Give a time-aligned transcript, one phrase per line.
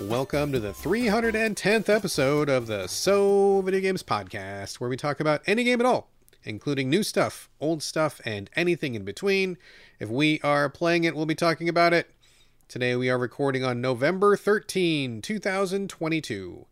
[0.00, 5.42] Welcome to the 310th episode of the So Video Games Podcast, where we talk about
[5.46, 6.08] any game at all,
[6.42, 9.56] including new stuff, old stuff, and anything in between.
[9.98, 12.10] If we are playing it, we'll be talking about it.
[12.68, 16.66] Today we are recording on November 13, 2022.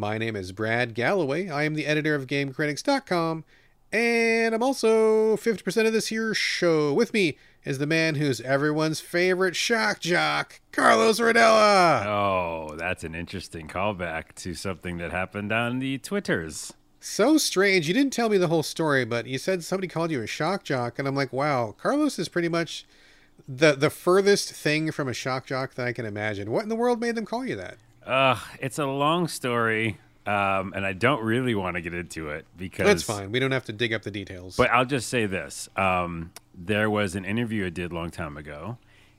[0.00, 1.50] My name is Brad Gallaway.
[1.50, 3.42] I am the editor of GameCritics.com,
[3.90, 6.94] and I'm also 50% of this here show.
[6.94, 12.06] With me is the man who's everyone's favorite shock jock, Carlos Rodela.
[12.06, 16.72] Oh, that's an interesting callback to something that happened on the Twitters.
[17.00, 17.88] So strange.
[17.88, 20.62] You didn't tell me the whole story, but you said somebody called you a shock
[20.62, 22.86] jock, and I'm like, wow, Carlos is pretty much
[23.48, 26.52] the the furthest thing from a shock jock that I can imagine.
[26.52, 27.78] What in the world made them call you that?
[28.08, 32.46] Uh, it's a long story, um, and I don't really want to get into it
[32.56, 33.30] because That's fine.
[33.30, 34.56] We don't have to dig up the details.
[34.56, 38.38] But I'll just say this: um, there was an interview I did a long time
[38.38, 38.78] ago,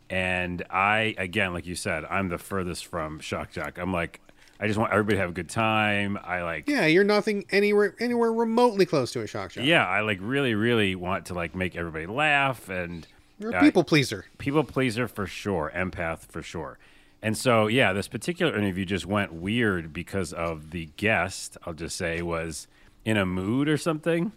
[0.09, 3.77] and I, again, like you said, I'm the furthest from shock jock.
[3.77, 4.21] I'm like,
[4.59, 6.17] I just want everybody to have a good time.
[6.23, 9.65] I like, yeah, you're nothing anywhere anywhere remotely close to a shock jock.
[9.65, 13.05] yeah, I like really, really want to like make everybody laugh and
[13.37, 14.25] You're a uh, people pleaser.
[14.39, 16.79] people pleaser for sure, empath for sure.
[17.21, 21.97] And so, yeah, this particular interview just went weird because of the guest, I'll just
[21.97, 22.67] say, was
[23.03, 24.31] in a mood or something.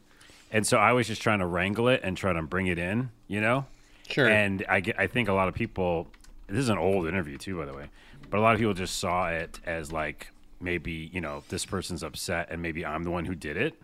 [0.51, 3.11] And so I was just trying to wrangle it and try to bring it in,
[3.29, 3.67] you know?
[4.09, 4.29] Sure.
[4.29, 6.09] And I, I think a lot of people,
[6.49, 7.87] this is an old interview too, by the way,
[8.31, 10.31] but a lot of people just saw it as like
[10.61, 13.75] maybe, you know, this person's upset and maybe I'm the one who did it.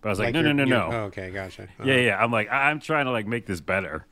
[0.00, 0.96] But I was like, no, no, you're- no, no.
[0.96, 1.64] Oh, okay, gotcha.
[1.80, 2.22] Uh, Yeah, yeah.
[2.22, 4.06] I'm like, I'm trying to like make this better.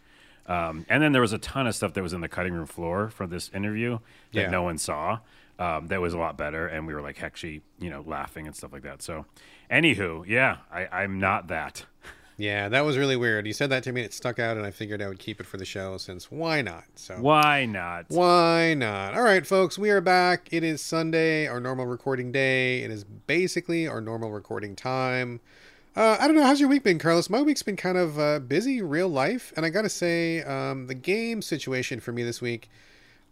[0.47, 2.67] Um, and then there was a ton of stuff that was in the cutting room
[2.67, 3.99] floor for this interview
[4.33, 4.51] that Yeah.
[4.51, 5.21] no one saw.
[5.59, 8.57] Um, that was a lot better, and we were like actually, you know, laughing and
[8.57, 9.03] stuff like that.
[9.03, 9.25] So,
[9.71, 11.85] anywho, yeah, I, I'm not that.
[12.37, 13.47] yeah, that was really weird.
[13.47, 15.39] You said that to me, and it stuck out, and I figured I would keep
[15.41, 16.83] it for the show since why not?
[16.97, 18.07] So Why not?
[18.09, 19.15] Why not?
[19.15, 20.49] All right, folks, we are back.
[20.51, 22.81] It is Sunday, our normal recording day.
[22.83, 25.41] It is basically our normal recording time.
[25.97, 26.43] Uh, I don't know.
[26.43, 27.31] How's your week been, Carlos?
[27.31, 30.95] My week's been kind of uh, busy, real life, and I gotta say, um, the
[30.95, 32.69] game situation for me this week,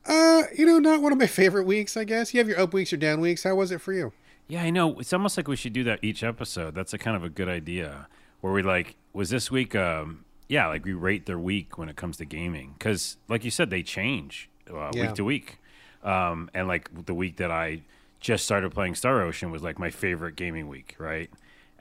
[0.07, 1.97] uh, you know, not one of my favorite weeks.
[1.97, 3.43] I guess you have your up weeks, your down weeks.
[3.43, 4.13] How was it for you?
[4.47, 4.99] Yeah, I know.
[5.01, 6.75] It's almost like we should do that each episode.
[6.75, 8.07] That's a kind of a good idea.
[8.43, 9.75] Where we like, was this week?
[9.75, 13.51] Um, yeah, like we rate their week when it comes to gaming, because like you
[13.51, 15.03] said, they change uh, Yeah.
[15.07, 15.59] week to week.
[16.05, 17.83] Um, and like the week that I
[18.21, 21.31] just started playing Star Ocean was like my favorite gaming week, right?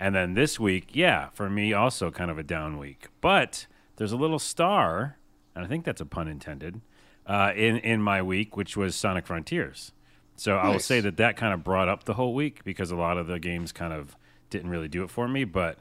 [0.01, 3.09] And then this week, yeah, for me also kind of a down week.
[3.21, 3.67] But
[3.97, 5.19] there's a little star,
[5.53, 6.81] and I think that's a pun intended,
[7.27, 9.91] uh, in in my week, which was Sonic Frontiers.
[10.35, 12.95] So I will say that that kind of brought up the whole week because a
[12.95, 14.17] lot of the games kind of
[14.49, 15.43] didn't really do it for me.
[15.43, 15.77] But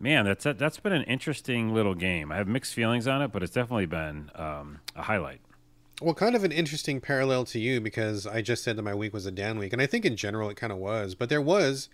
[0.00, 2.32] man, that's that's been an interesting little game.
[2.32, 5.42] I have mixed feelings on it, but it's definitely been um, a highlight.
[6.02, 9.12] Well, kind of an interesting parallel to you because I just said that my week
[9.12, 11.14] was a down week, and I think in general it kind of was.
[11.14, 11.88] But there was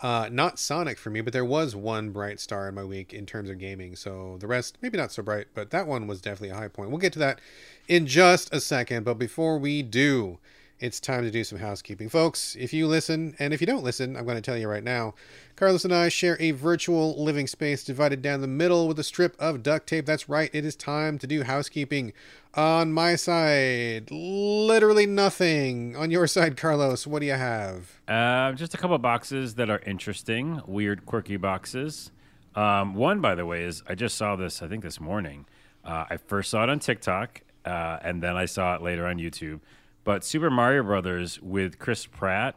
[0.00, 3.26] uh, not Sonic for me, but there was one bright star in my week in
[3.26, 3.96] terms of gaming.
[3.96, 6.90] So the rest, maybe not so bright, but that one was definitely a high point.
[6.90, 7.40] We'll get to that
[7.88, 9.04] in just a second.
[9.04, 10.38] But before we do,
[10.82, 12.08] it's time to do some housekeeping.
[12.08, 14.82] Folks, if you listen, and if you don't listen, I'm going to tell you right
[14.82, 15.14] now,
[15.54, 19.36] Carlos and I share a virtual living space divided down the middle with a strip
[19.38, 20.06] of duct tape.
[20.06, 22.12] That's right, it is time to do housekeeping.
[22.54, 25.94] On my side, literally nothing.
[25.94, 28.00] On your side, Carlos, what do you have?
[28.08, 32.10] Uh, just a couple boxes that are interesting, weird, quirky boxes.
[32.56, 34.60] Um, one, by the way, is I just saw this.
[34.60, 35.46] I think this morning.
[35.84, 39.18] Uh, I first saw it on TikTok, uh, and then I saw it later on
[39.18, 39.60] YouTube.
[40.04, 42.56] But Super Mario Brothers with Chris Pratt.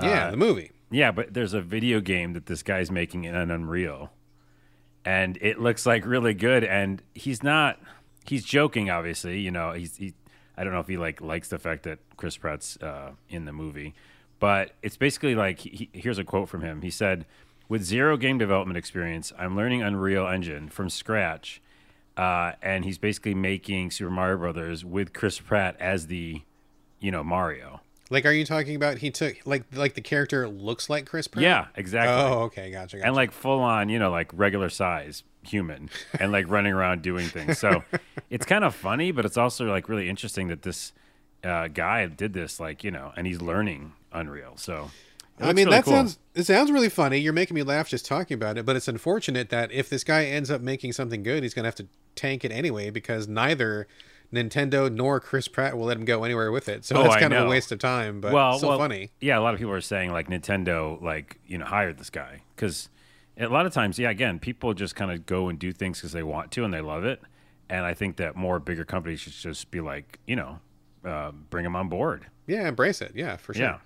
[0.00, 0.70] Yeah, uh, the movie.
[0.90, 4.10] Yeah, but there's a video game that this guy's making in an Unreal,
[5.04, 6.64] and it looks like really good.
[6.64, 7.80] And he's not.
[8.26, 9.40] He's joking, obviously.
[9.40, 9.96] You know, he's.
[9.96, 10.14] He,
[10.56, 13.52] I don't know if he like likes the fact that Chris Pratt's uh, in the
[13.52, 13.94] movie,
[14.38, 16.82] but it's basically like he, here's a quote from him.
[16.82, 17.26] He said,
[17.68, 21.60] "With zero game development experience, I'm learning Unreal Engine from scratch."
[22.16, 26.42] Uh, and he's basically making Super Mario Brothers with Chris Pratt as the,
[27.04, 27.82] you know, Mario.
[28.08, 31.42] Like, are you talking about he took like like the character looks like Chris Pratt?
[31.42, 32.14] Yeah, exactly.
[32.14, 32.96] Oh, okay, gotcha.
[32.96, 33.06] gotcha.
[33.06, 37.26] and like full on, you know, like regular size human and like running around doing
[37.26, 37.58] things.
[37.58, 37.84] So
[38.30, 40.92] it's kind of funny, but it's also like really interesting that this
[41.42, 44.56] uh, guy did this, like, you know, and he's learning Unreal.
[44.56, 44.90] So
[45.38, 45.92] I mean, really that cool.
[45.92, 47.18] sounds it sounds really funny.
[47.18, 50.24] You're making me laugh just talking about it, but it's unfortunate that if this guy
[50.24, 53.88] ends up making something good, he's gonna have to tank it anyway because neither
[54.34, 56.84] Nintendo nor Chris Pratt will let him go anywhere with it.
[56.84, 59.10] So Oh, that's kind of a waste of time, but well, so well, funny.
[59.20, 62.42] Yeah, a lot of people are saying like Nintendo, like, you know, hired this guy
[62.54, 62.88] because
[63.36, 64.10] A lot of times, yeah.
[64.10, 66.80] Again, people just kind of go and do things because they want to and they
[66.80, 67.20] love it.
[67.68, 70.60] And I think that more bigger companies should just be like, you know,
[71.04, 72.26] uh, bring them on board.
[72.46, 73.12] Yeah, embrace it.
[73.14, 73.64] Yeah, for sure.
[73.64, 73.78] Yeah.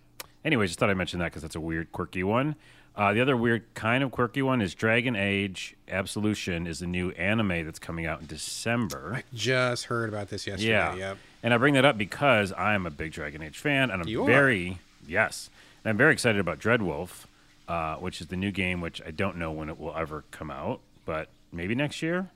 [0.44, 2.56] Anyway, just thought I'd mention that because that's a weird, quirky one.
[2.98, 7.10] Uh, the other weird, kind of quirky one is Dragon Age Absolution is the new
[7.12, 9.14] anime that's coming out in December.
[9.18, 10.70] I just heard about this yesterday.
[10.70, 10.94] Yeah.
[10.96, 11.18] Yep.
[11.44, 14.24] And I bring that up because I'm a big Dragon Age fan, and I'm You
[14.24, 14.26] are.
[14.26, 15.48] very yes,
[15.84, 17.26] and I'm very excited about Dreadwolf,
[17.68, 20.50] uh, which is the new game, which I don't know when it will ever come
[20.50, 22.30] out, but maybe next year.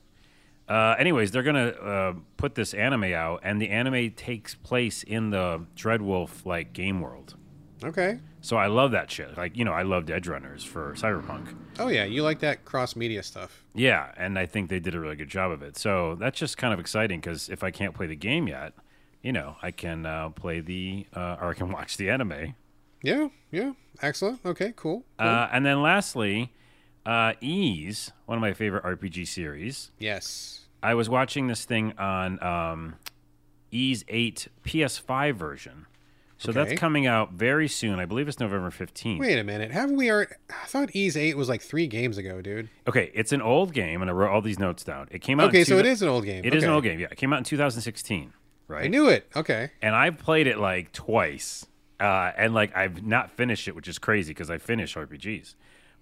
[0.69, 5.29] Uh, anyways, they're gonna uh, put this anime out, and the anime takes place in
[5.31, 7.35] the Dreadwolf like game world.
[7.83, 8.19] Okay.
[8.41, 9.37] So I love that shit.
[9.37, 11.55] Like you know, I loved Edgerunners for Cyberpunk.
[11.79, 13.63] Oh yeah, you like that cross media stuff.
[13.73, 15.77] Yeah, and I think they did a really good job of it.
[15.77, 18.73] So that's just kind of exciting because if I can't play the game yet,
[19.21, 22.55] you know, I can uh, play the uh, or I can watch the anime.
[23.01, 23.73] Yeah, yeah.
[24.01, 24.39] Excellent.
[24.45, 25.03] Okay, cool.
[25.19, 25.27] cool.
[25.27, 26.53] Uh, and then lastly,
[27.05, 29.91] uh, Ys, one of my favorite RPG series.
[29.99, 30.59] yes.
[30.81, 32.95] I was watching this thing on um,
[33.71, 35.85] Ys 8 PS5 version.
[36.43, 36.59] So Okay.
[36.65, 37.99] that's coming out very soon.
[37.99, 39.17] I believe it's November 15th.
[39.17, 39.71] Wait a minute.
[39.71, 40.33] Haven't we already?
[40.49, 42.67] I thought Ys Eight was like three games ago, dude.
[42.85, 45.07] Okay, it's an old game, and I wrote all these notes down.
[45.09, 45.47] It came out.
[45.47, 46.43] Okay, so it is an old game.
[46.43, 46.99] It is an old game.
[46.99, 48.33] Yeah, it came out in 2016.
[48.67, 48.83] Right.
[48.83, 49.25] I knew it.
[49.35, 49.71] Okay.
[49.81, 51.65] and I've played it like twice,
[52.01, 55.55] uh, and like I've not finished it, which is crazy because I finish RPGs.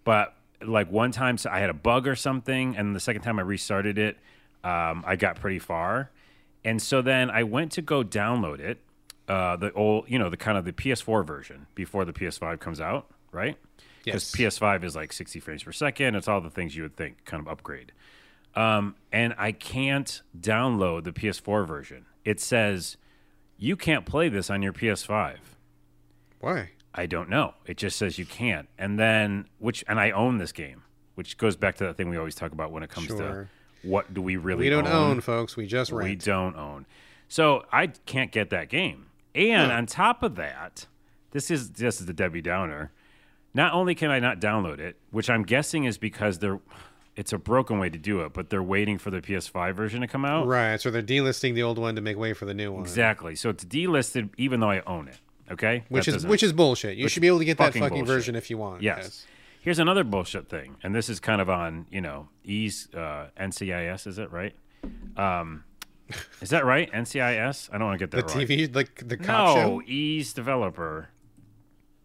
[0.03, 0.35] But
[0.65, 3.43] like one time, so I had a bug or something, and the second time I
[3.43, 4.17] restarted it,
[4.63, 6.09] um, I got pretty far,
[6.65, 8.79] and so then I went to go download it,
[9.27, 12.79] uh, the old, you know, the kind of the PS4 version before the PS5 comes
[12.81, 13.57] out, right?
[14.03, 14.57] Because Yes.
[14.59, 16.15] PS5 is like 60 frames per second.
[16.15, 17.91] It's all the things you would think kind of upgrade.
[18.55, 22.05] Um, and I can't download the PS4 version.
[22.25, 22.97] It says
[23.57, 25.37] you can't play this on your PS5.
[26.39, 26.71] Why?
[26.93, 27.53] I don't know.
[27.65, 28.67] It just says you can't.
[28.77, 30.83] And then which and I own this game,
[31.15, 33.17] which goes back to that thing we always talk about when it comes Sure.
[33.17, 35.11] to what do we really We don't own?
[35.11, 35.55] own, folks.
[35.55, 36.09] We just rent.
[36.09, 36.85] We don't own.
[37.29, 39.05] So I can't get that game.
[39.35, 40.87] And on top of that,
[41.31, 42.91] this is this is the Debbie Downer.
[43.53, 46.59] Not only can I not download it, which I'm guessing is because they're
[47.15, 50.07] it's a broken way to do it, but they're waiting for the PS5 version to
[50.07, 50.47] come out.
[50.47, 50.79] Right.
[50.79, 52.81] So they're delisting the old one to make way for the new one.
[52.81, 53.35] Exactly.
[53.35, 55.19] So it's delisted even though I own it.
[55.51, 55.83] Okay?
[55.89, 56.97] Which That is which is bullshit.
[56.97, 58.81] You should be able to get that fucking version if you want.
[58.81, 59.25] Yes.
[59.59, 64.07] Here's another bullshit thing, and this is kind of on you know E's uh, NCIS.
[64.07, 64.55] Is it right?
[65.15, 65.65] Um,
[66.41, 66.91] is that right?
[66.91, 67.69] NCIS?
[67.73, 68.47] I don't want to get The that right.
[68.47, 69.81] TV, like the cop no, show.
[69.85, 71.09] E's developer.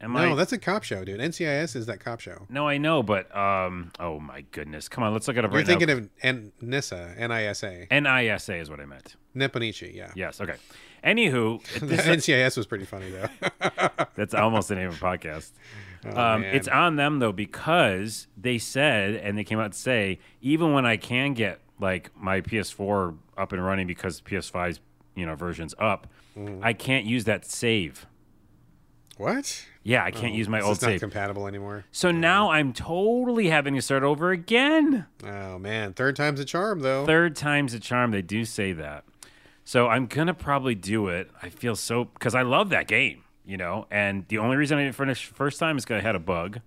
[0.00, 0.34] Am No, I?
[0.34, 1.20] that's a cop show, dude.
[1.20, 2.44] NCIS is that cop show.
[2.50, 5.58] No, I know, but um, oh my goodness, come on, let's look at it You're
[5.60, 5.94] right thinking now.
[5.94, 9.16] of N- NISA, N-I-S-A, NISA is what I meant.
[9.34, 9.92] Nippon Ichi.
[9.94, 10.12] Yeah.
[10.14, 10.56] Yes, okay.
[11.02, 13.28] Anywho, The this, NCIS was pretty funny though.
[14.16, 15.52] that's almost the name of the podcast.
[16.04, 20.18] Oh, Um, it's on them though because they said and they came out to say
[20.42, 24.80] even when I can get like my PS4 up and running because PS5's
[25.14, 26.06] you know version's up,
[26.36, 26.60] Mm.
[26.62, 28.06] I can't use that save.
[29.16, 29.64] what?
[29.82, 31.00] Yeah, I can't use my It's old just not save.
[31.00, 31.84] compatible anymore.
[31.92, 35.06] so now I'm totally having to start over again.
[35.24, 37.06] Oh man, third time's a charm though.
[37.06, 38.10] Third time's a charm.
[38.10, 39.04] They do say that.
[39.64, 41.30] So I'm gonna probably do it.
[41.42, 43.86] I feel so because I love that game, you know.
[43.90, 46.60] And the only reason I didn't finish first time is because I had a bug,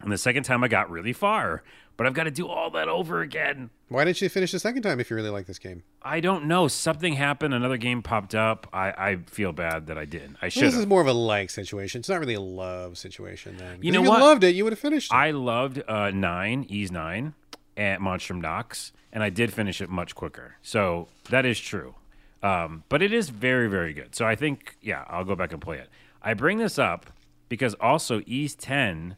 [0.00, 1.62] and the second time I got really far.
[1.96, 3.70] But I've got to do all that over again.
[3.88, 5.84] Why didn't you finish the second time if you really like this game?
[6.02, 6.66] I don't know.
[6.66, 7.54] Something happened.
[7.54, 8.66] Another game popped up.
[8.72, 10.36] I, I feel bad that I didn't.
[10.42, 12.00] I Well, should this is more of a like situation.
[12.00, 14.18] It's not really a love situation Then You know if what?
[14.18, 15.14] you loved it, you would have finished it.
[15.14, 17.34] I loved uh, nine, Ys nine,
[17.76, 20.56] at Monstrum Nox, and I did finish it much quicker.
[20.62, 21.94] So that is true.
[22.42, 24.14] Um, but it is very, very good.
[24.14, 25.88] So I think, yeah, I'll go back and play it.
[26.22, 27.06] I bring this up
[27.48, 29.16] because also Ys 10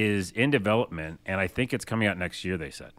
[0.00, 2.92] is in development, and I think it's coming out next year, they said.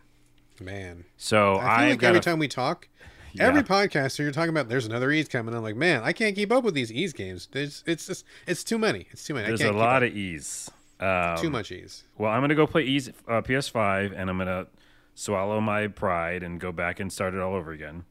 [0.62, 1.06] man.
[1.18, 2.88] So I feel like every a- time we talk,
[3.32, 3.48] Yeah.
[3.48, 5.54] every podcaster you're talking about there's another Ys coming.
[5.56, 7.48] I'm like, man, I can't keep up with these Ys games.
[7.52, 9.08] There's, it's just it's too many.
[9.12, 9.48] It's too many.
[9.48, 10.70] there's a lot keep of Ys.
[11.00, 12.04] Um, too much Ys.
[12.18, 14.68] Well, I'm to go play Ys uh, PS5, and I'm to
[15.16, 18.04] swallow my pride and go back and start it all over again.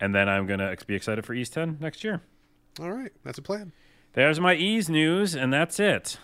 [0.00, 2.22] And then I'm to be excited for Ys 10 next year.
[2.80, 3.72] All right, that's a plan.
[4.14, 6.18] There's my Ys news, and that's it.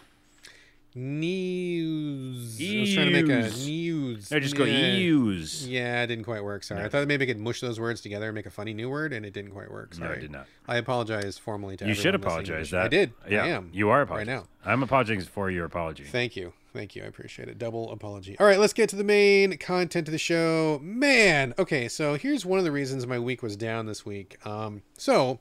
[0.95, 2.59] News.
[2.61, 4.33] I was trying to make a news.
[4.33, 4.95] I just go Yeah.
[4.95, 5.69] Ys.
[5.69, 6.65] Yeah, it didn't quite work.
[6.65, 6.83] Sorry.
[6.83, 9.13] I thought maybe I could mush those words together and make a funny new word,
[9.13, 9.97] and it didn't quite work.
[9.99, 10.19] No, Sorry.
[10.19, 10.47] I did not.
[10.67, 12.71] I apologize formally to You You should everyone listening to apologize.
[12.71, 13.13] That I did.
[13.29, 13.71] Yeah, I am.
[13.73, 14.47] You are right now.
[14.65, 16.05] I'm apologizing for your apology.
[16.05, 16.53] Thank you.
[16.73, 17.03] Thank you.
[17.03, 17.59] I appreciate it.
[17.59, 18.37] Double apology.
[18.39, 20.79] All right, let's get to the main content of the show.
[20.83, 24.45] Man, okay, so here's one of the reasons my week was down this week.
[24.47, 25.41] Um, so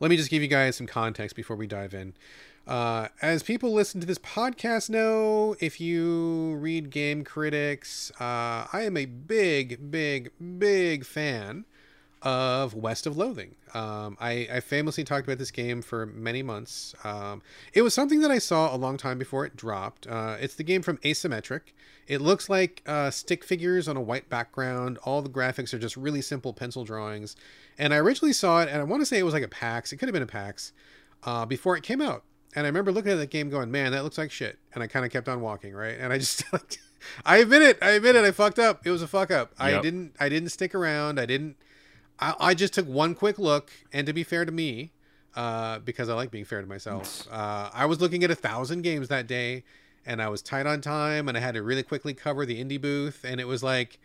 [0.00, 2.14] let me just give you guys some context before we dive in.
[2.68, 8.82] Uh, as people listen to this podcast know, if you read game critics, uh, I
[8.82, 11.64] am a big, big, big fan
[12.20, 13.54] of West of Loathing.
[13.72, 16.94] Um, I, I, famously talked about this game for many months.
[17.04, 20.06] Um, it was something that I saw a long time before it dropped.
[20.06, 21.72] Uh, it's the game from Asymmetric.
[22.06, 24.98] It looks like uh, stick figures on a white background.
[25.04, 27.36] All the graphics are just really simple pencil drawings.
[27.78, 29.92] And I originally saw it, and I want to say it was like a PAX.
[29.92, 30.72] It could have been a PAX
[31.22, 32.24] uh, before it came out.
[32.54, 34.58] And I remember looking at that game going, man, that looks like shit.
[34.74, 35.96] And I kind of kept on walking, right?
[35.98, 36.78] And I just like,
[37.24, 37.78] I admit it.
[37.82, 38.24] I admit it.
[38.24, 38.86] I fucked up.
[38.86, 39.52] It was a fuck up.
[39.60, 39.78] Yep.
[39.78, 40.16] I didn't.
[40.18, 41.20] I didn't stick around.
[41.20, 41.56] I didn't
[42.18, 44.92] I, I just took one quick look, and to be fair to me,
[45.36, 48.82] uh, because I like being fair to myself, uh, I was looking at a thousand
[48.82, 49.64] games that day,
[50.04, 52.80] and I was tight on time, and I had to really quickly cover the indie
[52.80, 53.98] booth, and it was like,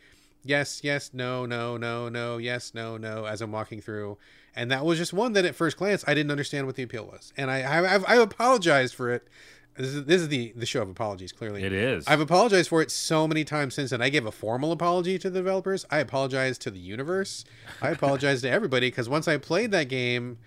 [0.44, 4.18] yes, yes, no, no, no, no, yes, no, no, as I'm walking through,
[4.56, 7.06] and that was just one that at first glance I didn't understand what the appeal
[7.06, 9.28] was, and I I, I apologized for it
[9.76, 11.32] this is, this is the the show of apologies.
[11.32, 12.08] Clearly, it is.
[12.08, 15.30] I've apologized for it so many times since, and I gave a formal apology to
[15.30, 15.86] the developers.
[15.90, 17.44] I apologize to the universe.
[17.82, 20.38] I apologize to everybody because once I played that game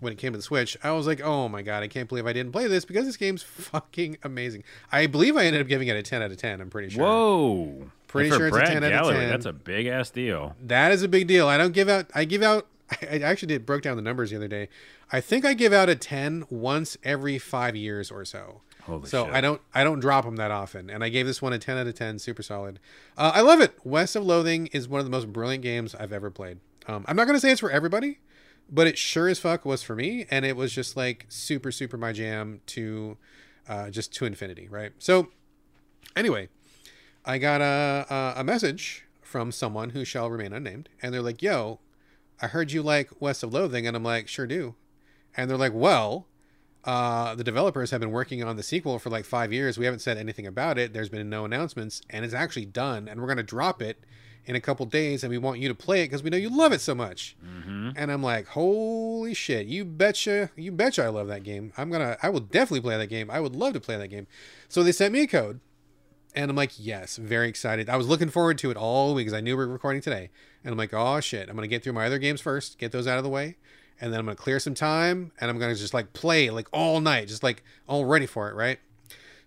[0.00, 2.26] when it came to the Switch, I was like, oh my god, I can't believe
[2.26, 4.64] I didn't play this because this game's fucking amazing.
[4.92, 6.60] I believe I ended up giving it a ten out of ten.
[6.60, 7.04] I'm pretty sure.
[7.04, 7.90] Whoa.
[8.08, 9.28] Pretty sure it's Brad a 10 Gallaway, out of 10.
[9.30, 10.54] That's a big ass deal.
[10.62, 11.48] That is a big deal.
[11.48, 12.06] I don't give out.
[12.14, 12.68] I give out.
[13.02, 14.68] I actually did broke down the numbers the other day.
[15.10, 18.60] I think I give out a 10 once every 5 years or so.
[18.84, 19.34] Holy so shit.
[19.34, 21.78] I don't I don't drop them that often, and I gave this one a ten
[21.78, 22.78] out of ten, super solid.
[23.16, 23.74] Uh, I love it.
[23.82, 26.58] West of Loathing is one of the most brilliant games I've ever played.
[26.86, 28.18] Um, I'm not gonna say it's for everybody,
[28.70, 31.96] but it sure as fuck was for me, and it was just like super super
[31.96, 33.16] my jam to
[33.68, 34.92] uh, just to infinity, right?
[34.98, 35.28] So
[36.16, 36.48] anyway,
[37.24, 41.80] I got a, a message from someone who shall remain unnamed, and they're like, "Yo,
[42.40, 44.74] I heard you like West of Loathing," and I'm like, "Sure do,"
[45.36, 46.26] and they're like, "Well."
[46.84, 49.78] uh, the developers have been working on the sequel for like five years.
[49.78, 50.92] We haven't said anything about it.
[50.92, 53.08] There's been no announcements, and it's actually done.
[53.08, 54.04] And we're going to drop it
[54.46, 56.48] in a couple days, and we want you to play it because we know you
[56.48, 57.36] love it so much.
[57.44, 57.90] Mm-hmm.
[57.96, 59.66] And I'm like, holy shit!
[59.66, 61.72] You betcha, you betcha, I love that game.
[61.76, 63.30] I'm gonna, I will definitely play that game.
[63.30, 64.26] I would love to play that game.
[64.68, 65.60] So they sent me a code,
[66.34, 67.88] and I'm like, yes, very excited.
[67.88, 70.30] I was looking forward to it all week because I knew we were recording today.
[70.62, 73.06] And I'm like, oh shit, I'm gonna get through my other games first, get those
[73.06, 73.56] out of the way
[74.00, 77.00] and then I'm gonna clear some time and I'm gonna just like play like all
[77.00, 78.78] night, just like all ready for it, right?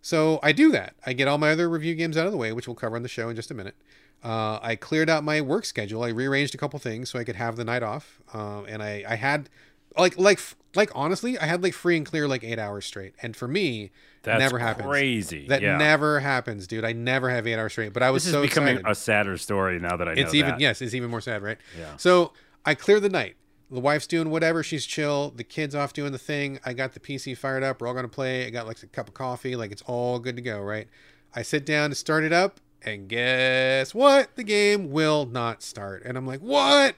[0.02, 0.96] So I do that.
[1.06, 3.04] I get all my other review games out of the way, which we'll cover on
[3.04, 3.76] the show in just a minute.
[4.24, 6.04] Uh, I cleared out my work schedule.
[6.04, 8.20] I rearranged a couple things so I could have the night off.
[8.34, 9.50] Uh, and I, I had
[9.98, 10.40] like like
[10.76, 13.14] like honestly, I had like free and clear like eight hours straight.
[13.22, 13.92] And for me,
[14.24, 14.88] that never happens.
[14.88, 15.48] Crazy.
[15.48, 15.78] That yeah.
[15.78, 16.84] never happens, dude.
[16.84, 17.94] I never have eight hours straight.
[17.94, 18.92] But I was This is so becoming excited.
[18.92, 20.60] a sadder story now that I know it's even that.
[20.60, 21.58] yes, it's even more sad, right?
[21.78, 21.96] Yeah.
[21.98, 22.34] So
[22.66, 23.36] I clear the night.
[23.70, 25.32] The wife's doing whatever, she's chill.
[25.32, 26.60] The kid's off doing the thing.
[26.66, 27.82] I got the PC fired up.
[27.82, 28.46] We're all gonna play.
[28.46, 29.56] I got like a cup of coffee.
[29.58, 30.88] Like it's all good to go, right?
[31.36, 34.36] I sit down to start it up, and guess what?
[34.38, 36.04] The game will not start.
[36.06, 36.96] And I'm like, what?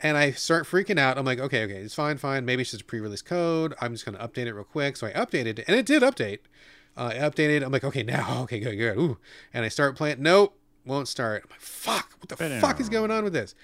[0.00, 1.18] And I start freaking out.
[1.18, 2.44] I'm like, okay, okay, it's fine, fine.
[2.44, 3.74] Maybe it's just a pre-release code.
[3.80, 4.96] I'm just gonna update it real quick.
[4.96, 6.40] So I updated it, and it did update.
[6.96, 7.64] Uh, I updated.
[7.64, 8.96] I'm like, okay, now, okay, good, good.
[8.98, 9.18] Ooh.
[9.52, 10.22] And I start playing.
[10.22, 11.42] Nope, won't start.
[11.44, 13.56] I'm like, fuck, what the fuck is going on with this?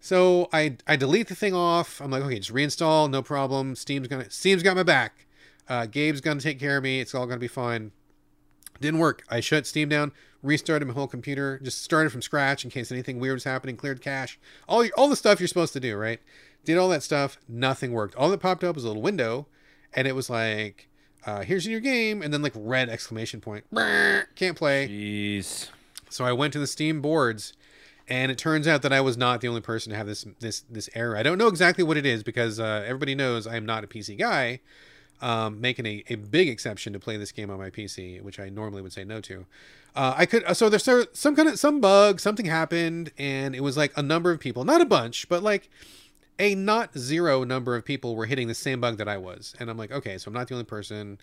[0.00, 2.02] So I I delete the thing off.
[2.02, 3.74] I'm like, okay, just reinstall, no problem.
[3.74, 5.26] Steam's gonna Steam's got my back.
[5.66, 7.00] Uh, Gabe's gonna take care of me.
[7.00, 7.92] It's all gonna be fine.
[8.80, 9.24] Didn't work.
[9.30, 10.12] I shut Steam down,
[10.46, 13.76] restarted my whole computer, just started from scratch in case anything weird was happening.
[13.76, 14.38] Cleared cache,
[14.68, 16.20] all your, all the stuff you're supposed to do, right?
[16.64, 17.38] Did all that stuff.
[17.48, 18.14] Nothing worked.
[18.16, 19.46] All that popped up was a little window,
[19.94, 20.88] and it was like,
[21.24, 23.64] uh, "Here's your game," and then like red exclamation point.
[24.34, 24.88] Can't play.
[24.88, 25.68] Jeez.
[26.08, 27.52] So I went to the Steam boards,
[28.08, 30.64] and it turns out that I was not the only person to have this this
[30.70, 31.16] this error.
[31.16, 33.86] I don't know exactly what it is because uh, everybody knows I am not a
[33.86, 34.60] PC guy,
[35.20, 38.48] um, making a, a big exception to play this game on my PC, which I
[38.48, 39.46] normally would say no to.
[39.96, 43.62] Uh, I could so there's some- some kind of some bug, something happened, and it
[43.62, 45.70] was like a number of people, not a bunch, but like
[46.38, 49.54] a not zero number of people were hitting the same bug that I was.
[49.58, 51.18] And I'm like, okay, so I'm not the only person.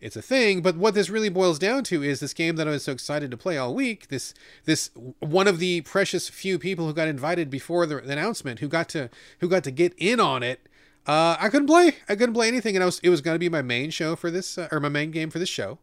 [0.00, 0.62] It's a thing.
[0.62, 3.30] But what this really boils down to is this game that I was so excited
[3.32, 4.08] to play all week.
[4.08, 8.68] This this one of the precious few people who got invited before the announcement, who
[8.68, 9.10] got to
[9.40, 10.68] who got to get in on it.
[11.06, 11.96] Uh, I couldn't play.
[12.08, 14.14] I couldn't play anything, and I was it was going to be my main show
[14.14, 15.78] for this uh, or my main game for this show.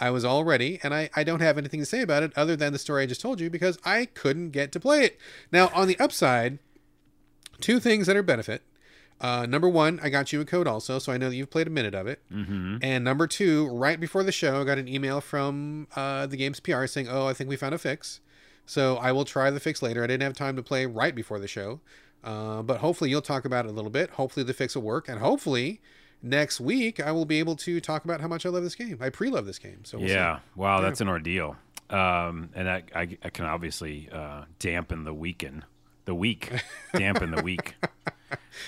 [0.00, 2.56] I was all ready, and I, I don't have anything to say about it other
[2.56, 5.18] than the story I just told you because I couldn't get to play it.
[5.50, 6.58] Now, on the upside,
[7.60, 8.62] two things that are benefit.
[9.20, 11.68] Uh, number one, I got you a code also, so I know that you've played
[11.68, 12.20] a minute of it.
[12.32, 12.78] Mm-hmm.
[12.82, 16.58] And number two, right before the show, I got an email from uh, the game's
[16.58, 18.20] PR saying, "Oh, I think we found a fix."
[18.66, 20.02] So I will try the fix later.
[20.02, 21.80] I didn't have time to play right before the show,
[22.24, 24.10] uh, but hopefully you'll talk about it a little bit.
[24.10, 25.80] Hopefully the fix will work, and hopefully
[26.22, 28.98] next week I will be able to talk about how much I love this game.
[29.00, 29.84] I pre-love this game.
[29.84, 30.14] So we'll see.
[30.14, 30.38] yeah.
[30.56, 31.56] Wow, that's an ordeal.
[31.90, 35.64] Um, and that, I, I can obviously uh, dampen the weekend,
[36.06, 36.50] the week,
[36.94, 37.74] dampen the week.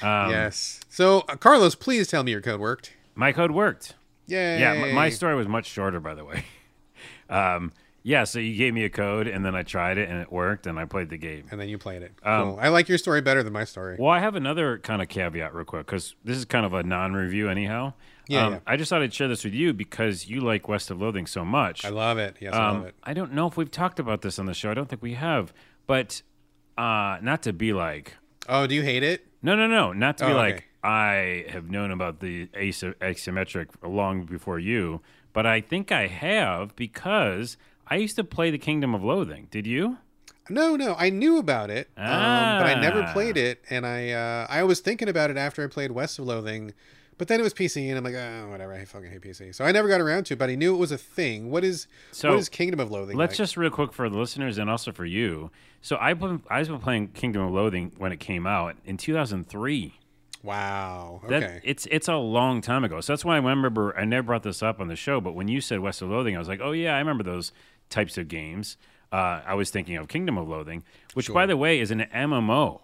[0.03, 0.81] Um, yes.
[0.91, 2.93] So uh, Carlos, please tell me your code worked.
[3.15, 3.95] My code worked.
[4.27, 4.59] Yay.
[4.61, 6.45] Yeah, my, my story was much shorter, by the way.
[7.31, 7.73] Um,
[8.07, 10.67] yeah, so you gave me a code, and then I tried it, and it worked,
[10.67, 11.47] and I played the game.
[11.51, 12.13] and then you played it.
[12.23, 12.59] Um, cool.
[12.61, 13.97] I like your story better than my story.
[13.99, 16.83] Well, I have another kind of caveat, real quick, because this is kind of a
[16.83, 17.95] non-review, anyhow.
[18.29, 18.59] Yeah, Um, yeah.
[18.67, 21.45] I just thought I'd share this with you because you like West of Loathing so
[21.45, 21.85] much.
[21.85, 22.37] I love it.
[22.41, 22.95] Yes, I Um, love it.
[23.03, 24.71] I don't know if we've talked about this on the show.
[24.71, 25.53] I don't think we have,
[25.87, 26.23] but
[26.79, 28.15] uh, not to be like,
[28.49, 29.27] Oh, do you hate it?
[29.43, 30.69] no, no, no, not to be Oh, like.
[30.83, 35.01] I have known about the asy- asymmetric long before you,
[35.33, 39.49] but I think I have because I used to play the Kingdom of Loathing.
[39.51, 39.99] Did you?
[40.51, 43.13] No, no, I knew about it, um, but I never Ah.
[43.15, 46.27] played it, and I uh, I was thinking about it after I played West of
[46.27, 46.75] Loathing,
[47.17, 49.65] but then it was PC, and I'm like, oh, whatever, I fucking hate PC, so
[49.65, 50.39] I never got around to it.
[50.39, 51.51] But I knew it was a thing.
[51.51, 53.17] What is So, what is Kingdom of Loathing?
[53.17, 53.39] Let's like?
[53.39, 55.51] just real quick for the listeners and also for you.
[55.81, 59.95] So I've been I've been playing Kingdom of Loathing when it came out in 2003.
[60.43, 61.23] wow.
[61.29, 61.61] That, Okay.
[61.65, 63.01] It's it's a long time ago.
[63.01, 65.49] So that's why I remember I never brought this up on the show, but when
[65.49, 67.51] you said West of Loathing, I was like, oh yeah, I remember those
[67.95, 68.77] types of games.
[69.13, 70.83] Uh, I was thinking of Kingdom of Loathing,
[71.15, 72.81] which by the way is an MMO.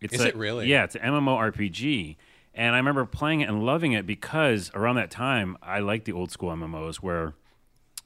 [0.00, 0.66] It's Is a- it really?
[0.66, 2.16] Yeah, it's an MMORPG.
[2.54, 6.12] And I remember playing it and loving it because around that time I liked the
[6.12, 7.34] old school MMOs where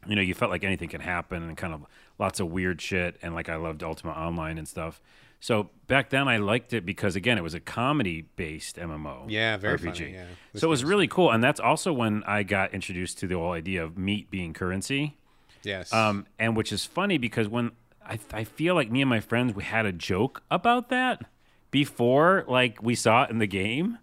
[0.07, 1.85] you know, you felt like anything can happen and kind of
[2.19, 3.17] lots of weird shit.
[3.23, 5.01] And like I loved Ultima Online and stuff.
[5.41, 9.27] So back then I liked it because again, it was a comedy based MMO.
[9.29, 9.85] Yeah, very RPG.
[9.99, 10.25] funny, yeah.
[10.55, 11.31] So it was really cool.
[11.31, 15.17] And that's also when I got introduced to the whole idea of meat being currency.
[15.63, 15.93] Yes.
[15.93, 17.73] Um, and which is funny because when
[18.05, 21.25] I, I feel like me and my friends, we had a joke about that
[21.71, 23.99] before like we saw it in the game.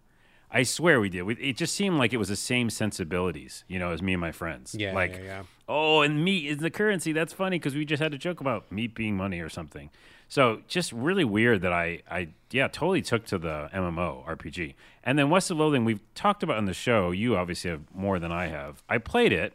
[0.50, 1.24] I swear we did.
[1.24, 4.22] We, it just seemed like it was the same sensibilities, you know, as me and
[4.22, 4.74] my friends.
[4.74, 5.44] Yeah, like, yeah, yeah.
[5.68, 7.12] oh, and meat is the currency.
[7.12, 9.90] That's funny because we just had a joke about meat being money or something.
[10.30, 14.76] So just really weird that I, I yeah, totally took to the MMO RPG.
[15.04, 17.12] And then West of Loathing, we've talked about on the show.
[17.12, 18.84] You obviously have more than I have.
[18.90, 19.54] I played it.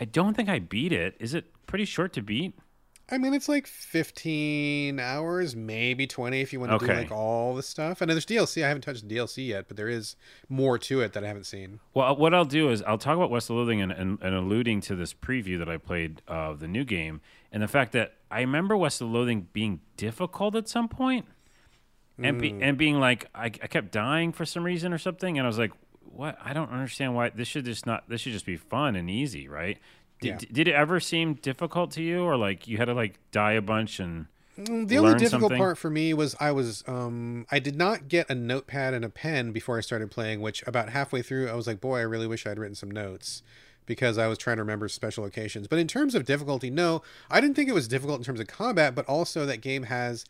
[0.00, 1.14] I don't think I beat it.
[1.20, 2.54] Is it pretty short to beat?
[3.12, 7.56] I mean, it's like 15 hours, maybe 20 if you want to do like all
[7.56, 8.00] the stuff.
[8.00, 8.64] And there's DLC.
[8.64, 10.14] I haven't touched the DLC yet, but there is
[10.48, 11.80] more to it that I haven't seen.
[11.92, 14.34] Well, uh, what I'll do is I'll talk about West of Loathing and, and, and
[14.34, 18.14] alluding to this preview that I played of the new game and the fact that
[18.30, 21.26] I remember West of Loathing being difficult at some point
[22.16, 22.62] and be, hmm.
[22.62, 25.58] and being like I, I kept dying for some reason or something and I was
[25.58, 26.38] like, what?
[26.44, 29.48] I don't understand why this should just not this should just be fun and easy,
[29.48, 29.78] right?
[30.20, 30.48] Did, Yeah.
[30.52, 33.62] did it ever seem difficult to you or like you had to like die a
[33.62, 34.26] bunch and
[34.58, 35.56] Mm, The only difficult something?
[35.58, 39.08] part for me was I was um I did not get a notepad and a
[39.08, 42.26] pen before I started playing, which about halfway through I was like, boy, I really
[42.26, 43.42] wish I'd written some notes
[43.86, 45.66] because I was trying to remember special occasions.
[45.68, 48.48] But in terms of difficulty, no, I didn't think it was difficult in terms of
[48.48, 50.26] combat, but also that game has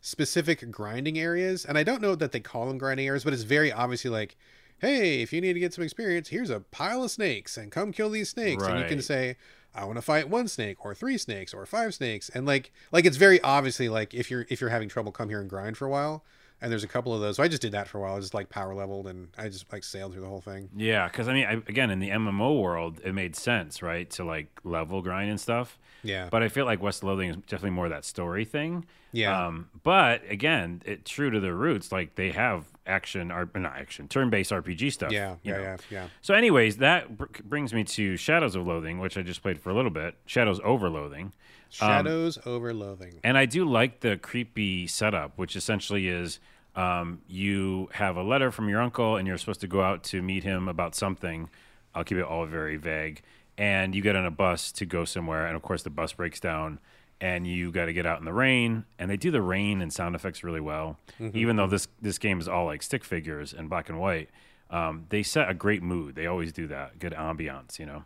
[0.00, 3.42] specific grinding areas, and I don't know that they call them grinding areas, but it's
[3.42, 4.36] very obviously like,
[4.80, 7.92] hey, if you need to get some experience, here's a pile of snakes, and come
[7.92, 9.36] kill these snakes, and you can say.
[9.74, 13.04] I want to fight one snake or three snakes or five snakes and like like
[13.04, 15.84] it's very obviously like if you're if you're having trouble come here and grind for
[15.84, 16.24] a while
[16.60, 18.18] and there's a couple of those so I just did that for a while I
[18.18, 21.28] just like power leveled and I just like sailed through the whole thing Yeah, because
[21.28, 25.00] I mean, I, again, in the MMO world, it made sense, right, to like level
[25.02, 25.78] grind and stuff.
[26.02, 26.28] Yeah.
[26.30, 28.84] But I feel like West Loathing is definitely more that story thing.
[29.12, 29.46] Yeah.
[29.46, 34.08] Um, but again, it true to their roots, like they have action, or not action,
[34.08, 35.12] turn-based RPG stuff.
[35.12, 35.62] yeah yeah know.
[35.62, 39.42] yeah yeah So, anyways, that br- brings me to Shadows of Loathing, which I just
[39.42, 40.14] played for a little bit.
[40.26, 41.32] Shadows over Loathing.
[41.70, 46.40] shadows over loathing And I do like the creepy setup, which essentially is
[46.76, 50.22] um, you have a letter from your uncle and you're supposed to go out to
[50.22, 51.50] meet him about something.
[51.94, 53.20] I'll keep it all very vague.
[53.58, 55.46] And you get on a bus to go somewhere.
[55.46, 56.78] And of course, the bus breaks down
[57.20, 58.84] and you got to get out in the rain.
[58.98, 60.98] And they do the rain and sound effects really well.
[61.36, 64.30] Even though this, this game is all like stick figures and black and white,
[64.70, 66.14] um, they set a great mood.
[66.14, 66.98] They always do that.
[66.98, 68.04] Good ambiance, you know?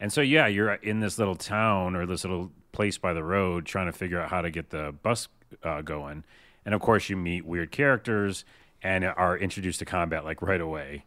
[0.00, 3.66] And so, yeah, you're in this little town or this little place by the road
[3.66, 5.28] trying to figure out how to get the bus
[5.62, 6.24] uh, going.
[6.64, 8.44] And of course, you meet weird characters
[8.82, 11.04] and are introduced to combat like right away.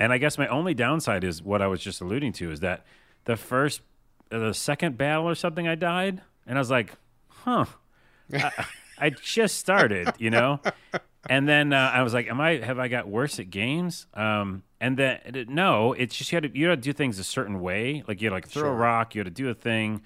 [0.00, 2.84] And I guess my only downside is what I was just alluding to is that
[3.24, 3.82] the first,
[4.30, 6.22] the second battle or something, I died.
[6.48, 6.92] And I was like,
[7.28, 7.66] huh,
[8.32, 8.50] I,
[8.98, 10.60] I just started, you know?
[11.28, 12.56] And then uh, I was like, "Am I?
[12.56, 16.58] Have I got worse at games?" Um, and then no, it's just you had to
[16.58, 18.02] you had to do things a certain way.
[18.08, 20.02] Like you had to like throw a rock, you had to do a thing,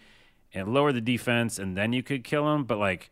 [0.52, 2.64] and lower the defense, and then you could kill him.
[2.64, 3.10] But like,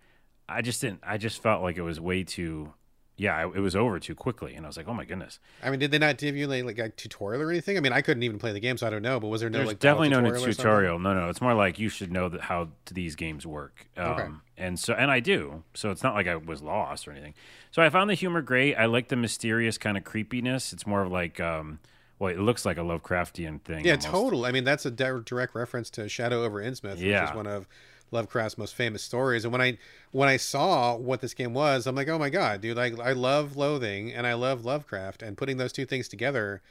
[0.48, 1.00] I just didn't.
[1.04, 2.72] I just felt like it was way too
[3.20, 5.40] yeah, it was over too quickly, and I was like, oh my goodness.
[5.62, 7.76] I mean, did they not give you like, like a tutorial or anything?
[7.76, 9.20] I mean, I couldn't even play the game, so I don't know.
[9.20, 10.98] But was there no There's like definitely no tutorial or tutorial.
[10.98, 13.86] No, no, it's more like you should know that how these games work.
[13.98, 14.28] Um, Okay.
[14.56, 15.64] And so, and I do.
[15.74, 17.34] So it's not like I was lost or anything.
[17.72, 18.74] So I found the humor great.
[18.74, 20.72] I like the mysterious kind of creepiness.
[20.72, 21.78] It's more of like, um,
[22.18, 23.84] well, it looks like a Lovecraftian thing.
[23.84, 24.08] Yeah, almost.
[24.08, 24.44] total.
[24.46, 27.28] I mean, that's a direct reference to Shadow over Innsmouth, which Yeah.
[27.30, 27.66] is one of
[28.10, 29.44] Lovecraft's most famous stories.
[29.44, 29.78] And when I
[30.12, 32.76] when I saw what this game was, I'm like, oh my god, dude!
[32.76, 36.62] Like, I love Loathing and I love Lovecraft, and putting those two things together.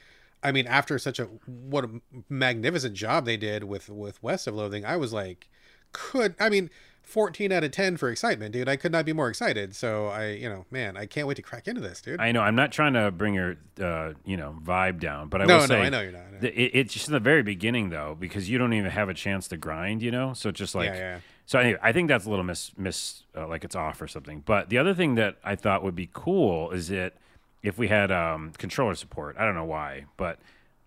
[0.42, 4.54] I mean, after such a what a magnificent job they did with with West of
[4.54, 5.48] Loathing, I was like,
[5.92, 6.70] could I mean.
[7.10, 8.68] 14 out of 10 for excitement, dude.
[8.68, 9.74] I could not be more excited.
[9.74, 12.20] So I, you know, man, I can't wait to crack into this, dude.
[12.20, 12.40] I know.
[12.40, 15.60] I'm not trying to bring your, uh, you know, vibe down, but I no, will
[15.62, 16.32] no, say, I know you're not.
[16.32, 16.48] Know.
[16.48, 19.48] it, it's just in the very beginning though, because you don't even have a chance
[19.48, 20.32] to grind, you know.
[20.32, 21.18] So just like, yeah, yeah.
[21.46, 24.42] so anyway, I think that's a little miss, miss, uh, like it's off or something.
[24.46, 27.14] But the other thing that I thought would be cool is that
[27.62, 29.36] if we had um, controller support.
[29.38, 30.38] I don't know why, but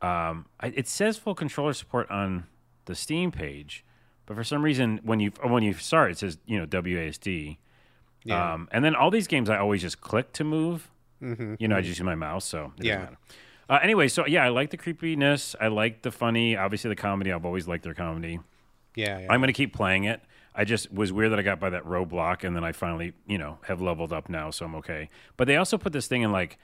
[0.02, 2.46] um, I, it says full controller support on
[2.86, 3.86] the Steam page,
[4.34, 7.58] but for some reason when you when you start it says you know WASD.
[8.24, 8.54] Yeah.
[8.54, 10.90] Um, and then all these games I always just click to move.
[11.22, 12.98] Mhm, You know, I just use my mouse, so it doesn't Yeah.
[13.00, 13.18] matter.
[13.70, 15.56] Uh, anyway, so yeah, I like the creepiness.
[15.60, 16.56] I like the funny.
[16.58, 17.32] Obviously, the comedy.
[17.32, 18.40] I've always liked their comedy.
[18.96, 19.28] Yeah, yeah.
[19.30, 20.22] I'm going to keep playing it.
[20.56, 23.38] I just was weird that I got by that roadblock, and then I finally, you
[23.38, 25.10] know, have leveled up now, so I'm okay.
[25.38, 26.58] But they also put this thing in like,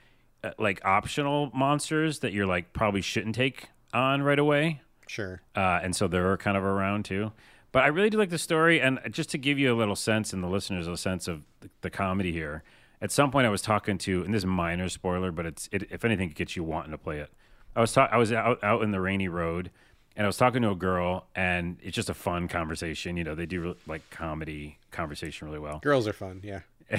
[0.44, 5.40] uh, like optional monsters that you're like probably shouldn't take on right away, sure.
[5.56, 7.32] uh, and so they're kind of around too.
[7.72, 10.32] But I really do like the story, and just to give you a little sense,
[10.32, 12.62] and the listeners a sense of the, the comedy here.
[13.02, 15.68] At some point, I was talking to, and this is a minor spoiler, but it's
[15.72, 17.30] it, if anything, it gets you wanting to play it.
[17.74, 19.70] I was ta- I was out out in the rainy road,
[20.16, 23.16] and I was talking to a girl, and it's just a fun conversation.
[23.16, 25.78] You know, they do like comedy conversation really well.
[25.78, 26.40] Girls are fun.
[26.42, 26.60] Yeah.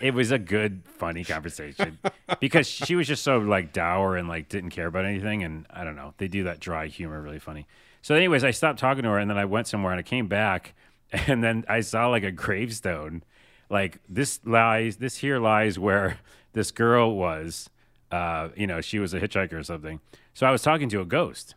[0.00, 1.98] it was a good, funny conversation
[2.40, 5.42] because she was just so like dour and like didn't care about anything.
[5.42, 7.66] And I don't know, they do that dry humor really funny.
[8.04, 10.28] So, anyways, I stopped talking to her and then I went somewhere and I came
[10.28, 10.74] back
[11.10, 13.22] and then I saw like a gravestone.
[13.70, 16.18] Like this lies, this here lies where
[16.52, 17.70] this girl was.
[18.10, 20.00] Uh, you know, she was a hitchhiker or something.
[20.34, 21.54] So I was talking to a ghost.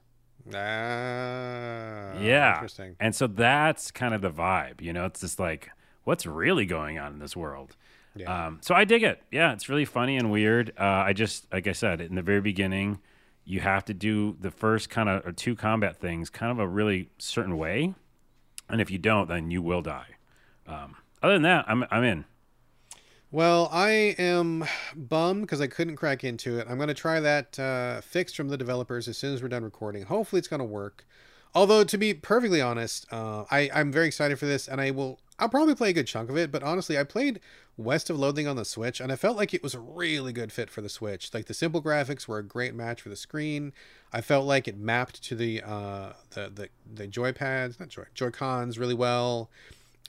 [0.56, 2.54] Ah, Yeah.
[2.54, 2.96] Interesting.
[2.98, 5.70] And so that's kind of the vibe, you know, it's just like,
[6.06, 7.76] what's really going on in this world?
[8.16, 8.48] Yeah.
[8.48, 9.22] Um, so I dig it.
[9.34, 10.72] Yeah, it's really funny and weird.
[10.80, 13.00] Uh, I just, like I said, in the very beginning,
[13.48, 16.68] you have to do the first kind of or two combat things kind of a
[16.68, 17.94] really certain way.
[18.70, 20.18] And if you don't, then you will die.
[20.68, 22.26] Um, other than that, I'm, I'm in.
[23.32, 26.68] Well, I am bummed because I couldn't crack into it.
[26.70, 29.64] I'm going to try that uh, fix from the developers as soon as we're done
[29.64, 30.04] recording.
[30.04, 31.06] Hopefully, it's going to work.
[31.56, 35.20] Although, to be perfectly honest, uh, I, I'm very excited for this, and I will.
[35.40, 36.52] I'll probably play a good chunk of it.
[36.52, 37.40] But honestly, I played
[37.78, 40.52] West of Loathing on the Switch, and I felt like it was a really good
[40.52, 41.32] fit for the Switch.
[41.34, 43.72] Like the simple graphics were a great match for the screen.
[44.12, 48.06] I felt like it mapped to the uh, the the the joy pads, not joy
[48.16, 49.50] joy cons, really well.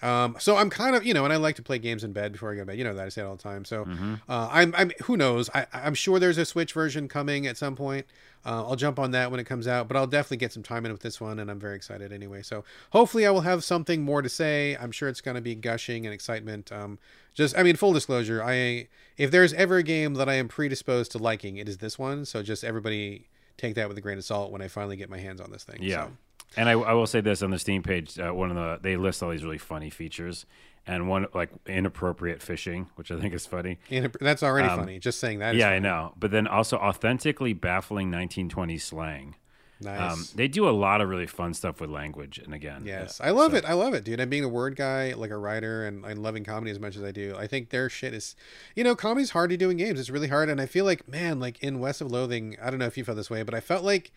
[0.01, 2.33] Um, so I'm kind of, you know, and I like to play games in bed
[2.33, 2.79] before I go to bed.
[2.79, 3.65] You know that I say it all the time.
[3.65, 3.87] So
[4.29, 5.51] uh, I'm, I'm, who knows?
[5.55, 8.07] I, I'm sure there's a Switch version coming at some point.
[8.47, 10.87] Uh, I'll jump on that when it comes out, but I'll definitely get some time
[10.87, 12.43] in with this one, and I'm very excited anyway.
[12.43, 14.77] So hopefully I will have something more to say.
[14.81, 16.71] I'm sure it's going to be gushing and excitement.
[16.71, 16.99] Um,
[17.35, 21.13] just, I mean, full disclosure, I if there's ever a game that I am predisposed
[21.13, 22.25] to liking, it is this one.
[22.25, 25.19] So just everybody take that with a grain of salt when I finally get my
[25.19, 25.83] hands on this thing.
[25.83, 26.07] Yeah.
[26.07, 26.13] So,
[26.57, 28.97] And I, I will say this on the Steam page, uh, one of the they
[28.97, 30.47] list all these really funny features,
[30.87, 33.79] and one like inappropriate fishing, which I think is funny.
[34.21, 34.99] that's already funny.
[34.99, 35.51] Just saying that.
[35.51, 35.81] Um, yeah, I funny.
[35.81, 36.15] know.
[36.19, 39.35] But then also authentically baffling 1920s slang.
[39.81, 40.13] Nice.
[40.13, 43.31] Um, they do a lot of really fun stuff with language, and again, Yes, I
[43.31, 43.65] love so- it.
[43.65, 44.19] I love it, dude.
[44.19, 47.05] And being a word guy, like a writer, and, and loving comedy as much as
[47.05, 48.35] I do, I think their shit is,
[48.75, 50.01] you know, comedy's hard to do in games.
[50.01, 52.81] It's really hard, and I feel like, man, like in West of Loathing, I don't
[52.81, 54.11] know if you felt this way, but I felt like,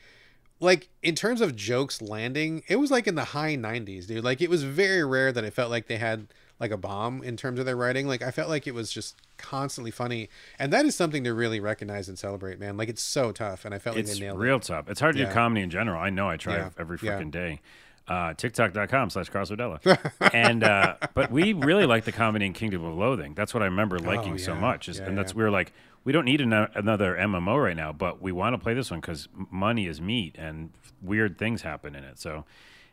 [0.61, 4.23] like in terms of jokes landing, it was like in the high '90s, dude.
[4.23, 6.27] Like it was very rare that I felt like they had
[6.59, 8.07] like a bomb in terms of their writing.
[8.07, 11.59] Like I felt like it was just constantly funny, and that is something to really
[11.59, 12.77] recognize and celebrate, man.
[12.77, 14.87] Like it's so tough, and I felt like It's they nailed real tough.
[14.89, 15.27] It's hard to Yeah.
[15.29, 15.99] do comedy in general.
[15.99, 16.29] I know.
[16.29, 16.69] I try Yeah.
[16.79, 17.19] every Yeah.
[17.19, 17.59] freaking day.
[18.07, 19.79] Uh, TikTok.com slash Carlsodella.
[20.33, 23.33] and uh, but we really like the comedy in Kingdom of Loathing.
[23.35, 24.61] That's what I remember liking so Oh, yeah.
[24.61, 24.89] much.
[24.89, 25.37] Is, Yeah, and that's yeah.
[25.37, 25.71] we were like,
[26.03, 28.99] we don't need ano- another MMO right now, but we want to play this one
[29.01, 32.19] because money is meat and weird things happen in it.
[32.19, 32.45] So,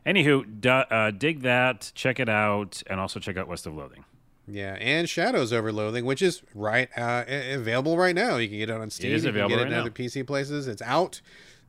[0.06, 4.04] anywho, d- uh, dig that, check it out, and also check out West of Loathing.
[4.50, 8.36] Yeah, and Shadows over Loathing, which is right uh, available right now.
[8.38, 9.12] You can get it on Steam.
[9.12, 9.80] is you can available get it right in now.
[9.82, 10.66] other PC places.
[10.66, 11.20] It's out.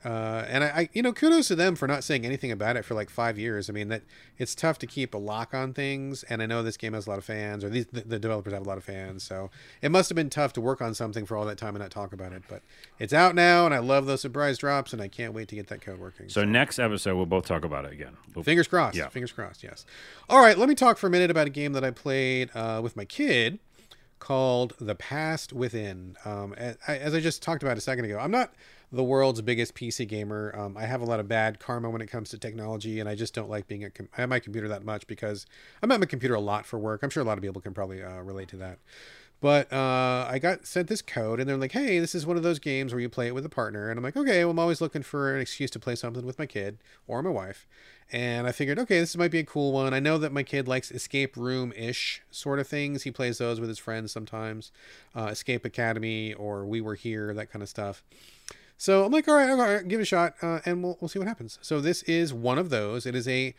[0.05, 2.85] Uh, and I, I, you know, kudos to them for not saying anything about it
[2.85, 3.69] for like five years.
[3.69, 4.03] I mean, that
[4.37, 7.09] it's tough to keep a lock on things, and I know this game has a
[7.09, 9.49] lot of fans, or these the, the developers have a lot of fans, so
[9.81, 11.91] it must have been tough to work on something for all that time and not
[11.91, 12.43] talk about it.
[12.47, 12.61] But
[12.97, 15.67] it's out now, and I love those surprise drops, and I can't wait to get
[15.67, 16.29] that code working.
[16.29, 18.15] So next episode, we'll both talk about it again.
[18.33, 18.95] We'll- Fingers crossed.
[18.95, 19.09] Yeah.
[19.09, 19.63] Fingers crossed.
[19.63, 19.85] Yes.
[20.29, 20.57] All right.
[20.57, 23.05] Let me talk for a minute about a game that I played uh, with my
[23.05, 23.59] kid
[24.19, 26.15] called The Past Within.
[26.25, 28.53] Um, as, I just talked about a second ago, I'm not
[28.91, 30.53] the world's biggest PC gamer.
[30.57, 33.15] Um, I have a lot of bad karma when it comes to technology, and I
[33.15, 35.45] just don't like being at, com- at my computer that much because
[35.81, 37.03] I'm at my computer a lot for work.
[37.03, 38.79] I'm sure a lot of people can probably uh, relate to that.
[39.41, 42.43] But uh, I got sent this code, and they're like, "Hey, this is one of
[42.43, 44.59] those games where you play it with a partner." And I'm like, "Okay, well, I'm
[44.59, 47.65] always looking for an excuse to play something with my kid or my wife."
[48.11, 49.93] And I figured, okay, this might be a cool one.
[49.93, 53.03] I know that my kid likes escape room ish sort of things.
[53.03, 54.71] He plays those with his friends sometimes,
[55.15, 58.03] uh, Escape Academy or We Were Here, that kind of stuff.
[58.77, 61.09] So I'm like, all right, all right give it a shot, uh, and we'll we'll
[61.09, 61.59] see what happens.
[61.61, 63.05] So this is one of those.
[63.05, 63.53] It is a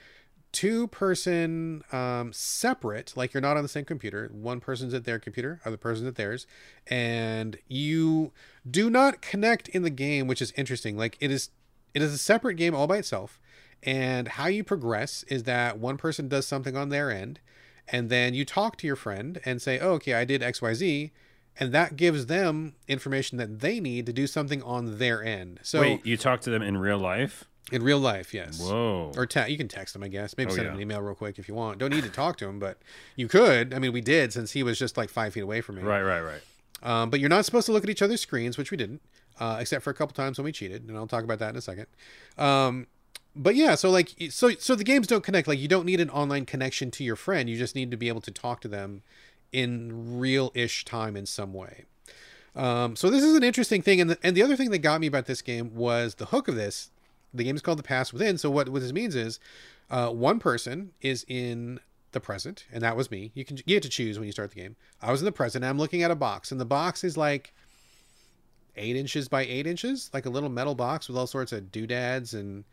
[0.53, 4.31] two person um, separate like you're not on the same computer.
[4.33, 6.47] One person's at their computer other person's at theirs.
[6.87, 8.33] And you
[8.69, 10.97] do not connect in the game which is interesting.
[10.97, 11.51] Like it is
[11.95, 13.39] it is a separate game all by itself.
[13.83, 17.41] And how you progress is that one person does something on their end
[17.89, 21.11] and then you talk to your friend and say oh, okay i did xyz
[21.59, 25.61] and that gives them information that they need to do something on their end.
[25.63, 27.45] So Wait, you talk to them in real life?
[27.71, 29.13] In real life yes Whoa.
[29.17, 30.37] or te- you can text him, I guess.
[30.37, 30.71] Maybe Oh, send yeah.
[30.73, 31.79] him an email real quick if you want.
[31.79, 32.79] Don't need to talk to him, but
[33.17, 33.73] you could.
[33.75, 35.83] I mean, we did since he was just like five feet away from me.
[35.83, 36.41] right, right, right.
[36.83, 39.03] Um, but you're not supposed to look at each other's screens, which we didn't,
[39.39, 41.57] uh, except for a couple times when we cheated, and I'll talk about that in
[41.57, 41.87] a second.
[42.39, 42.87] Um,
[43.37, 45.47] but yeah, so like, so so the games don't connect.
[45.47, 47.49] Like, you don't need an online connection to your friend.
[47.51, 49.03] You just need to be able to talk to them
[49.53, 51.85] in real-ish time in some way.
[52.57, 55.01] Um, so this is an interesting thing, and the, and the other thing that got
[55.01, 56.91] me about this game was the hook of this.
[57.33, 58.39] The game is called The Past Within.
[58.39, 59.39] So what what this means is,
[59.91, 61.81] uh, one person is in
[62.13, 63.31] the present, and that was me.
[63.35, 64.77] You can you get to choose when you start the game.
[65.01, 65.65] I was in the present.
[65.65, 67.53] I'm looking at a box, and the box is like
[68.77, 72.35] eight inches by eight inches, like a little metal box with all sorts of doodads
[72.35, 72.65] and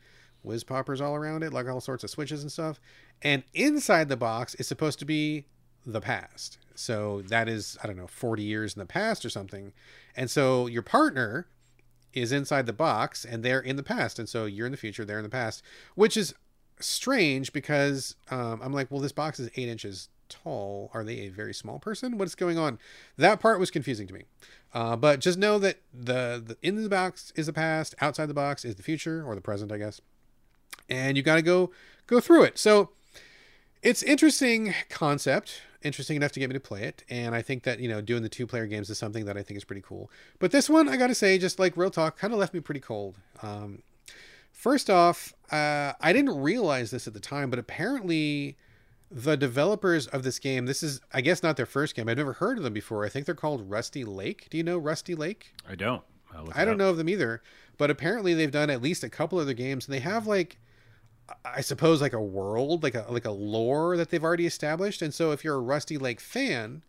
[0.44, 2.80] whiz poppers all around it, like all sorts of switches and stuff.
[3.22, 5.46] And inside the box is supposed to be
[5.86, 6.58] the past.
[6.76, 9.74] So that is, I don't know, 40 years in the past or something.
[10.16, 11.48] And so your partner
[12.14, 14.20] is inside the box and they're in the past.
[14.20, 15.62] And so you're in the future, they're in the past,
[15.96, 16.34] which is
[16.80, 20.92] strange because um, I'm like, well, this box is eight inches tall.
[20.94, 22.18] Are they a very small person?
[22.18, 22.80] What's going on?
[23.18, 24.24] That part was confusing to me.
[24.74, 28.34] Uh, but just know that the, the in the box is the past, outside the
[28.34, 30.02] box is the future or the present, I guess.
[30.90, 31.72] And you got to go
[32.06, 32.58] go through it.
[32.58, 32.90] So
[33.82, 37.80] it's interesting concept interesting enough to get me to play it and i think that
[37.80, 40.10] you know doing the two player games is something that i think is pretty cool.
[40.40, 42.80] But this one i gotta say just like real talk kind of left me pretty
[42.80, 43.16] cold.
[43.42, 43.84] Um,
[44.52, 48.58] first off uh, i didn't realize this at the time but apparently
[49.10, 52.10] the developers of this game this is i guess not their first game.
[52.10, 53.06] I've never heard of them before.
[53.06, 54.48] I think they're called rusty lake.
[54.50, 55.54] Do you know rusty lake?
[55.68, 56.04] I don't.
[56.54, 56.80] I don't up.
[56.80, 57.42] know of them either,
[57.78, 60.58] but apparently they've done at least a couple other games, and they have like,
[61.46, 65.02] I suppose like a world, like a like a lore that they've already established.
[65.02, 66.84] And so if you're a Rusty Lake fan,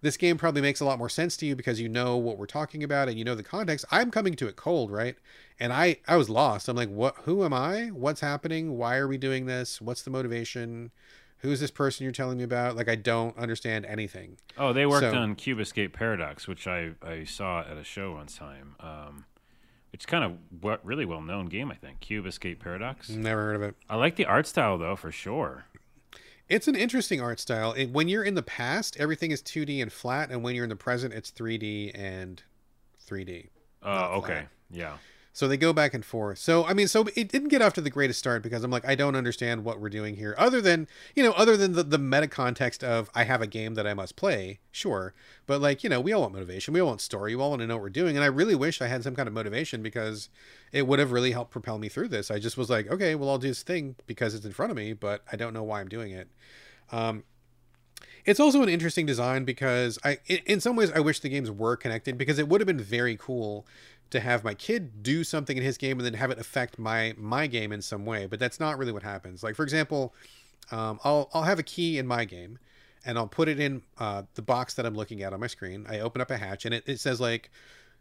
[0.00, 2.46] this game probably makes a lot more sense to you because you know what we're
[2.46, 3.84] talking about and you know the context.
[3.90, 5.16] I'm coming to it cold, right?
[5.60, 6.68] And I I was lost.
[6.68, 7.14] I'm like, what?
[7.24, 7.86] Who am I?
[7.88, 8.76] What's happening?
[8.78, 9.80] Why are we doing this?
[9.80, 10.90] What's the motivation?
[11.38, 12.76] Who's this person you're telling me about?
[12.76, 14.36] Like I don't understand anything.
[14.56, 18.12] Oh, they worked So- on Cube Escape Paradox, which I, I saw at a show
[18.12, 18.76] one time.
[18.80, 19.24] Um,
[19.92, 22.00] it's kind of what really well known game, I think.
[22.00, 23.08] Cube Escape Paradox.
[23.08, 23.74] Never heard of it.
[23.88, 25.66] I like the art style though, for sure.
[26.48, 27.72] It's an interesting art style.
[27.72, 30.70] It, when you're in the past, everything is 2D and flat, and when you're in
[30.70, 32.42] the present, it's 3D and
[33.08, 33.48] 3D.
[33.82, 34.48] Oh, okay, flat.
[34.70, 34.96] yeah.
[35.34, 36.38] So they go back and forth.
[36.38, 38.86] So I mean, so it didn't get off to the greatest start because I'm like,
[38.86, 41.98] I don't understand what we're doing here, other than you know, other than the, the
[41.98, 45.14] meta context of I have a game that I must play, sure.
[45.46, 47.60] But like, you know, we all want motivation, we all want story, we all want
[47.60, 49.82] to know what we're doing, and I really wish I had some kind of motivation
[49.82, 50.28] because
[50.70, 52.30] it would have really helped propel me through this.
[52.30, 54.76] I just was like, okay, well, I'll do this thing because it's in front of
[54.76, 56.28] me, but I don't know why I'm doing it.
[56.90, 57.24] Um,
[58.24, 61.50] it's also an interesting design because I, in, in some ways, I wish the games
[61.50, 63.66] were connected because it would have been very cool
[64.12, 67.14] to have my kid do something in his game and then have it affect my
[67.16, 68.26] my game in some way.
[68.26, 69.42] But that's not really what happens.
[69.42, 70.14] Like for example,
[70.70, 72.58] um, I'll I'll have a key in my game,
[73.04, 75.86] and I'll put it in uh, the box that I'm looking at on my screen.
[75.88, 77.50] I open up a hatch and it, it says like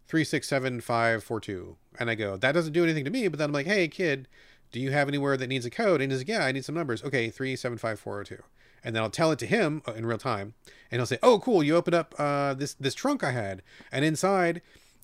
[0.07, 3.27] three six seven five four two, and I go that doesn't do anything to me.
[3.27, 4.27] But then I'm like, hey kid,
[4.71, 6.01] do you have anywhere that needs a code?
[6.01, 7.03] And he's like, yeah, I need some numbers.
[7.03, 8.43] Okay, three seven five four zero two
[8.83, 10.53] and then I'll tell it to him uh, in real time,
[10.89, 11.63] and he'll say, "Oh, cool!
[11.63, 14.61] You opened up uh, this this trunk I had, and inside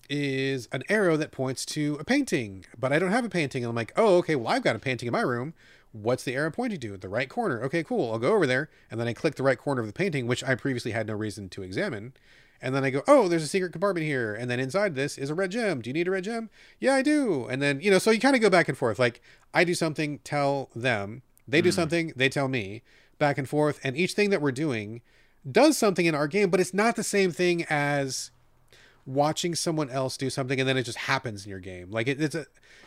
[0.08, 3.64] is an arrow that points to a painting, but I don't have a painting.
[3.64, 5.54] And I'm like, oh, okay, well, I've got a painting in my room.
[5.92, 6.96] What's the arrow pointing to?
[6.96, 7.62] The right corner.
[7.62, 8.12] Okay, cool.
[8.12, 8.68] I'll go over there.
[8.90, 11.14] And then I click the right corner of the painting, which I previously had no
[11.14, 12.12] reason to examine.
[12.60, 14.34] And then I go, oh, there's a secret compartment here.
[14.34, 15.80] And then inside this is a red gem.
[15.80, 16.50] Do you need a red gem?
[16.80, 17.46] Yeah, I do.
[17.48, 18.98] And then, you know, so you kind of go back and forth.
[18.98, 19.22] Like
[19.54, 21.22] I do something, tell them.
[21.46, 21.76] They do mm-hmm.
[21.76, 22.82] something, they tell me.
[23.18, 23.80] Back and forth.
[23.82, 25.00] And each thing that we're doing
[25.50, 28.30] does something in our game, but it's not the same thing as
[29.08, 31.90] watching someone else do something and then it just happens in your game.
[31.90, 32.44] Like it, it's a,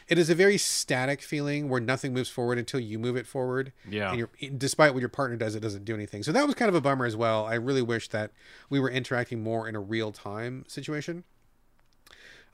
[0.08, 3.74] it is a very static feeling where nothing moves forward until you move it forward.
[3.90, 4.10] Yeah.
[4.12, 6.22] And you're, despite what your partner does, it doesn't do anything.
[6.22, 7.46] So that was kind of a bummer as well.
[7.46, 8.32] I really wish that
[8.70, 11.24] we were interacting more in a real time situation.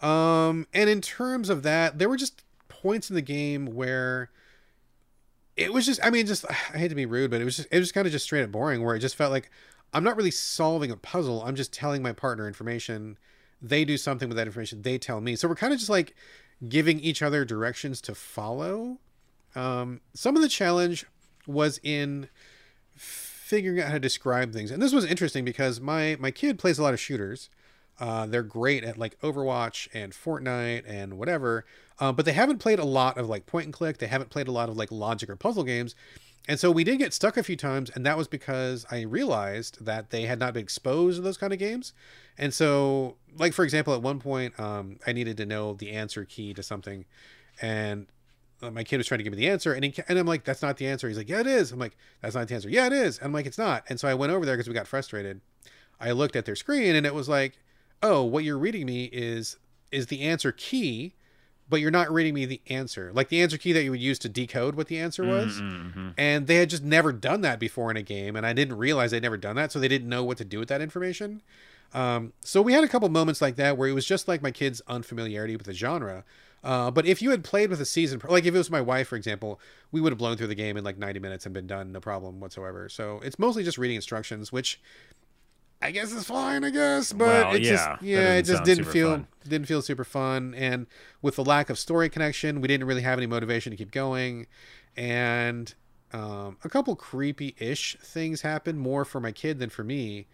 [0.02, 4.30] Um, and in terms of that, there were just points in the game where
[5.58, 7.68] it was just, I mean, just, I hate to be rude, but it was just,
[7.70, 9.52] it was kind of just straight up boring where it just felt like
[9.94, 11.44] I'm not really solving a puzzle.
[11.44, 13.18] I'm just telling my partner information.
[13.62, 14.82] They do something with that information.
[14.82, 15.36] They tell me.
[15.36, 16.16] So we're kind of just like
[16.68, 19.00] giving each other directions to follow.
[19.56, 21.06] Um, some of the challenge
[21.48, 22.30] was in
[22.96, 26.78] figuring out how to describe things, and this was interesting because my my kid plays
[26.78, 27.50] a lot of shooters.
[28.00, 31.66] Uh, they're great at like Overwatch and Fortnite and whatever,
[32.00, 33.98] uh, but they haven't played a lot of like point and click.
[33.98, 35.96] They haven't played a lot of like logic or puzzle games.
[36.48, 39.84] And so we did get stuck a few times, and that was because I realized
[39.84, 41.94] that they had not been exposed to those kind of games.
[42.38, 46.24] And so, like for example, at one point, um, I needed to know the answer
[46.24, 47.06] key to something,
[47.62, 48.08] and
[48.62, 50.46] uh, my kid was trying to give me the answer, and he, and I'm like,
[50.46, 52.70] "That's not the answer." He's like, "Yeah, it is." I'm like, "That's not the answer."
[52.70, 53.20] Yeah, it is.
[53.22, 55.42] I'm like, "It's not." And so I went over there because we got frustrated.
[56.00, 57.60] I looked at their screen, and it was like,
[58.02, 59.58] "Oh, what you're reading me is
[59.92, 61.14] is the answer key."
[61.70, 63.12] But you're not reading me the answer.
[63.14, 65.60] Like the answer key that you would use to decode what the answer was.
[65.60, 66.10] Mm-hmm.
[66.18, 69.12] and they had just never done that before in a game and i didn't realize
[69.12, 71.42] they'd never done that so they didn't know what to do with that information.
[71.94, 74.52] Um, so we had a couple moments like that where it was just like my
[74.52, 76.26] kids unfamiliarity with the genre.
[76.64, 79.08] Uh, but if you had played with a season like if it was my wife
[79.08, 79.60] for example
[79.92, 82.00] we would have blown through the game in like 90 minutes and been done no
[82.00, 82.90] problem whatsoever.
[82.90, 84.82] So it's mostly just reading instructions which
[85.82, 88.86] I guess it's fine, I guess, but Well, it yeah, just yeah, it just didn't
[88.86, 89.28] feel fun.
[89.48, 90.88] didn't feel super fun and
[91.22, 94.48] with the lack of story connection, we didn't really have any motivation to keep going
[94.96, 95.76] and
[96.14, 100.26] um, a couple creepy-ish things happened more for my kid than for me.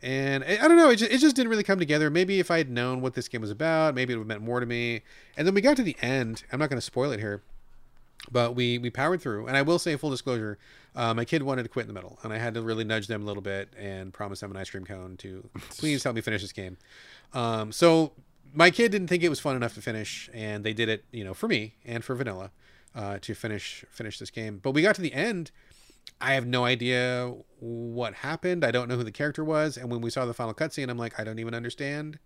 [0.00, 2.08] And I, I don't know, it just, it just didn't really come together.
[2.08, 4.42] Maybe if I had known what this game was about, maybe it would have meant
[4.42, 5.02] more to me.
[5.36, 6.44] And then we got to the end.
[6.52, 7.42] I'm not going to spoil it here
[8.30, 9.46] but we we powered through.
[9.46, 10.58] And i will say full disclosure
[10.94, 13.06] uh, my kid wanted to quit in the middle and i had to really nudge
[13.06, 16.22] them a little bit and promise them an ice cream cone to please help me
[16.22, 16.76] finish this game.
[17.32, 18.12] Um, so
[18.54, 21.24] my kid didn't think it was fun enough to finish and they did it you
[21.24, 22.50] know for me and for vanilla
[22.94, 24.60] uh, to finish finish this game.
[24.62, 25.50] But we got to the end.
[26.20, 28.64] I have no idea what happened.
[28.64, 29.76] I don't know who the character was.
[29.76, 32.18] And when we saw the final cutscene i'm like i don't even understand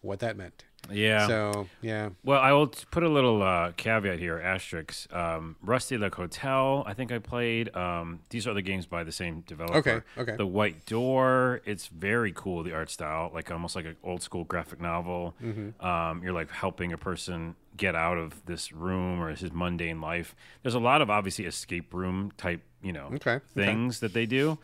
[0.00, 1.26] what that meant Yeah.
[1.26, 5.12] so yeah Well, I will put a little uh, caveat here, asterisk.
[5.12, 7.74] Um, Rusty Lake Hotel, I think I played.
[7.76, 9.78] Um, these are the games by the same developer.
[9.78, 10.36] Okay, okay.
[10.36, 14.44] The White Door, it's very cool, the art style, like almost like an old school
[14.44, 15.34] graphic novel.
[15.42, 15.84] Mm-hmm.
[15.84, 20.34] Um, you're like helping a person get out of this room or his mundane life.
[20.62, 23.40] There's a lot of obviously escape room type, you know, Okay, okay.
[23.54, 24.58] things that they do.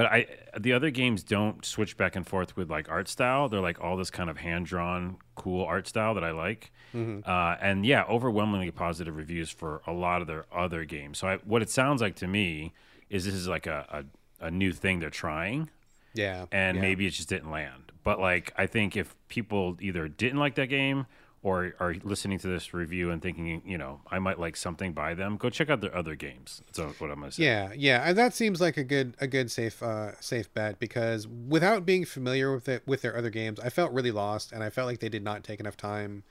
[0.00, 0.26] But I,
[0.58, 3.50] the other games don't switch back and forth with like art style.
[3.50, 6.72] They're like all this kind of hand drawn, cool art style that I like.
[6.94, 7.30] Mm-hmm.
[7.30, 11.18] Uh, and yeah, overwhelmingly positive reviews for a lot of their other games.
[11.18, 12.72] So I, what it sounds like to me
[13.10, 14.06] is this is like a,
[14.40, 15.68] a, a new thing they're trying,
[16.14, 16.80] yeah and yeah.
[16.80, 17.92] maybe it just didn't land.
[18.02, 21.04] But like, I think if people either didn't like that game
[21.42, 25.14] or are listening to this review and thinking, you know, I might like something by
[25.14, 26.62] them, go check out their other games.
[26.74, 27.44] That's what I'm gonna say.
[27.44, 31.26] Yeah, yeah, and that seems like a good a good safe uh, safe bet because
[31.26, 34.70] without being familiar with it with their other games, I felt really lost, and I
[34.70, 36.24] felt like they did not take enough time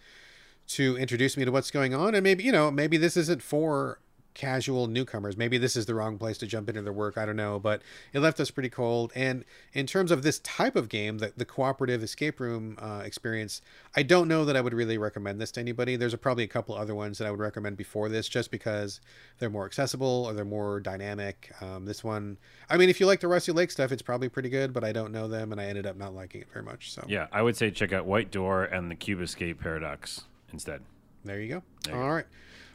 [0.68, 4.00] to introduce me to what's going on, and maybe you know maybe this isn't for
[4.40, 5.36] casual newcomers.
[5.36, 7.18] Maybe this is the wrong place to jump into their work.
[7.18, 7.82] I don't know, but
[8.14, 9.12] it left us pretty cold.
[9.14, 13.62] And in terms of this type of game, the, the cooperative escape room uh, experience,
[13.98, 15.98] I don't know that I would really recommend this to anybody.
[15.98, 19.02] There's a, probably a couple other ones that I would recommend before this, just because
[19.40, 21.52] they're more accessible or they're more dynamic.
[21.60, 22.38] Um, this one,
[22.70, 24.94] I mean, if you like the Rusty Lake stuff, it's probably pretty good, but I
[24.94, 26.94] don't know them, and I ended up not liking it very much.
[26.94, 30.22] So Yeah, I would say check out White Door and the Cube Escape Paradox
[30.54, 30.82] instead.
[31.26, 31.64] There you go.
[31.84, 32.26] There you All right.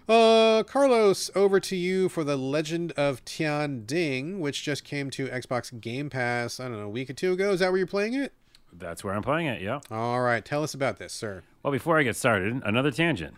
[0.08, 5.28] Uh, Carlos, over to you for the Legend of Tian Ding, which just came to
[5.28, 6.60] Xbox Game Pass.
[6.60, 7.52] I don't know, a week or two ago.
[7.52, 8.32] Is that where you're playing it?
[8.72, 9.62] That's where I'm playing it.
[9.62, 9.80] Yeah.
[9.90, 11.42] All right, tell us about this, sir.
[11.62, 13.34] Well, before I get started, another tangent.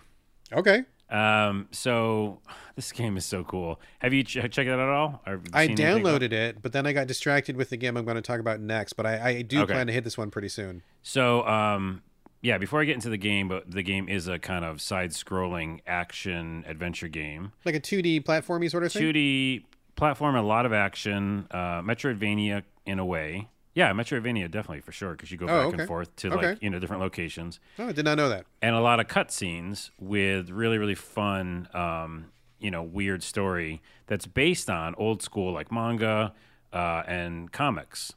[0.52, 2.40] Okay, Um, so
[2.74, 3.78] this game is so cool.
[4.00, 5.20] Have you ch- checked it out at all?
[5.26, 7.96] Or I seen anything about- downloaded it, but then I got distracted with the game
[7.96, 8.94] I'm going to talk about next.
[8.94, 9.72] But I, I do Okay.
[9.74, 10.82] plan to hit this one pretty soon.
[11.02, 12.02] So, um,
[12.47, 15.80] yeah, before I get into the game, but the game is a kind of side-scrolling
[15.86, 17.53] action adventure game.
[17.64, 19.03] Like a 2D platformy sort of thing.
[19.03, 19.64] 2D
[19.97, 23.49] platform, a lot of action, uh, Metroidvania in a way.
[23.74, 25.78] Yeah, Metroidvania definitely for sure because you go Oh, back okay.
[25.82, 26.47] and forth to Okay.
[26.51, 28.47] like you know different locations Oh, I did not know that.
[28.62, 32.26] and a lot of cutscenes with really really fun um,
[32.59, 36.32] you know weird story that's based on old school like manga
[36.72, 38.14] uh, and comics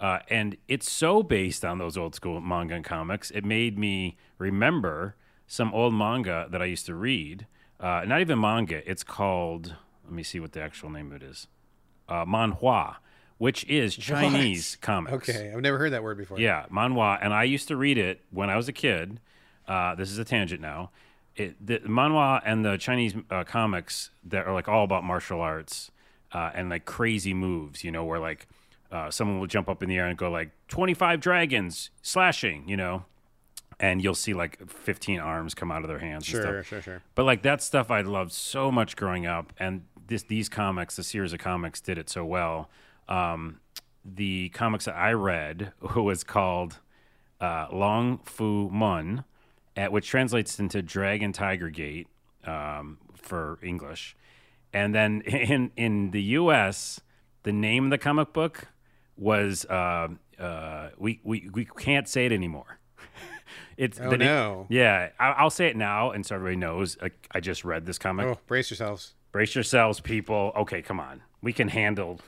[0.00, 4.16] uh, and it's so based on those old school manga and comics it made me
[4.38, 7.46] remember some old manga that i used to read
[7.80, 9.74] uh, not even manga it's called
[10.04, 11.48] let me see what the actual name of it is
[12.08, 12.96] uh, manhua
[13.38, 16.38] which is chinese comics Okay, I've never heard that word before.
[16.40, 19.20] yeah, manhua, and I used to read it when I was a kid.
[19.68, 20.90] Uh, this is a tangent now.
[21.36, 25.92] It, the manhua and the Chinese uh, comics that are like all about martial arts
[26.32, 27.84] uh, and like crazy moves.
[27.84, 28.48] You know, where like
[28.90, 32.68] uh, someone will jump up in the air and go like twenty five dragons slashing.
[32.68, 33.04] You know,
[33.80, 36.26] and you'll see like fifteen arms come out of their hands.
[36.28, 36.52] and stuff.
[36.52, 37.02] Sure, sure, sure.
[37.14, 41.02] But like that stuff I loved so much growing up, and this these comics, the
[41.02, 42.70] series of comics, did it so well.
[43.08, 43.60] Um,
[44.04, 46.78] the comics that I read was called
[47.40, 49.24] uh, Lung Fu Mun,
[49.76, 52.08] at, which translates into Dragon Tiger Gate
[52.44, 54.16] um, for English,
[54.72, 57.00] and then in in the U.S.
[57.44, 58.68] the name of the comic book
[59.18, 60.08] was uh,
[60.38, 62.78] uh, we we we can't say it anymore.
[63.76, 64.66] It's Oh, the no.
[64.68, 66.96] yeah, I, I'll say it now, and so everybody knows.
[67.00, 68.26] I, I just read this comic.
[68.26, 69.14] Oh, brace yourselves.
[69.30, 70.52] Brace yourselves, people.
[70.56, 72.20] Okay, come on, we can handle.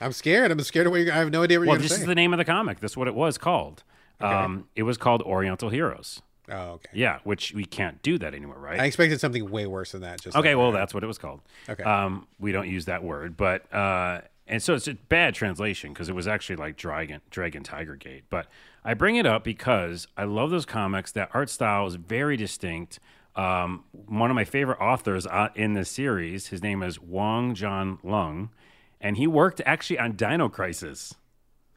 [0.00, 0.50] I'm scared.
[0.50, 2.00] I'm scared of what you're, I have no idea what Well, you're going this to
[2.02, 2.80] is the name of the comic.
[2.80, 3.82] That's what it was called.
[4.20, 6.22] Um, it was called Oriental Heroes.
[6.50, 6.88] oh, okay.
[6.94, 8.80] Yeah, which we can't do that anymore, right?
[8.80, 10.22] I expected something way worse than that.
[10.22, 10.78] Just Okay, like well, that.
[10.78, 11.42] that's what it was called.
[11.68, 11.82] Okay.
[11.82, 16.08] Um, we don't use that word, but uh, and so it's a bad translation because
[16.08, 18.24] it was actually like Dragon Dragon Tiger Gate.
[18.30, 18.46] But
[18.84, 21.12] I bring it up because I love those comics.
[21.12, 22.98] That art style is very distinct.
[23.36, 27.98] Um, one of my favorite authors uh, in this series, his name is Wang John
[28.04, 28.50] Lung,
[29.00, 31.14] and he worked actually on Dino Crisis.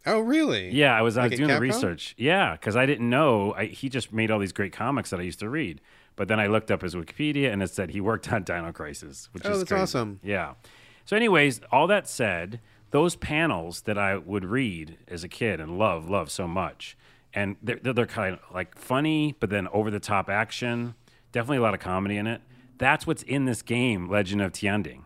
[0.05, 0.69] Oh, really?
[0.69, 2.13] Yeah, I was, I Like was doing the research.
[2.17, 5.23] Yeah, because I didn't know I, he just made all these great comics that I
[5.23, 5.81] used to read.
[6.15, 9.27] But then I looked up his Wikipedia and it said he worked on Dino Crisis,
[9.33, 9.81] which Oh, is that's crazy.
[9.81, 10.19] awesome.
[10.23, 10.53] Yeah.
[11.07, 12.59] So, anyways, all that said,
[12.91, 16.97] those panels that I would read as a kid and love, love so much,
[17.33, 20.95] and they're, they're, kind of like funny, but then over the top action.
[21.31, 22.41] Definitely a lot of comedy in it.
[22.77, 25.05] That's what's in this game, Legend of Tian Ding.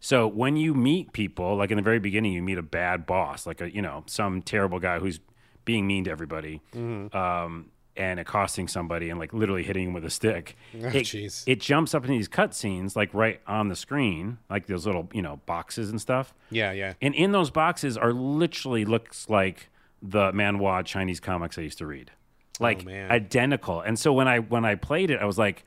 [0.00, 3.46] So when you meet people, like in the very beginning, you meet a bad boss,
[3.46, 5.20] like a you know some terrible guy who's
[5.66, 7.14] being mean to everybody, Mm-hmm.
[7.14, 7.66] um,
[7.98, 10.56] and accosting somebody and like literally hitting him with a stick.
[10.78, 11.12] Oh, it,
[11.46, 15.22] it jumps up in these cutscenes, like right on the screen, like those little you
[15.22, 16.32] know boxes and stuff.
[16.50, 16.94] Yeah, yeah.
[17.02, 19.70] And in those boxes are literally looks like
[20.00, 22.12] the manhua Chinese comics I used to read,
[22.60, 23.10] oh, like man.
[23.10, 23.80] identical.
[23.80, 25.64] And so when I when I played it, I was like,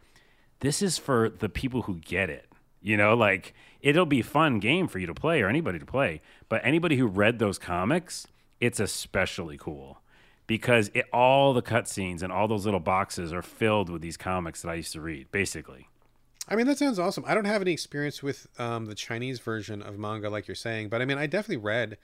[0.61, 2.47] this is for the people who get it.
[2.81, 6.21] You know, like it'll be fun game for you to play or anybody to play.
[6.47, 8.27] But anybody who read those comics,
[8.59, 10.00] it's especially cool
[10.51, 14.61] because it, all the cutscenes and all those little boxes are filled with these comics
[14.61, 15.87] that I used to read, basically.
[16.45, 17.23] I mean, that sounds awesome.
[17.25, 20.89] I don't have any experience with um, the Chinese version of manga, like you're saying,
[20.89, 21.97] but I mean, I definitely read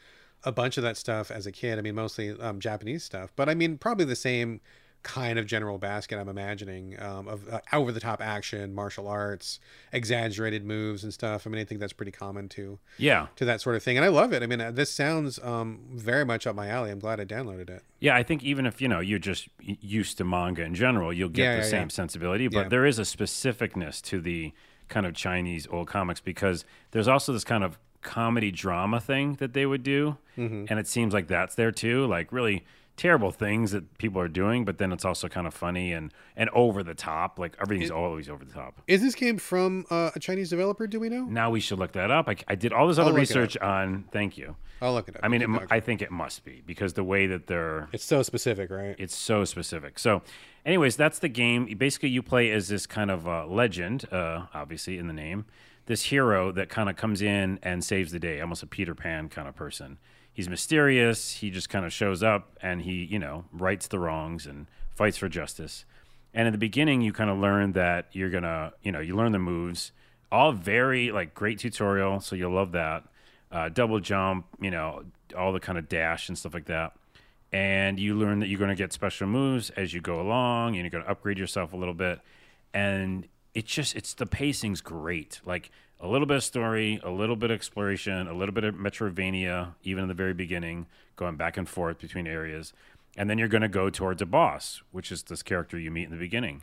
[0.46, 1.78] a bunch of that stuff as a kid.
[1.78, 4.62] I mean, mostly um, Japanese stuff, but I mean, probably the same
[5.04, 9.60] kind of general basket I'm imagining um, of uh, over the top action, martial arts,
[9.94, 11.48] exaggerated moves and stuff.
[11.48, 13.28] I mean, I think that's pretty common to Yeah.
[13.38, 14.44] to that sort of thing, and I love it.
[14.44, 16.92] I mean, uh, this sounds um, very much up my alley.
[16.92, 17.84] I'm glad I downloaded it.
[18.00, 21.30] Yeah, I think even if you know you're just used to manga in general, you'll
[21.30, 21.88] get Yeah, the yeah, same yeah.
[21.90, 22.48] sensibility.
[22.48, 24.54] But there is a specificness to the
[24.90, 29.54] kind of Chinese old comics because there's also this kind of comedy drama thing that
[29.54, 30.66] they would do, Mm-hmm.
[30.70, 32.06] and it seems like that's there too.
[32.06, 32.64] Like really
[32.98, 36.50] terrible things that people are doing, but then it's also kind of funny and and
[36.50, 37.40] over the top.
[37.40, 38.82] Like everything's always over the top.
[38.88, 40.88] Is this game from uh, a Chinese developer?
[40.88, 41.24] Do we know?
[41.24, 42.28] Now we should look that up.
[42.28, 43.36] I, I did all this other look it up.
[43.36, 44.06] research on.
[44.12, 44.56] Thank you.
[44.82, 45.22] I'll look it up.
[45.24, 45.68] I mean, it, Keep mu- talking.
[45.72, 48.96] I think it must be because the way that they're it's so specific, right?
[49.00, 49.98] it's so specific.
[50.00, 50.22] So,
[50.66, 51.66] anyways, that's the game.
[51.78, 55.46] Basically, you play as this kind of uh, legend, uh, obviously in the name,
[55.86, 59.30] this hero that kind of comes in and saves the day, almost a Peter Pan
[59.30, 59.98] kind of person.
[60.38, 61.32] He's mysterious.
[61.38, 65.18] He just kind of shows up and he, you know, rights the wrongs and fights
[65.18, 65.84] for justice.
[66.32, 69.32] And in the beginning, you kind of learn that you're gonna, you know, you learn
[69.32, 69.92] the moves,
[70.32, 72.20] all very like great tutorial.
[72.20, 73.06] So you'll love that.
[73.52, 76.94] Uh, double jump, you know, all the kind of dash and stuff like that
[77.52, 80.90] and you learn that you're to get special moves as you go along and you're
[81.02, 82.20] to upgrade yourself a little bit
[82.74, 83.26] and
[83.58, 85.42] it's just it's the pacing's great.
[85.44, 88.76] Like a little bit of story a little bit of exploration a little bit of
[88.76, 90.86] metroidvania even in the very beginning
[91.16, 92.72] going back and forth between areas.
[93.18, 96.04] And then you're going to go towards a boss, which is this character you meet
[96.04, 96.62] in the beginning,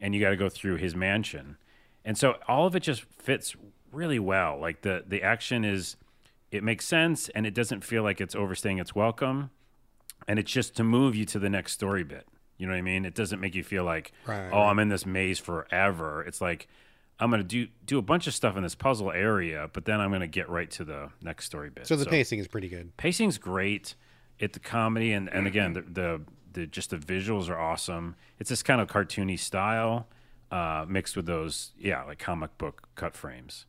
[0.00, 1.58] and you got to go through his mansion,
[2.06, 3.54] and so all of it just fits
[3.92, 4.58] really well.
[4.58, 5.96] Like the the action is,
[6.50, 9.50] it makes sense, and it doesn't feel like it's overstaying its welcome,
[10.26, 12.26] and it's just to move you to the next story bit.
[12.60, 13.04] You know what I mean?
[13.04, 14.68] It doesn't make you feel like, Right, oh, right.
[14.70, 16.22] I'm in this maze forever.
[16.24, 16.68] It's like
[17.18, 20.10] I'm gonna do do a bunch of stuff in this puzzle area, but then I'm
[20.10, 21.86] gonna get right to the next story bit.
[21.86, 22.96] So the pacing is pretty good.
[22.96, 23.94] pacing's great.
[24.38, 26.20] It the comedy and and again the, the
[26.52, 28.16] the just the visuals are awesome.
[28.38, 30.08] It's this kind of cartoony style
[30.50, 33.66] uh, mixed with those yeah like comic book cut frames.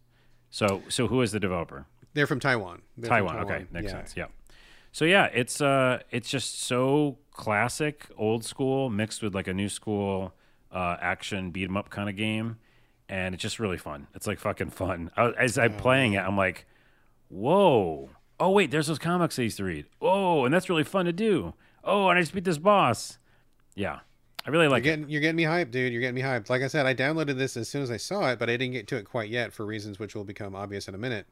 [0.50, 1.86] So so who is the developer?
[2.14, 2.82] They're from Taiwan.
[3.02, 3.38] Taiwan.
[3.40, 3.92] Okay, makes Yeah.
[3.92, 4.14] sense.
[4.18, 4.26] Yeah.
[4.92, 9.70] So yeah, it's uh it's just so classic, old school mixed with like a new
[9.70, 10.34] school
[10.72, 12.58] uh, action beat 'em up kind of game,
[13.10, 14.08] and it's just really fun.
[14.14, 15.12] It's like fucking fun.
[15.18, 16.66] I, as I'm playing it, I'm like,
[17.30, 18.10] whoa.
[18.40, 19.86] Oh wait, there's those comics I used to read.
[20.02, 21.54] Oh, and that's really fun to do.
[21.84, 23.18] Oh, and I just beat this boss.
[23.76, 24.00] Yeah,
[24.46, 24.98] I really like You're it.
[24.98, 25.92] getting, you're getting me hyped, dude.
[25.94, 26.50] You're getting me hyped.
[26.50, 28.74] Like I said, I downloaded this as soon as I saw it, but I didn't
[28.74, 31.28] get to it quite yet for reasons which will become obvious in a minute.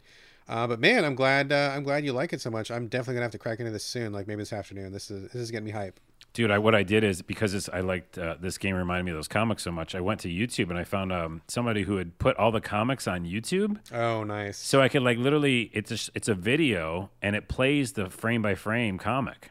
[0.50, 1.52] Uh, but man, I'm glad.
[1.52, 2.72] Uh, I'm glad you like it so much.
[2.72, 4.92] I'm definitely gonna have to crack into this soon, like maybe this afternoon.
[4.92, 6.00] This is this is getting me hype.
[6.34, 9.18] Dude, I, what I did is because I liked uh, this game reminded me of
[9.18, 9.96] those comics so much.
[9.96, 13.08] I went to YouTube and I found um, somebody who had put all the comics
[13.08, 14.58] on YouTube, Oh, nice.
[14.58, 18.42] so I could like literally it's a, it's a video and it plays the frame
[18.44, 19.50] by frame comic.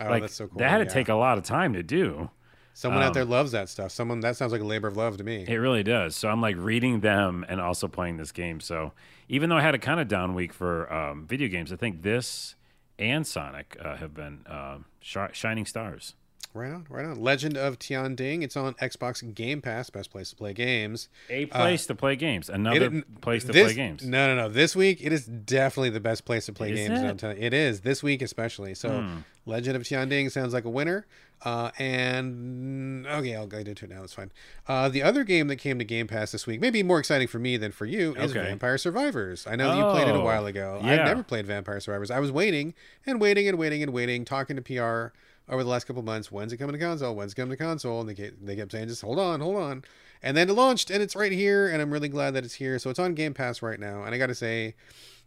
[0.00, 0.58] Oh, like that's so cool.
[0.58, 0.90] that had to yeah.
[0.90, 2.30] take a lot of time to do.
[2.74, 3.90] Someone out um, there loves that stuff.
[3.90, 5.44] Someone that sounds like a labor of love to me.
[5.48, 6.14] It really does.
[6.14, 8.60] So I'm like reading them and also playing this game.
[8.60, 8.92] So
[9.28, 12.02] even though I had a kind of down week for um, video games, I think
[12.02, 12.54] this
[12.98, 16.14] and Sonic uh, have been uh, shi- shining stars.
[16.54, 17.20] Right on, right on.
[17.20, 18.42] Legend of Tian Ding.
[18.42, 21.08] It's on Xbox Game Pass, best place to play games.
[21.28, 22.48] A place to play games.
[22.48, 24.04] It- Another place to this- play games.
[24.04, 24.48] No, no, no.
[24.48, 27.00] This week it is definitely the best place to play Is games.
[27.00, 27.04] it?
[27.06, 27.42] I'm telling you.
[27.44, 28.74] It is this week especially.
[28.74, 29.16] So, Hmm.
[29.46, 31.06] Legend of Tian Ding sounds like a winner.
[31.42, 34.00] Uh, and okay, I'll get into it now.
[34.00, 34.32] That's fine.
[34.66, 37.38] Uh, the other game that came to Game Pass this week, maybe more exciting for
[37.38, 38.40] me than for you, is Okay.
[38.46, 39.46] Vampire Survivors.
[39.46, 40.80] I know you played it a Oh, while ago.
[40.82, 40.92] yeah.
[40.92, 42.10] I've never played Vampire Survivors.
[42.10, 42.74] I was waiting
[43.06, 45.14] and waiting and waiting and waiting, talking to PR
[45.48, 46.30] over the last couple months.
[46.30, 47.14] When's it coming to console?
[47.14, 48.00] When's it coming to console?
[48.00, 49.84] And they kept, they kept saying, just hold on, hold on.
[50.22, 52.78] And then it launched, and it's right here, and I'm really glad that it's here.
[52.78, 54.02] So it's on Game Pass right now.
[54.02, 54.74] And I got to say,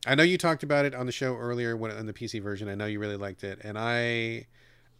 [0.05, 2.67] I know you talked about it on the show earlier when on the PC version.
[2.67, 4.47] I know you really liked it, and I,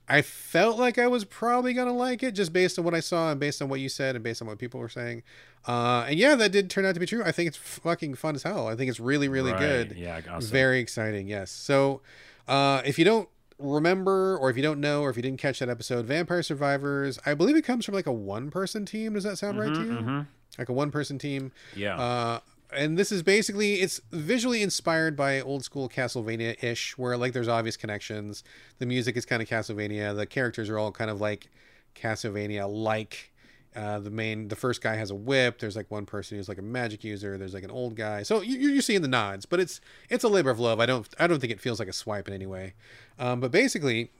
[0.08, 3.32] I felt like I was probably gonna like it just based on what I saw
[3.32, 5.24] and based on what you said and based on what people were saying.
[5.68, 7.24] Uh, and yeah, that did turn out to be true.
[7.24, 8.68] I think it's fucking fun as hell.
[8.68, 9.60] I think it's really, really Right.
[9.60, 9.98] good.
[9.98, 10.52] Yeah, awesome.
[10.52, 11.50] Very exciting, yes.
[11.52, 12.02] So,
[12.48, 13.28] uh, if you don't
[13.62, 17.20] remember, or if you don't know, or if you didn't catch that episode, Vampire Survivors,
[17.26, 19.14] I believe it comes from like a one-person team.
[19.14, 20.26] Does that sound right to you?
[20.58, 21.52] Like a one-person team.
[21.76, 22.00] Yeah.
[22.00, 22.40] Uh,
[22.74, 27.78] and this is basically it's visually inspired by old school Castlevania-ish, where like there's obvious
[27.78, 28.44] connections.
[28.80, 30.16] The music is kind of Castlevania.
[30.16, 31.50] The characters are all kind of like
[31.96, 33.31] Castlevania-like.
[33.74, 35.60] Uh, the main, the first guy has a whip.
[35.60, 37.38] There's like one person who's like a magic user.
[37.38, 38.24] There's like an old guy.
[38.24, 40.80] So you, you're seeing the nods, but it's it's a labor of love.
[40.82, 42.74] I don't I don't think it feels like a swipe in any way.
[43.18, 44.12] Um, but basically,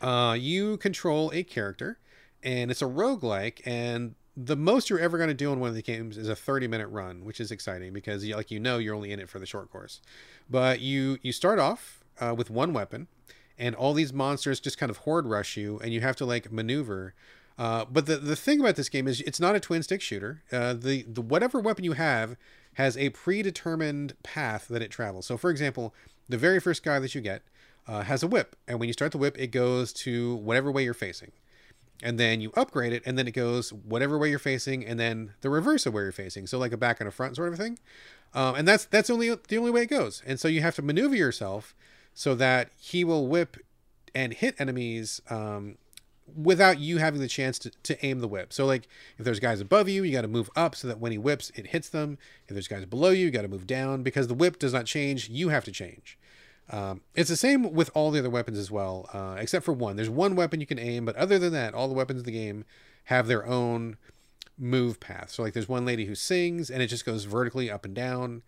[0.00, 1.98] uh, you control a character,
[2.42, 5.74] and it's a roguelike, and the most you're ever going to do in one of
[5.76, 8.78] the games is a 30 minute run, which is exciting because, you- like you know,
[8.78, 10.00] you're only in it for the short course.
[10.50, 13.08] But you you start off uh, with one weapon,
[13.58, 16.50] and all these monsters just kind of horde rush you, and you have to like
[16.50, 17.14] maneuver.
[17.58, 20.42] Uh, but the the thing about this game is it's not a twin stick shooter.
[20.52, 22.36] Uh, the the whatever weapon you have
[22.74, 25.26] has a predetermined path that it travels.
[25.26, 25.94] So, for example,
[26.28, 27.42] the very first guy that you get
[27.86, 30.82] uh, has a whip, and when you start the whip, it goes to whatever way
[30.82, 31.30] you're facing
[32.02, 35.32] and then you upgrade it and then it goes whatever way you're facing and then
[35.40, 37.58] the reverse of where you're facing so like a back and a front sort of
[37.58, 37.78] thing
[38.34, 40.82] um, and that's that's only the only way it goes and so you have to
[40.82, 41.74] maneuver yourself
[42.12, 43.56] so that he will whip
[44.14, 45.76] and hit enemies um,
[46.34, 49.60] without you having the chance to, to aim the whip so like if there's guys
[49.60, 52.16] above you you got to move up so that when he whips it hits them
[52.48, 54.86] if there's guys below you you got to move down because the whip does not
[54.86, 56.18] change you have to change
[56.70, 59.96] um, it's the same with all the other weapons as well, uh, except for one.
[59.96, 62.32] There's one weapon you can aim, but other than that, all the weapons in the
[62.32, 62.64] game
[63.04, 63.96] have their own
[64.58, 65.30] move path.
[65.30, 68.42] So, like, there's one lady who sings, and it just goes vertically up and down.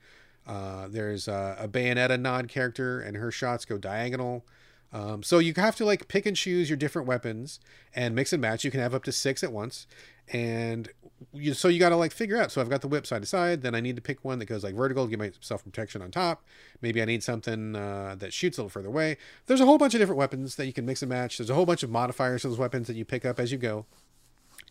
[0.47, 4.47] Uh, there's uh, a Bayonetta nod character, and her shots go diagonal.
[4.93, 7.61] Um, so you have to like pick and choose your different weapons
[7.95, 8.65] and mix and match.
[8.65, 9.87] You can have up to six at once,
[10.33, 10.89] and
[11.33, 12.53] you, so you got to like figure out.
[12.53, 13.63] So I've got the whip side to side.
[13.63, 16.11] Then I need to pick one that goes like vertical to give myself protection on
[16.11, 16.45] top.
[16.83, 19.17] Maybe I need something uh, that shoots a little further away.
[19.47, 21.39] There's a whole bunch of different weapons that you can mix and match.
[21.39, 23.59] There's a whole bunch of modifiers to those weapons that you pick up as you
[23.59, 23.87] go.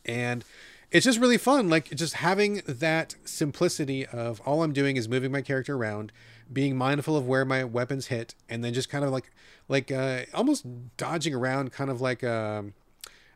[0.06, 0.44] And
[0.92, 1.70] it's just really fun.
[1.70, 6.12] Like just having that simplicity of all I'm doing is moving my character around,
[6.52, 9.32] being mindful of where my weapons hit, and then just kind of like
[9.68, 10.66] like uh, almost
[10.98, 12.74] dodging around, kind of like um,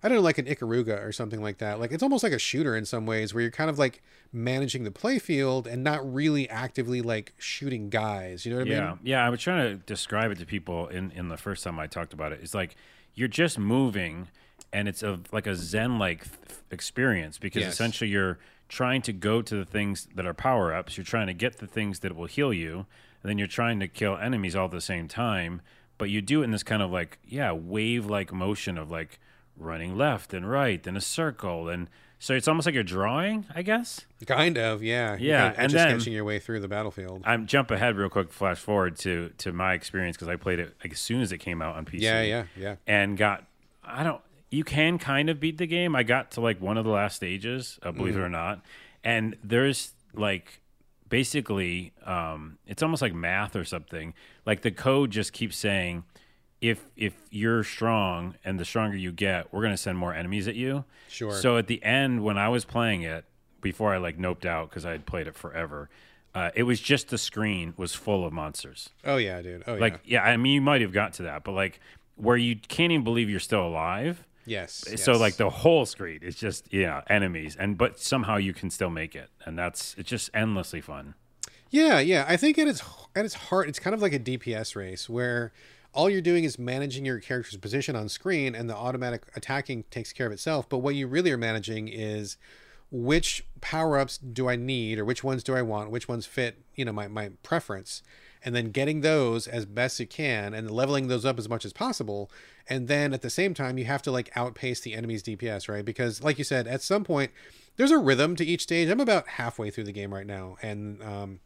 [0.01, 1.79] I don't know, like an Ikaruga or something like that.
[1.79, 4.01] Like it's almost like a shooter in some ways, where you're kind of like
[4.31, 8.45] managing the playfield and not really actively like shooting guys.
[8.45, 8.77] You know what I mean?
[8.77, 9.25] yeah, yeah.
[9.25, 12.13] I was trying to describe it to people in in the first time I talked
[12.13, 12.39] about it.
[12.43, 12.75] It's like
[13.15, 14.27] you're just moving,
[14.71, 16.25] and it's a like a zen like
[16.71, 17.73] experience because Yes.
[17.73, 18.37] essentially you're
[18.69, 20.97] trying to go to the things that are power ups.
[20.97, 22.85] You're trying to get the things that will heal you,
[23.21, 25.61] and then you're trying to kill enemies all at the same time.
[25.97, 29.19] But you do it in this kind of like yeah wave like motion of like
[29.57, 31.89] running left and right in a circle and.
[32.21, 34.05] So it's almost like you're drawing, I guess.
[34.25, 35.15] Kind of, yeah.
[35.17, 37.21] Yeah, kind of and etch-a-sketching your way through the battlefield.
[37.23, 40.75] I'm jump ahead real quick, flash forward to to my experience because I played it
[40.83, 42.01] like as soon as it came out on PC.
[42.01, 42.75] Yeah, yeah, yeah.
[42.85, 43.45] And got
[43.85, 44.19] I don't
[44.51, 45.95] you can kind of beat the game.
[45.95, 48.21] I got to like one of the last stages, uh, believe Mm-hmm.
[48.23, 48.61] it or not,
[49.03, 50.61] and there's like
[51.09, 54.13] basically um, it's almost like math or something.
[54.45, 56.03] Like the code just keeps saying
[56.61, 60.55] if if you're strong and the stronger you get, we're gonna send more enemies at
[60.55, 60.85] you.
[61.07, 61.31] Sure.
[61.31, 63.25] So at the end, when I was playing it,
[63.61, 65.89] before I like noped out because I had played it forever,
[66.35, 68.89] uh, it was just the screen was full of monsters.
[69.05, 69.63] Oh yeah, dude.
[69.67, 69.79] Oh yeah.
[69.81, 71.79] Like, yeah, I mean, you might have got to that, but like
[72.15, 74.25] where you can't even believe you're still alive.
[74.49, 74.85] Yes.
[74.95, 75.19] So yes.
[75.19, 79.15] like the whole screen is just yeah enemies, and but somehow you can still make
[79.15, 81.15] it, and that's it's just endlessly fun.
[81.69, 82.25] Yeah, yeah.
[82.27, 82.81] I think at its
[83.15, 85.51] at its heart, it's kind of like a DPS race where
[85.93, 90.13] all you're doing is managing your character's position on screen, and the automatic attacking takes
[90.13, 90.67] care of itself.
[90.67, 92.37] But what you really are managing is
[92.91, 96.57] which power ups do I need, or which ones do I want, which ones fit,
[96.75, 98.01] you know, my my preference,
[98.43, 101.73] and then getting those as best you can, and leveling those up as much as
[101.73, 102.31] possible.
[102.67, 105.83] And then at the same time, you have to like outpace the enemy's DPS, right?
[105.83, 107.31] Because like you said, at some point,
[107.75, 108.89] there's a rhythm to each stage.
[108.89, 111.39] I'm about halfway through the game right now, and um,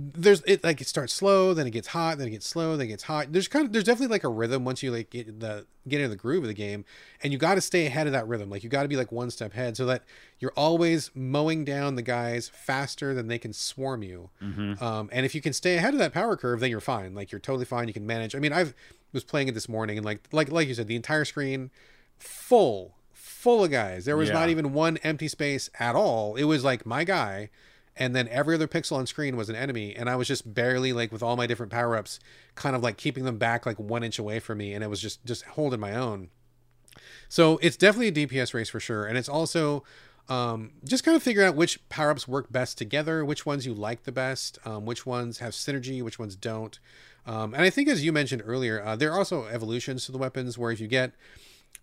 [0.00, 2.86] there's it like it starts slow, then it gets hot, then it gets slow, then
[2.86, 3.32] it gets hot.
[3.32, 6.10] There's kind of there's definitely like a rhythm once you like get the get into
[6.10, 6.84] the groove of the game,
[7.22, 8.48] and you got to stay ahead of that rhythm.
[8.48, 10.04] Like you got to be like one step ahead, so that
[10.38, 14.30] you're always mowing down the guys faster than they can swarm you.
[14.80, 17.14] Um, and if you can stay ahead of that power curve, then you're fine.
[17.14, 17.88] Like you're totally fine.
[17.88, 18.36] You can manage.
[18.36, 18.74] I mean, I've
[19.12, 21.70] was playing it this morning, and like like like you said, the entire screen
[22.18, 24.04] full full of guys.
[24.04, 24.34] There was Yeah.
[24.34, 26.36] not even one empty space at all.
[26.36, 27.50] It was like my guy
[27.98, 30.92] and then every other pixel on screen was an enemy and i was just barely
[30.92, 32.20] like with all my different power-ups
[32.54, 35.00] kind of like keeping them back like one inch away from me and it was
[35.00, 36.28] just just holding my own.
[37.28, 39.84] So it's definitely a dps race for sure and it's also
[40.28, 44.02] um, just kind of figure out which power-ups work best together which ones you like
[44.04, 46.78] the best um, which ones have synergy which ones don't.
[47.26, 50.18] Um, and i think as you mentioned earlier uh, there are also evolutions to the
[50.18, 51.12] weapons where if you get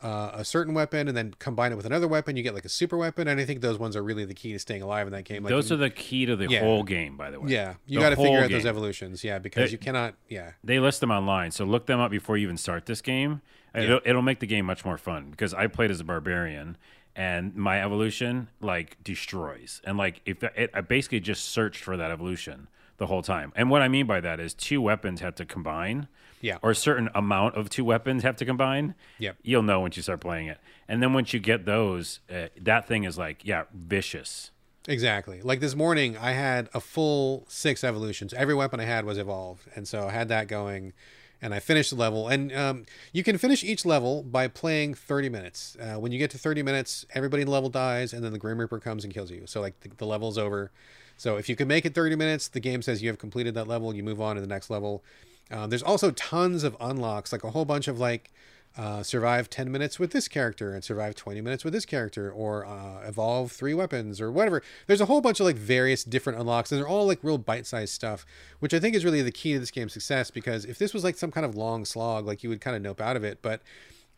[0.02, 2.70] uh, a certain weapon and then combine it with another weapon, you get like a
[2.70, 3.28] super weapon.
[3.28, 5.44] And I think those ones are really the key to staying alive in that game.
[5.44, 6.60] Like, Those are the key to the Yeah.
[6.60, 7.52] whole game, by the way.
[7.52, 9.24] yeah, you got to figure out those evolutions.
[9.24, 10.16] Yeah, because They- you cannot.
[10.30, 13.42] Yeah, They list them online, so look them up before you even start this game.
[13.74, 16.78] It'll, it'll make the game much more fun because I played as a barbarian,
[17.16, 19.82] and my evolution like destroys.
[19.86, 22.68] And like if it, I basically just searched for that evolution
[22.98, 23.52] the whole time.
[23.56, 26.08] And what I mean by that is two weapons had to combine.
[26.46, 26.60] Yeah.
[26.62, 28.94] Or a certain amount of two weapons have to combine.
[29.18, 29.38] Yep.
[29.42, 30.60] You'll know once you start playing it.
[30.88, 34.52] And then once you get those, uh, that thing is like, yeah, vicious.
[34.88, 35.42] exactly.
[35.42, 38.32] Like this morning, I had a full six evolutions.
[38.32, 40.94] Every weapon I had was evolved, and so I had that going.
[41.42, 45.30] And I finished the level, and um, you can finish each level by playing 30
[45.30, 45.76] minutes.
[45.80, 48.40] Uh, when you get to 30 minutes, everybody in the level dies, and then the
[48.40, 49.44] Grim Reaper comes and kills you.
[49.46, 50.72] So like the, the level's over.
[51.18, 53.68] So if you can make it 30 minutes, the game says you have completed that
[53.68, 53.96] level.
[53.96, 55.04] You move on to the next level.
[55.52, 58.32] Um, there's also tons of unlocks, like a whole bunch of like
[58.78, 62.66] uh, survive 10 minutes with this character and survive 20 minutes with this character or
[62.66, 64.62] uh, evolve three weapons or whatever.
[64.88, 67.94] There's a whole bunch of like various different unlocks and they're all like real bite-sized
[67.94, 68.26] stuff
[68.60, 71.04] which i think is really the key to this game's success because if this was
[71.04, 73.40] like some kind of long slog like you would kind of nope out of it
[73.42, 73.62] but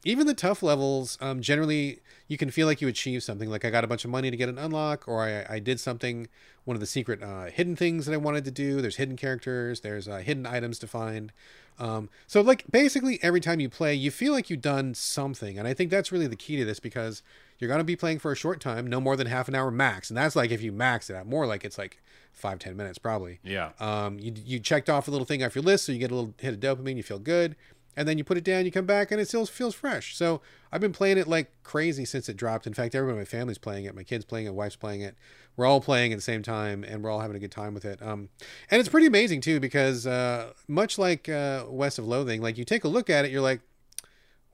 [0.03, 3.69] even the tough levels um, generally you can feel like you achieve something like i
[3.69, 6.27] got a bunch of money to get an unlock or i, I did something
[6.65, 8.81] one of the secret uh, hidden things that i wanted to do.
[8.81, 11.31] There's hidden characters there's uh, hidden items to find.
[11.79, 15.67] Um, so like basically every time you play you feel like you've done something and
[15.67, 17.21] i think that's really the key to this because
[17.59, 19.69] you're going to be playing for a short time no more than half an hour
[19.69, 22.01] max and that's like if you max it out more like it's like
[22.37, 23.39] five ten minutes probably.
[23.43, 23.71] Yeah.
[23.79, 26.15] um, you, you checked off a little thing off your list, so you get a
[26.15, 27.55] little hit of dopamine, you feel good,
[27.97, 30.15] and then you put it down, you come back, and it still feels fresh.
[30.15, 30.39] So
[30.71, 32.67] I've been playing it like crazy since it dropped.
[32.67, 35.15] In fact, everybody in my family's playing it, my kids playing it, wife's playing it.
[35.57, 37.85] We're all playing at the same time, and we're all having a good time with
[37.85, 37.99] it.
[38.03, 38.29] Um,
[38.69, 42.63] and it's pretty amazing too, because uh, much like uh, West of Loathing, like you
[42.63, 43.61] take a look at it, you're like,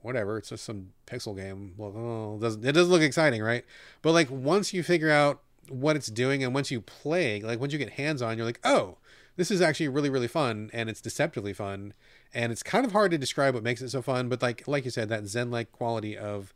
[0.00, 0.38] whatever.
[0.38, 1.74] It's just some pixel game.
[1.76, 3.64] Well, oh, it doesn't it doesn't look exciting, right?
[4.00, 7.74] But like once you figure out what it's doing and once you play, like once
[7.74, 8.96] you get hands on, you're like, oh,
[9.36, 11.92] this is actually really really fun and it's deceptively fun
[12.34, 14.28] and it's kind of hard to describe what makes it so fun.
[14.28, 16.52] But like like you said, that zen like quality of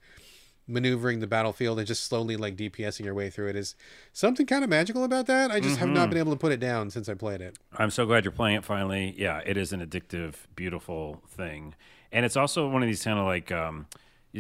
[0.67, 3.75] maneuvering the battlefield and just slowly like DPSing your way through it is
[4.13, 5.51] something kind of magical about that.
[5.51, 7.57] I just have not been able to put it down since I played it.
[7.73, 9.15] I'm so glad you're playing it finally.
[9.17, 11.75] Yeah, it is an addictive, beautiful thing,
[12.13, 13.51] and it's also one of these kind of like.
[13.53, 13.87] Um,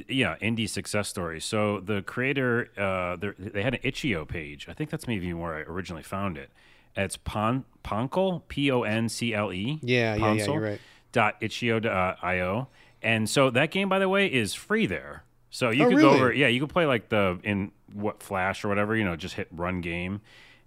[0.07, 1.47] yeah, indie success stories.
[1.47, 4.69] So the creator, uh, they're- had an itch.io page.
[4.69, 6.51] I think that's maybe where I originally found it.
[6.95, 9.79] It's Pon Poncle, P O N C L E.
[9.83, 10.81] Yeah, yeah, yeah, you're right.
[11.13, 12.69] Dot itch.io,
[13.03, 15.25] and so that game, by the way, is free there.
[15.51, 16.11] So you Oh, could really?
[16.11, 19.17] go over, yeah, you could play like the in what Flash or whatever, you know,
[19.17, 20.21] just hit run game,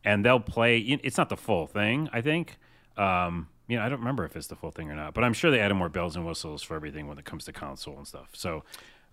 [0.04, 0.80] and they'll play.
[0.80, 2.58] It's not the full thing, I think.
[2.98, 5.34] Um, you know, I don't remember if it's the full thing or not, but I'm
[5.34, 8.08] sure they added more bells and whistles for everything when it comes to console and
[8.08, 8.30] stuff.
[8.34, 8.64] So,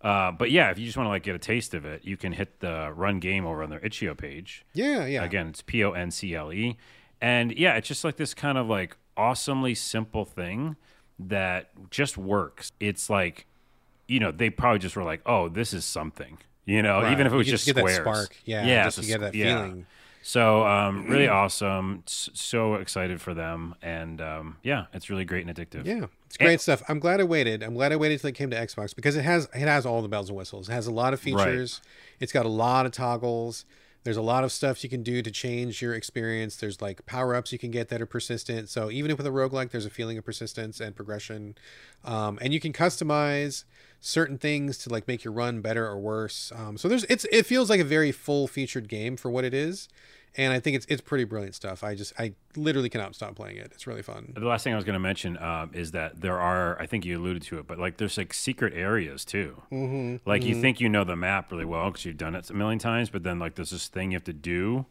[0.00, 2.16] uh, but yeah, if you just want to like get a taste of it, you
[2.16, 4.64] can hit the run game over on their itch.io page.
[4.72, 5.22] Yeah, yeah.
[5.22, 6.76] Again, it's P O N C L E.
[7.20, 10.76] And yeah, it's just like this kind of like awesomely simple thing
[11.18, 12.72] that just works.
[12.80, 13.46] It's like,
[14.06, 16.38] you know, they probably just were like, oh, this is something.
[16.64, 17.12] You know, Right.
[17.12, 17.98] even if it was You just get that squares.
[17.98, 18.36] spark.
[18.44, 19.64] Yeah, yeah, just to get that yeah.
[19.64, 19.86] feeling.
[20.22, 22.02] So um, really awesome.
[22.06, 25.86] So excited for them, and um, yeah, it's really great and addictive.
[25.86, 26.82] Yeah, it's great stuff.
[26.88, 27.62] I'm glad I waited.
[27.62, 30.02] I'm glad I waited until it came to Xbox because it has it has all
[30.02, 30.68] the bells and whistles.
[30.68, 31.80] It has a lot of features.
[32.20, 33.64] It's got a lot of toggles.
[34.09, 36.56] There's a lot of stuff you can do to change your experience.
[36.56, 38.70] There's like power ups you can get that are persistent.
[38.70, 41.56] So even if with a roguelike, there's a feeling of persistence and progression.
[42.06, 43.64] Um, and you can customize
[44.00, 46.50] certain things to like make your run better or worse.
[46.56, 49.52] Um, so there's it's it feels like a very full featured game for what it
[49.52, 49.90] is.
[50.36, 51.82] And I think it's it's pretty brilliant stuff.
[51.82, 53.72] I just I literally cannot stop playing it.
[53.74, 54.32] It's really fun.
[54.36, 57.04] The last thing I was going to mention um, is that there are, I think
[57.04, 59.62] you alluded to it, but like there's like secret areas too.
[59.72, 62.54] Mm-hmm, like you think you know the map really well because you've done it a
[62.54, 64.86] million times, but then like there's this thing you have to do,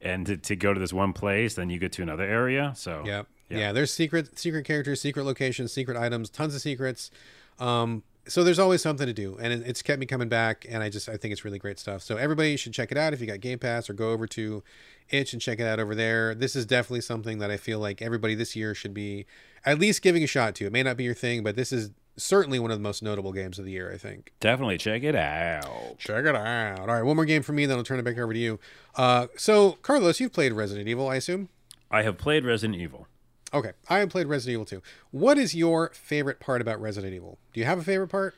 [0.00, 2.72] and to, to go to this one place, then you get to another area.
[2.76, 3.26] So Yep.
[3.48, 3.72] Yeah.
[3.72, 7.10] There's secret secret characters, secret locations, secret items, tons of secrets.
[7.58, 10.64] Um, so there's always something to do, and it's kept me coming back.
[10.68, 12.02] And I just I think it's really great stuff.
[12.02, 14.62] So everybody should check it out if you got Game Pass, or go over to
[15.10, 16.34] Itch and check it out over there.
[16.34, 19.26] This is definitely something that I feel like everybody this year should be
[19.64, 20.66] at least giving a shot to.
[20.66, 23.32] It may not be your thing, but this is certainly one of the most notable
[23.32, 23.90] games of the year.
[23.92, 24.32] I think.
[24.40, 25.98] definitely check it out.
[25.98, 26.80] Check it out.
[26.80, 28.60] All right, one more game for me, then I'll turn it back over to you.
[28.94, 31.48] Uh, so Carlos, you've played Resident Evil, I assume.
[31.90, 33.06] I have played Resident Evil.
[33.54, 34.82] Okay, I have played Resident Evil 2.
[35.10, 37.38] What is your favorite part about Resident Evil?
[37.52, 38.34] Do you have a favorite part?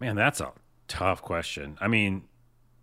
[0.00, 0.52] Man, that's a
[0.88, 1.78] tough question.
[1.80, 2.24] I mean,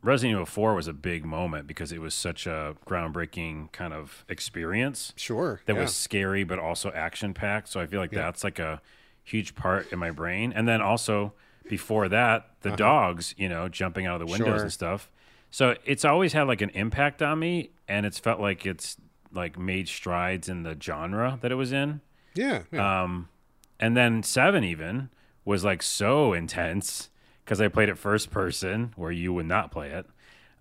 [0.01, 4.23] Resident Evil 4 was a big moment because it was such a groundbreaking kind of
[4.29, 5.13] experience.
[5.15, 5.61] Sure.
[5.65, 5.81] that yeah.
[5.81, 7.67] was scary but also action packed.
[7.69, 8.81] So I feel like that's like a
[9.23, 10.53] huge part in my brain.
[10.53, 11.33] And then also
[11.67, 14.57] before that, the dogs, you know, jumping out of the windows Uh-huh.
[14.57, 14.63] Sure.
[14.63, 15.11] and stuff.
[15.49, 18.97] So it's always had like an impact on me, and it's felt like it's
[19.33, 22.01] like made strides in the genre that it was in.
[22.33, 22.63] yeah.
[22.71, 23.03] yeah.
[23.03, 23.29] Um,
[23.79, 25.09] and then seven even
[25.43, 27.09] was like so intense
[27.43, 30.05] because I played it first person where you would not play it.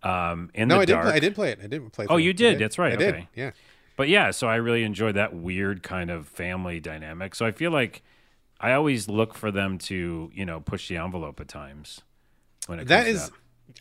[0.02, 1.00] Um, in no, the I did.
[1.00, 1.58] Play, I did play it.
[1.62, 2.04] I did play.
[2.04, 2.10] It.
[2.10, 2.30] Oh, you.
[2.30, 2.58] I did?
[2.58, 2.92] That's right.
[2.92, 3.14] I did.
[3.14, 3.28] Okay.
[3.34, 3.52] Yeah.
[3.96, 7.34] But yeah, so I really enjoyed that weird kind of family dynamic.
[7.34, 8.02] So I feel like
[8.60, 12.00] I always look for them to, you know, push the envelope at times.
[12.66, 13.28] When it That comes is.
[13.28, 13.34] to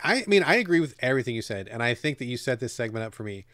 [0.03, 2.73] I mean, I agree with everything you said, and I think that you set this
[2.73, 3.45] segment up for me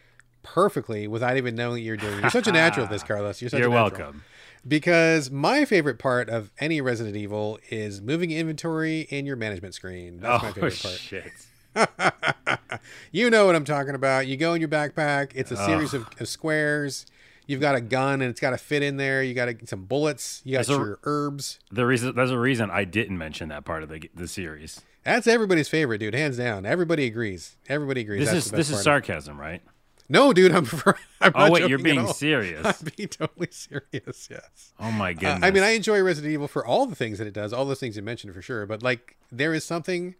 [0.42, 2.18] perfectly without even knowing that you're doing.
[2.18, 2.20] it.
[2.22, 3.40] You're such a natural at this, Carlos.
[3.40, 3.98] You're such You're a natural.
[4.00, 4.22] welcome.
[4.68, 10.20] Because my favorite part of any Resident Evil is moving inventory in your management screen.
[10.20, 10.94] That's my oh favorite part.
[10.98, 11.32] shit!
[13.12, 14.26] You know what I'm talking about.
[14.26, 15.32] You go in your backpack.
[15.34, 17.06] It's a series of, of squares.
[17.46, 19.22] You've got a gun and it's got to fit in there.
[19.22, 20.40] You got to, some bullets.
[20.44, 21.58] You got There's a- your herbs.
[21.70, 24.80] The reason there's a reason I didn't mention that part of the the series.
[25.04, 26.14] That's everybody's favorite, dude.
[26.14, 26.64] Hands down.
[26.64, 27.56] Everybody agrees.
[27.68, 28.20] Everybody agrees.
[28.20, 29.62] This That's is this is sarcasm, right?
[30.10, 30.52] No, dude.
[30.52, 30.66] I'm.
[31.22, 32.64] I'm Oh wait, you're being serious.
[32.66, 34.28] I'm being totally serious.
[34.30, 34.72] Yes.
[34.78, 35.38] Oh my Uh, goodness!
[35.42, 37.78] I mean, I enjoy Resident Evil for all the things that it does, all those
[37.80, 38.66] things you mentioned for sure.
[38.66, 40.16] But like, there is something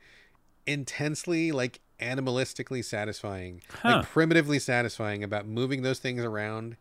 [0.67, 3.97] intensely, like, animalistically satisfying, Huh.
[3.97, 6.77] like primitively satisfying about moving those things around.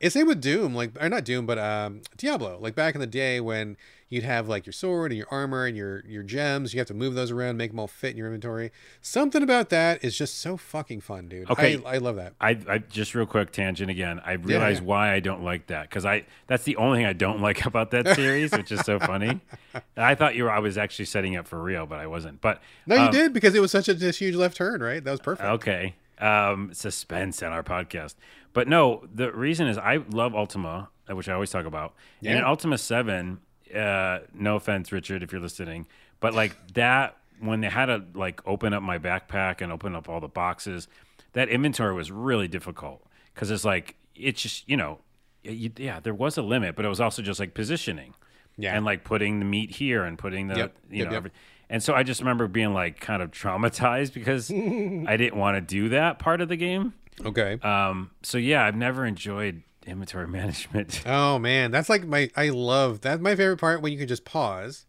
[0.00, 2.58] It's same with Doom, like, or not Doom, but um, Diablo.
[2.60, 3.76] Like back in the day when
[4.14, 6.94] you'd have like your sword and your armor and your your gems, you have to
[6.94, 8.70] move those around, make them all fit in your inventory.
[9.00, 11.50] Something about that is just so fucking fun, dude.
[11.50, 11.82] Okay.
[11.84, 12.34] I, I love that.
[12.40, 14.20] I, I just real quick tangent again.
[14.24, 14.84] I realize yeah.
[14.84, 17.90] why I don't like that because I that's the only thing I don't like about
[17.90, 19.40] that series, which is so funny.
[19.96, 22.40] I thought you were I was actually setting up for real, but I wasn't.
[22.40, 25.02] But No, you um, did because it was such a this huge left turn, right?
[25.02, 25.48] That was perfect.
[25.48, 25.94] Okay.
[26.20, 28.14] Um, suspense on our podcast.
[28.54, 31.94] But no, the reason is I love Ultima, uh, which I always talk about.
[32.22, 32.30] Yeah.
[32.30, 33.38] And in Ultima 7,
[33.74, 35.86] uh, no offense, Richard, if you're listening,
[36.20, 40.08] But like that, when they had to like open up my backpack and open up
[40.08, 40.88] all the boxes,
[41.34, 45.00] that inventory was really difficult because it's like it's just you know,
[45.42, 48.14] you, yeah, there was a limit, but it was also just like positioning,
[48.56, 48.74] Yeah.
[48.76, 50.76] and like putting the meat here and putting the Yep.
[50.90, 51.10] you Yep, know.
[51.12, 51.16] yep.
[51.18, 51.30] Every,
[51.68, 55.60] and so I just remember being like kind of traumatized because I didn't want to
[55.60, 56.94] do that part of the game.
[57.24, 57.58] Okay.
[57.62, 61.02] Um, so yeah, I've never enjoyed inventory management.
[61.06, 64.24] Oh man, that's like my I love that's my favorite part when you can just
[64.24, 64.86] pause.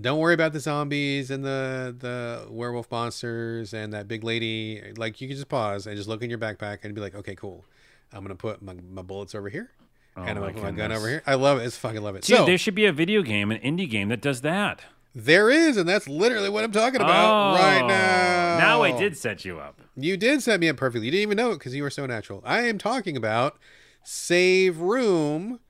[0.00, 4.82] Don't worry about the zombies and the the werewolf monsters and that big lady.
[4.96, 7.34] Like you can just pause and just look in your backpack and be like, okay,
[7.36, 7.64] cool.
[8.12, 9.70] I'm gonna put my, my bullets over here,
[10.16, 11.22] and I'm Oh my gonna put my gun over here.
[11.26, 11.64] I love it.
[11.64, 12.22] It's fucking love it.
[12.22, 14.82] Dude, so there should be a video game, an indie game that does that.
[15.14, 18.58] there is, and that's literally what I'm talking about right Oh, now.
[18.58, 19.80] Now I did set you up.
[19.96, 21.06] You did set me up perfectly.
[21.06, 22.42] You didn't even know it because you were so natural.
[22.44, 23.58] I am talking about
[24.02, 25.60] Save Room,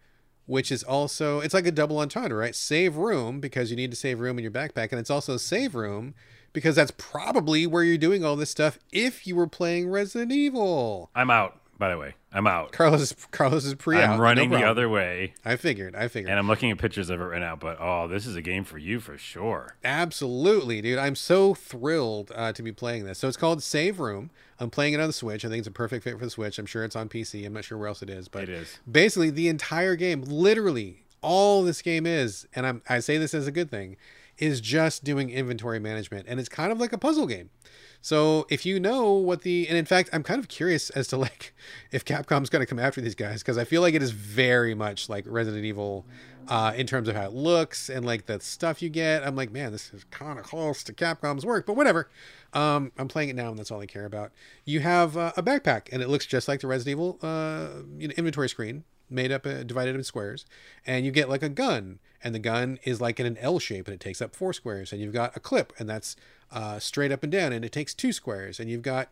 [0.46, 2.54] which is also it's like a double entendre, right?
[2.54, 5.74] Save room because you need to save room in your backpack, and it's also save
[5.74, 6.14] room
[6.52, 11.10] because that's probably where you're doing all this stuff if you were playing Resident Evil.
[11.14, 11.60] I'm out.
[11.76, 12.70] By the way, I'm out.
[12.72, 13.98] Carlos is Carlos is pre.
[13.98, 15.96] I'm running the other way, I figured.
[15.96, 16.30] I figured.
[16.30, 17.56] and I'm looking at pictures of it right now.
[17.56, 19.76] But oh, this is a game for you for sure.
[19.84, 20.98] Absolutely, dude.
[20.98, 23.18] I'm so thrilled uh, to be playing this.
[23.18, 24.30] So it's called Save Room.
[24.60, 25.44] I'm playing it on the Switch.
[25.44, 26.58] I think it's a perfect fit for the Switch.
[26.58, 27.44] I'm sure it's on PC.
[27.44, 28.78] I'm not sure where else it is, but It is.
[28.90, 33.46] basically the entire game, literally all this game is, and I'm I say this as
[33.46, 33.96] a good thing,
[34.38, 37.50] is just doing inventory management, and it's kind of like a puzzle game.
[38.04, 41.16] So if you know what the and in fact I'm kind of curious as to
[41.16, 41.54] like
[41.90, 44.74] if Capcom's going to come after these guys because I feel like it is very
[44.74, 46.04] much like Resident Evil
[46.46, 49.26] uh, in terms of how it looks and like the stuff you get.
[49.26, 52.10] I'm like, man, this is kind of close to Capcom's work, but whatever.
[52.52, 54.32] Um, I'm playing it now and that's all I care about.
[54.66, 58.08] You have uh, a backpack and it looks just like the Resident Evil uh, you
[58.08, 60.44] know, inventory screen made up uh, divided in squares
[60.86, 63.86] and you get like a gun and the gun is like in an L shape
[63.86, 66.16] and it takes up four squares and you've got a clip and that's
[66.50, 69.10] uh, straight up and down and it takes two squares and you've got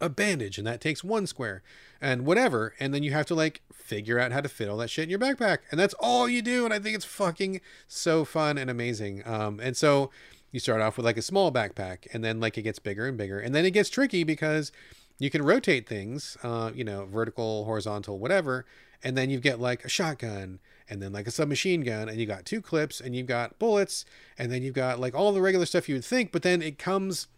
[0.00, 1.62] a bandage and that takes one square
[2.00, 4.90] and whatever and then you have to like figure out how to fit all that
[4.90, 8.24] shit in your backpack and that's all you do and i think it's fucking so
[8.24, 10.10] fun and amazing um and so
[10.50, 13.16] you start off with like a small backpack and then like it gets bigger and
[13.16, 14.72] bigger and then it gets tricky because
[15.18, 18.66] you can rotate things uh you know vertical horizontal whatever
[19.04, 22.26] and then you get like a shotgun and then like a submachine gun and you
[22.26, 24.04] got two clips and you've got bullets
[24.38, 26.78] and then you've got like all the regular stuff you would think but then it
[26.78, 27.28] comes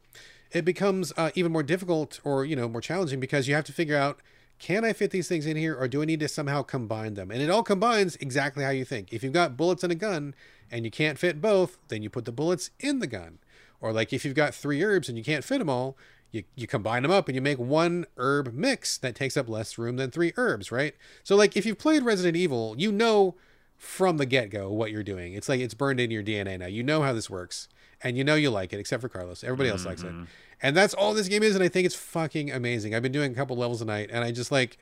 [0.52, 3.72] it becomes uh, even more difficult or you know more challenging because you have to
[3.72, 4.20] figure out
[4.58, 7.30] can i fit these things in here or do i need to somehow combine them?
[7.30, 9.12] And it all combines exactly how you think.
[9.12, 10.34] If you've got bullets and a gun
[10.70, 13.38] and you can't fit both then you put the bullets in the gun.
[13.80, 15.96] Or like if you've got three herbs and you can't fit them all
[16.32, 19.78] you, you combine them up and you make one herb mix that takes up less
[19.78, 20.94] room than three herbs right?
[21.22, 23.34] So like if you've played resident evil you know
[23.76, 25.34] from the get-go what you're doing.
[25.34, 26.66] It's like it's burned into your dna now.
[26.66, 27.68] You know how this works
[28.02, 29.44] and you know you like it except for carlos.
[29.44, 30.12] Everybody else likes it.
[30.12, 30.24] Mm-hmm.
[30.62, 32.94] And that's all this game is and i think it's fucking amazing.
[32.94, 34.78] I've been doing a couple levels a night and i just like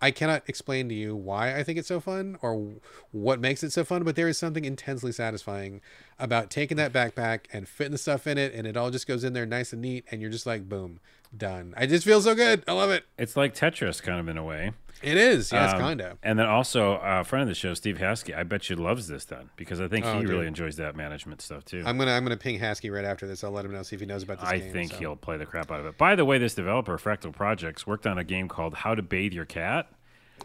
[0.00, 2.72] i cannot explain to you why i think it's so fun or
[3.12, 5.80] what makes it so fun but there is something intensely satisfying
[6.18, 9.24] about taking that backpack and fitting the stuff in it and it all just goes
[9.24, 11.00] in there nice and neat and you're just like boom
[11.38, 14.36] done i just feel so good i love it It's like Tetris, kind of in
[14.38, 14.72] a way.
[15.02, 17.74] it is yes Um, kind of And then also, uh, a friend of the show,
[17.74, 20.30] Steve Haskey, I bet you loves this then because I think Oh, he dude.
[20.30, 21.82] really enjoys that management stuff too.
[21.86, 24.00] i'm gonna i'm gonna ping Haskey right after this i'll let him know see if
[24.00, 24.98] he knows about this I game think so.
[24.98, 25.98] he'll play the crap out of it.
[25.98, 29.32] By the way, this developer, Fractal Projects, worked on a game called How to Bathe
[29.32, 29.88] Your Cat,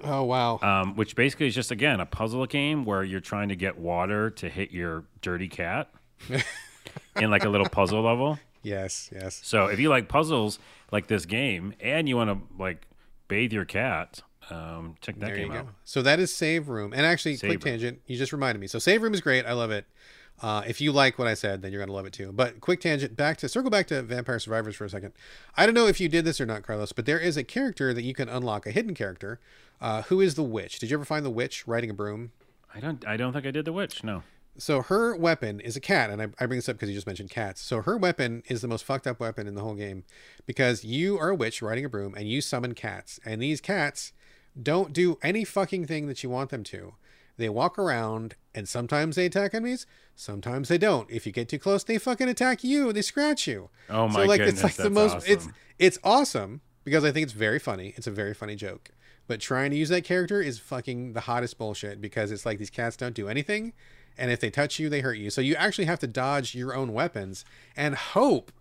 [0.04, 3.56] oh wow um, which basically is just, again, a puzzle game where you're trying to
[3.56, 5.90] get water to hit your dirty cat
[7.20, 8.40] in like a little puzzle level.
[8.62, 10.60] yes yes So if you like puzzles
[10.92, 12.88] like this game and you want to like
[13.28, 15.58] bathe your cat, um, check that There game go.
[15.60, 15.68] out.
[15.84, 16.94] So that is Save Room.
[16.94, 17.72] And actually, Save quick Room.
[17.74, 18.68] tangent, you just reminded me.
[18.68, 19.46] So Save Room is great.
[19.46, 19.86] I love it.
[20.42, 22.32] Uh, if you like what I said, then you're going to love it too.
[22.32, 25.12] But quick tangent, back to circle back to Vampire Survivors for a second.
[25.58, 27.94] I don't know if you did this or not, Carlos, but there is a character
[27.94, 29.42] that you can unlock, a hidden character,
[29.82, 30.80] uh, who is the witch.
[30.80, 32.32] Did you ever find the witch riding a broom?
[32.74, 33.06] I don't.
[33.06, 34.02] I don't think I did the witch.
[34.04, 34.24] No.
[34.60, 37.08] So her weapon is a cat, and I, I bring this up because you just
[37.08, 37.62] mentioned cats.
[37.62, 40.04] So her weapon is the most fucked up weapon in the whole game
[40.46, 44.14] because you are a witch riding a broom and you summon cats, and these cats
[44.62, 46.96] don't do any fucking thing that you want them to.
[47.38, 49.86] They walk around and sometimes they attack enemies,
[50.16, 51.10] sometimes they don't.
[51.10, 52.92] If you get too close, they fucking attack you.
[52.92, 53.70] They scratch you.
[53.90, 55.48] Oh my so like goodness, it's like the most it's
[55.78, 57.94] it's awesome because I think it's very funny.
[57.96, 58.92] It's a very funny joke.
[59.28, 62.72] But trying to use that character is fucking the hottest bullshit because it's like these
[62.72, 63.74] cats don't do anything
[64.20, 65.30] and if they touch you, they hurt you.
[65.30, 67.46] So you actually have to dodge your own weapons
[67.76, 68.52] and hope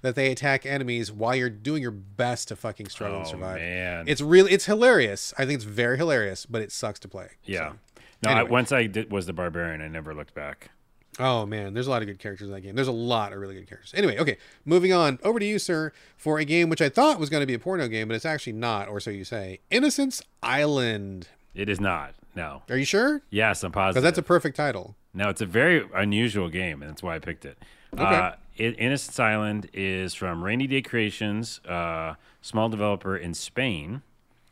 [0.00, 3.56] that they attack enemies while you're doing your best to fucking struggle and Oh, survive.
[3.60, 4.04] man.
[4.08, 5.34] It's really it's hilarious.
[5.36, 7.30] I think it's very hilarious, but it sucks to play.
[7.44, 7.70] Yeah.
[7.70, 7.74] So,
[8.22, 8.30] No.
[8.30, 10.70] I, once I did, was the barbarian, I never looked back.
[11.20, 12.76] Oh man, there's a lot of good characters in that game.
[12.76, 13.92] There's a lot of really good characters.
[13.96, 17.28] Anyway, okay, moving on over to you, sir, for a game which I thought was
[17.28, 19.58] going to be a porno game, but it's actually not, or so you say.
[19.68, 21.26] Innocence Island.
[21.56, 22.14] It is not.
[22.36, 22.62] No.
[22.70, 23.22] Are you sure?
[23.30, 23.94] Yes, I'm positive.
[23.94, 24.94] Because that's a perfect title.
[25.18, 27.58] No, it's a very unusual game, and that's why I picked it.
[27.92, 28.04] Okay.
[28.04, 34.02] Uh, it, Innocence Island is from Rainy Day Creations, uh, small developer in Spain,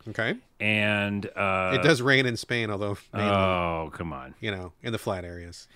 [0.08, 0.34] Okay.
[0.58, 4.90] and uh, it does rain in Spain, although mainly, Oh, come on, you know, in
[4.90, 5.68] the flat areas.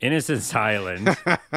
[0.00, 1.08] Innocence Island.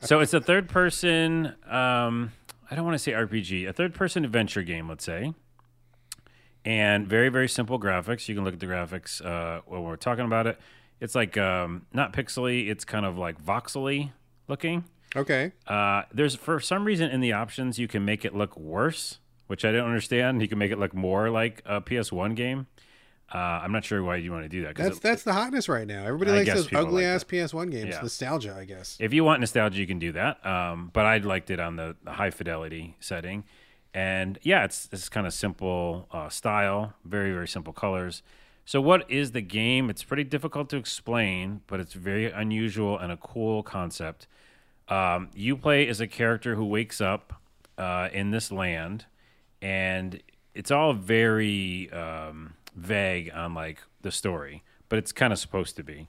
[0.00, 1.54] so it's a third-person.
[1.68, 2.30] Um,
[2.70, 5.34] I don't want to say RPG, a third-person adventure game, let's say.
[6.64, 8.28] And very, very simple graphics.
[8.28, 10.60] You can look at the graphics uh, when we're talking about it.
[11.00, 12.68] It's like um, not pixely.
[12.68, 14.12] It's kind of like voxely
[14.48, 14.84] looking.
[15.14, 15.52] Okay.
[15.66, 19.64] Uh, there's for some reason in the options you can make it look worse, which
[19.64, 20.40] I don't understand.
[20.42, 22.66] You can make it look more like a PS1 game.
[23.34, 24.76] Uh, I'm not sure why you want to do that.
[24.76, 26.04] That's it- that's the hotness right now.
[26.06, 27.88] Everybody I likes those ugly like ass PS1 games.
[27.94, 28.00] Yeah.
[28.02, 28.96] Nostalgia, I guess.
[29.00, 30.44] if you want nostalgia, you can do that.
[30.46, 33.42] Um, but I liked it on the, the high fidelity setting,
[33.92, 38.22] and yeah, it's it's kind of simple uh, style, very very simple colors.
[38.66, 39.88] So what is the game?
[39.88, 44.26] It's pretty difficult to explain, but it's very unusual and a cool concept.
[44.88, 47.40] Um, you play as a character who wakes up
[47.78, 49.06] uh, in this land,
[49.62, 50.20] and
[50.52, 55.84] it's all very um, vague on like the story, but it's kind of supposed to
[55.84, 56.08] be.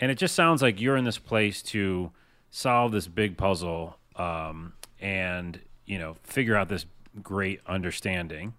[0.00, 2.10] And it just sounds like you're in this place to
[2.50, 6.86] solve this big puzzle um, and you know figure out this
[7.22, 8.54] great understanding.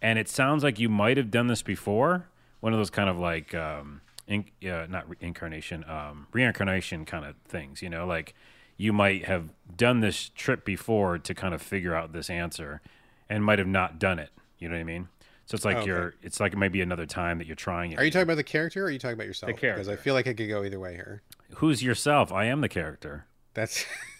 [0.00, 2.28] And it sounds like you might have done this before,
[2.60, 7.24] one of those kind of like um, in, uh, not re- incarnation, um, reincarnation kind
[7.24, 7.82] of things.
[7.82, 8.34] You know, like
[8.76, 12.80] you might have done this trip before to kind of figure out this answer,
[13.28, 14.30] and might have not done it.
[14.58, 15.08] You know what I mean?
[15.46, 15.86] So it's like Okay.
[15.86, 16.14] you're.
[16.22, 17.98] It's like maybe another time that you're trying it.
[17.98, 19.48] Are you talking about the character or are you talking about yourself?
[19.54, 21.22] The Because I feel like it could go either way here.
[21.56, 22.30] Who's yourself?
[22.32, 23.24] I am the character.
[23.54, 23.86] That's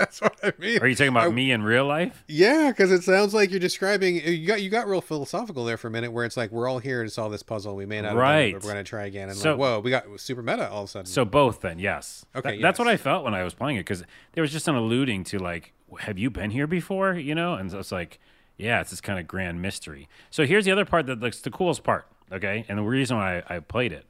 [0.00, 0.80] that's what I mean.
[0.80, 2.24] Are you talking about I- me in real life?
[2.28, 4.16] Yeah, because it sounds like you're describing.
[4.16, 6.78] You got you got real philosophical there for a minute, where it's like we're all
[6.78, 7.76] here to solve this puzzle.
[7.76, 8.52] We may not, have done it, Right.
[8.54, 9.28] but we're gonna try again.
[9.28, 11.06] And So- like, whoa, we got super meta all of a sudden.
[11.06, 12.24] So both then, yes.
[12.34, 12.88] Okay, Th- that's what.
[12.88, 15.72] I felt when I was playing it because there was just an alluding to like,
[16.00, 17.14] have you been here before?
[17.14, 18.18] You know, and so it's like,
[18.56, 20.08] yeah, it's this kind of grand mystery.
[20.30, 22.06] So here's the other part that that's the coolest part.
[22.32, 24.06] Okay, and the reason why I, I played it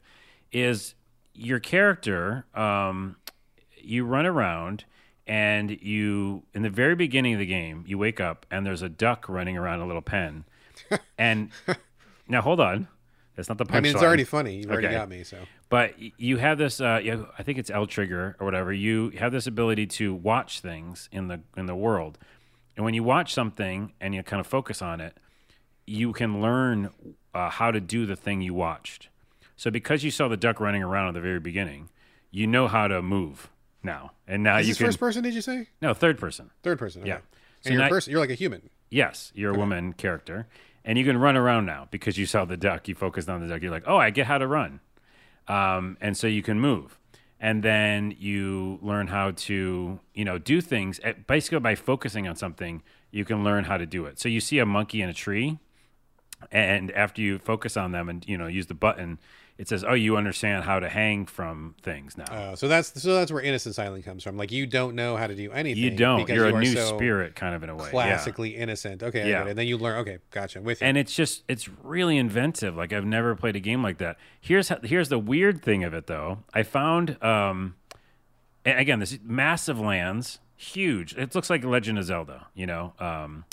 [0.53, 0.95] is
[1.35, 2.45] your character.
[2.55, 3.17] Um,
[3.83, 4.85] you run around
[5.31, 8.89] and you in the very beginning of the game you wake up and there's a
[8.89, 10.45] duck running around a little pen.
[11.17, 11.51] And
[12.27, 12.89] now hold on.
[13.37, 14.57] That's not the punchline I mean, it's already funny.
[14.57, 15.23] You've already got me.
[15.23, 15.37] So.
[15.69, 18.73] But you have this uh you i think it's l trigger or whatever.
[18.73, 22.19] You have this ability to watch things in the in the world.
[22.77, 25.17] And when you watch something and you kind of focus on it
[25.87, 26.91] you can learn
[27.35, 29.09] uh, how to do the thing you watched.
[29.57, 31.89] So because you saw the duck running around at the very beginning
[32.33, 33.49] you know how to move
[33.83, 35.23] now and now is you this can first person?
[35.23, 37.03] Did you say no third person third person?
[37.03, 37.09] Okay.
[37.11, 37.15] Yeah.
[37.17, 37.25] And
[37.63, 38.11] So you're now- person.
[38.13, 38.71] You're like a human.
[38.91, 40.49] Yes, you're a woman character,
[40.85, 42.89] and you can run around now because you saw the duck.
[42.89, 43.63] You focused on the duck.
[43.63, 44.81] You're like, oh, I get how to run,
[45.47, 46.99] um, and so you can move,
[47.39, 50.99] and then you learn how to, you know, do things.
[51.29, 54.19] Basically, by focusing on something, you can learn how to do it.
[54.19, 55.59] So you see a monkey in a tree,
[56.51, 59.19] and after you focus on them and you know use the button,
[59.61, 62.25] it says, oh, you understand how to hang from things now.
[62.25, 64.37] Uh, so that's so that's where Innocence Island comes from.
[64.39, 65.83] Like you don't know how to do anything.
[65.83, 66.21] you don't.
[66.21, 67.85] because You're you a new so spirit, kind of in a way.
[67.85, 67.91] Yeah.
[67.91, 69.03] Classically innocent.
[69.03, 69.39] Okay, I Yeah.
[69.41, 69.51] get it.
[69.51, 69.99] And then you learn.
[69.99, 70.63] Okay, gotcha.
[70.63, 70.87] With you.
[70.87, 74.69] and it's just it's really inventive like i've never played a game like that here's
[74.71, 77.75] how, here's the weird thing of it though i found um
[78.65, 83.45] again this massive lands huge it looks like legend of zelda you know um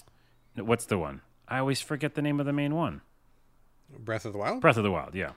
[0.55, 3.01] what's the one i always forget the name of the main one
[3.99, 4.61] Breath of the Wild.
[4.61, 5.31] breath of the wild yeah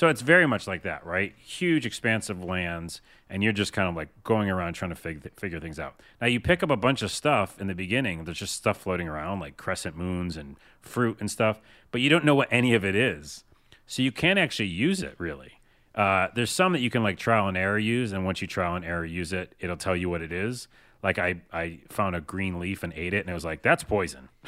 [0.00, 1.34] so it's very much like that right?
[1.36, 5.60] Huge expansive lands and you're just kind of like going around trying to fig- figure
[5.60, 6.00] things out.
[6.22, 8.24] Now you pick up a bunch of stuff in the beginning.
[8.24, 12.24] There's just stuff floating around like crescent moons and fruit and stuff but you don't
[12.24, 13.44] know what any of it is.
[13.86, 15.60] So you can't actually use it really.
[15.94, 18.76] Uh, there's some that you can like trial and error use and once you trial
[18.76, 20.66] and error use it it'll tell you what it is.
[21.02, 23.84] Like i, I found a green leaf and ate it and it was like that's
[23.84, 24.30] poison.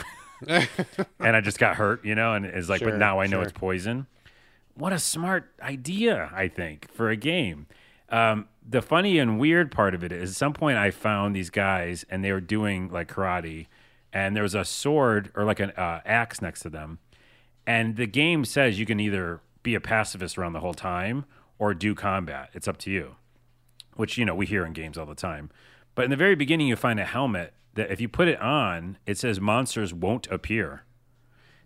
[0.49, 3.37] And i just got hurt you know and it's like Sure, but now i know
[3.37, 3.43] sure.
[3.43, 4.09] it's poison
[4.75, 7.67] what a smart idea, I think, for a game.
[8.09, 11.51] Um, the funny and weird part of it is at some point I found these
[11.51, 13.67] guys and they were doing like karate,
[14.13, 16.99] and there was a sword or like an uh, axe next to them.
[17.67, 21.25] And the game says you can either be a pacifist around the whole time
[21.59, 22.51] or do combat.
[22.53, 23.17] It's up to you,
[23.95, 25.51] which, you know, we hear in games all the time.
[25.95, 28.99] But in the very beginning, you find a helmet that if you put it on,
[29.07, 30.85] it says monsters won't appear.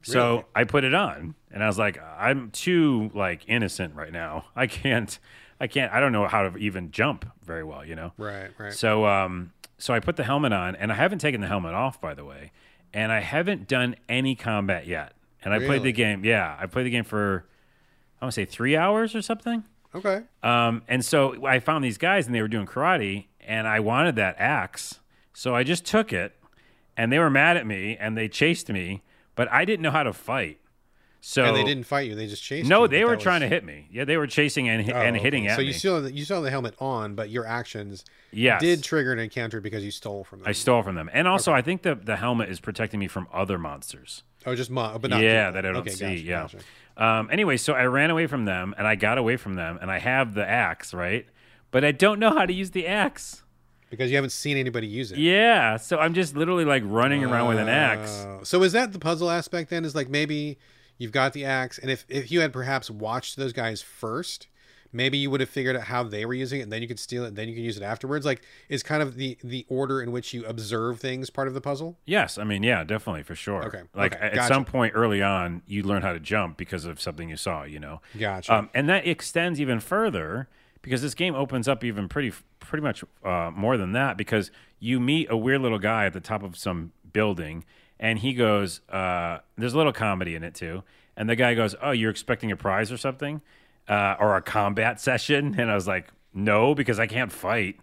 [0.07, 0.45] So Really?
[0.55, 4.45] I put it on and I was like, I'm too like innocent right now.
[4.57, 5.19] I can't
[5.59, 5.91] I can't.
[5.93, 7.85] I don't know how to even jump very well.
[7.85, 8.13] You know.
[8.19, 8.73] Right, right.
[8.73, 11.99] So um, so I put the helmet on, and I haven't taken the helmet off,
[12.01, 12.53] by the way,
[12.93, 15.13] and I haven't done any combat yet.
[15.43, 16.25] And I played the game.
[16.25, 17.47] Yeah, I played the game for
[18.21, 19.65] I want to say three hours or something.
[19.95, 20.23] okay.
[20.43, 24.17] Um, and so I found these guys, and they were doing karate, and I wanted
[24.17, 25.01] that axe,
[25.33, 26.35] so I just took it,
[26.97, 29.03] and they were mad at me, and they chased me,
[29.37, 30.59] but I didn't know how to fight.
[31.21, 32.69] So and they didn't fight you; they just chased.
[32.69, 33.89] No, you, they were trying was- to hit me.
[33.91, 35.23] Yeah, they were chasing and, Oh, and okay.
[35.25, 35.65] hitting at so me.
[35.65, 38.61] So you still you still have the helmet on, but your actions yes.
[38.61, 40.49] did trigger an encounter because you stole from them.
[40.49, 43.27] I stole from them, and also I think the the helmet is protecting me from
[43.33, 44.23] other monsters.
[44.45, 46.05] oh, just mo- but not yeah, that I don't okay, see.
[46.05, 46.43] Gotcha, yeah.
[46.43, 46.59] gotcha.
[46.97, 49.91] Um, anyway, so I ran away from them, and I got away from them, and
[49.91, 51.27] I have the axe, right?
[51.73, 53.43] But I don't know how to use the axe.
[53.91, 55.19] Because you haven't seen anybody use it.
[55.19, 58.27] Yeah, so I'm just literally like running around with an axe.
[58.27, 58.41] Oh.
[58.43, 59.85] So is that the puzzle aspect then?
[59.85, 60.59] Is like maybe
[60.99, 64.49] you've got the axe, and if if you had perhaps watched those guys first,
[64.93, 66.99] maybe you would have figured out how they were using it, and then you could
[66.99, 68.27] steal it, and then you can use it afterwards.
[68.27, 71.61] Like is kind of the the order in which you observe things part of the
[71.61, 71.97] puzzle.
[72.05, 73.65] Yes, I mean, yeah, definitely for sure.
[73.67, 74.53] Okay, Like okay, at gotcha.
[74.53, 77.65] some point early on, you learn how to jump because of something you saw.
[77.65, 78.01] You know.
[78.19, 78.53] Gotcha.
[78.53, 80.49] Um, and that extends even further
[80.87, 85.01] because this game opens up even pretty pretty much uh, more than that because you
[85.01, 87.65] meet a weird little guy at the top of some building
[87.99, 90.85] and he goes uh, there's a little comedy in it too.
[91.17, 93.43] And the guy goes oh you're expecting a prize or something
[93.89, 95.57] uh, or a combat session?
[95.59, 97.81] And i was like no because i can't fight.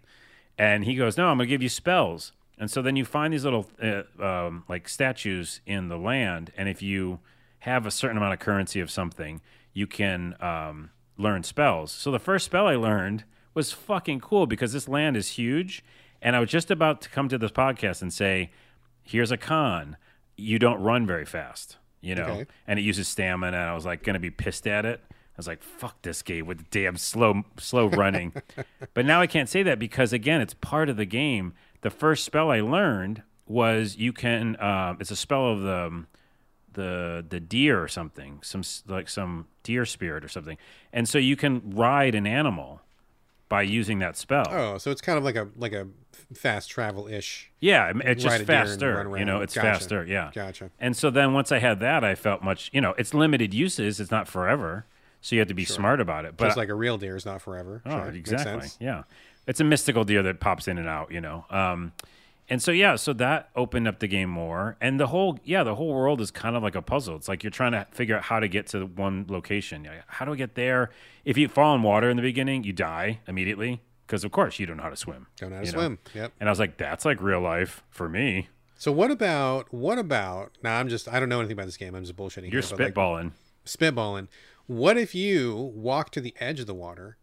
[0.56, 2.32] And he goes no i'm gonna give you spells.
[2.58, 6.52] And so then you find these little uh, um, like statues in the land.
[6.56, 7.18] And if you
[7.58, 9.42] have a certain amount of currency of something
[9.74, 11.92] you can um, learn spells.
[11.92, 15.84] So the first spell i learned was fucking cool because this land is huge
[16.20, 18.50] and i was just about to come to this podcast and say
[19.02, 19.96] here's a con.
[20.36, 22.24] You don't run very fast you know?
[22.24, 22.46] Okay.
[22.66, 25.00] and it uses stamina and i was like gonna be pissed at it.
[25.10, 28.34] I was like fuck this game with the damn slow slow running.
[28.94, 31.54] But now i can't say that because again it's part of the game.
[31.80, 36.06] The first spell i learned was you can um, it's a spell of the um,
[36.74, 40.58] the the deer or something some like some deer spirit or something
[40.92, 42.80] and so you can ride an animal
[43.48, 45.86] by using that spell oh, so it's kind of like a like a
[46.32, 47.50] fast travel ish.
[47.60, 49.18] yeah, it's just a deer and faster.
[49.18, 49.66] You know, it's Gotcha.
[49.66, 50.06] faster.
[50.06, 50.30] Yeah.
[50.34, 50.70] Gotcha.
[50.78, 52.70] And so then once I had that, I felt much.
[52.72, 54.00] You know, it's limited uses.
[54.00, 54.86] It's not forever,
[55.20, 56.36] so you have to be smart about it.
[56.36, 57.82] But Just like a real deer is not forever.
[57.86, 58.68] oh, Sure, exactly.
[58.80, 59.04] Yeah,
[59.46, 61.10] it's a mystical deer that pops in and out.
[61.10, 61.44] You know.
[61.50, 61.92] Um,
[62.48, 65.76] and so yeah, so that opened up the game more, and the whole yeah, the
[65.76, 67.16] whole world is kind of like a puzzle.
[67.16, 69.84] It's like you're trying to figure out how to get to one location.
[69.84, 70.90] Yeah, How do I get there?
[71.24, 74.66] If you fall in water in the beginning, you die immediately because of course you
[74.66, 75.26] don't know how to swim.
[75.36, 75.78] Don't know how to know?
[75.78, 75.98] swim.
[76.14, 76.32] Yep.
[76.40, 78.48] And I was like, that's like real life for me.
[78.76, 80.52] So what about what about?
[80.62, 81.94] Now I'm just I don't know anything about this game.
[81.94, 82.52] I'm just bullshitting.
[82.52, 83.32] You're here, but, like, spitballing.
[83.64, 84.28] spitballing.
[84.66, 87.16] What if you walk to the edge of the water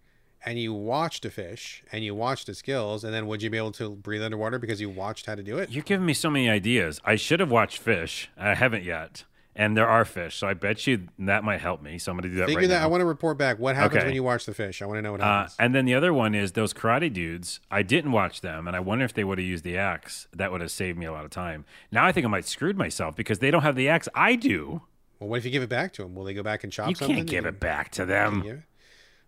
[0.46, 3.58] and you watched a fish and you watched its skills, and then would you be
[3.58, 5.70] able to breathe underwater because you watched how to do it?
[5.72, 7.00] You're giving me so many ideas.
[7.06, 8.30] I should have watched fish.
[8.38, 9.24] I haven't yet.
[9.54, 11.98] And there are fish, so I bet you that might help me.
[11.98, 12.80] So I'm going to do that Figure right that.
[12.80, 12.84] now.
[12.86, 13.60] I want to report back.
[13.60, 14.06] What happens Okay.
[14.06, 14.82] when you watch the fish?
[14.82, 15.56] I want to know what uh, happens.
[15.60, 17.60] and then the other one is those karate dudes.
[17.70, 20.30] I didn't watch them, and I wonder if they would have used the axe.
[20.34, 21.66] That would have saved me a lot of time.
[21.92, 24.08] Now I think I might screwed myself because they don't have the axe.
[24.16, 24.84] I do.
[25.20, 26.16] well, what if you give it back to them?
[26.16, 27.18] Will they go back and chop You something?
[27.18, 28.64] can't give You it back to them.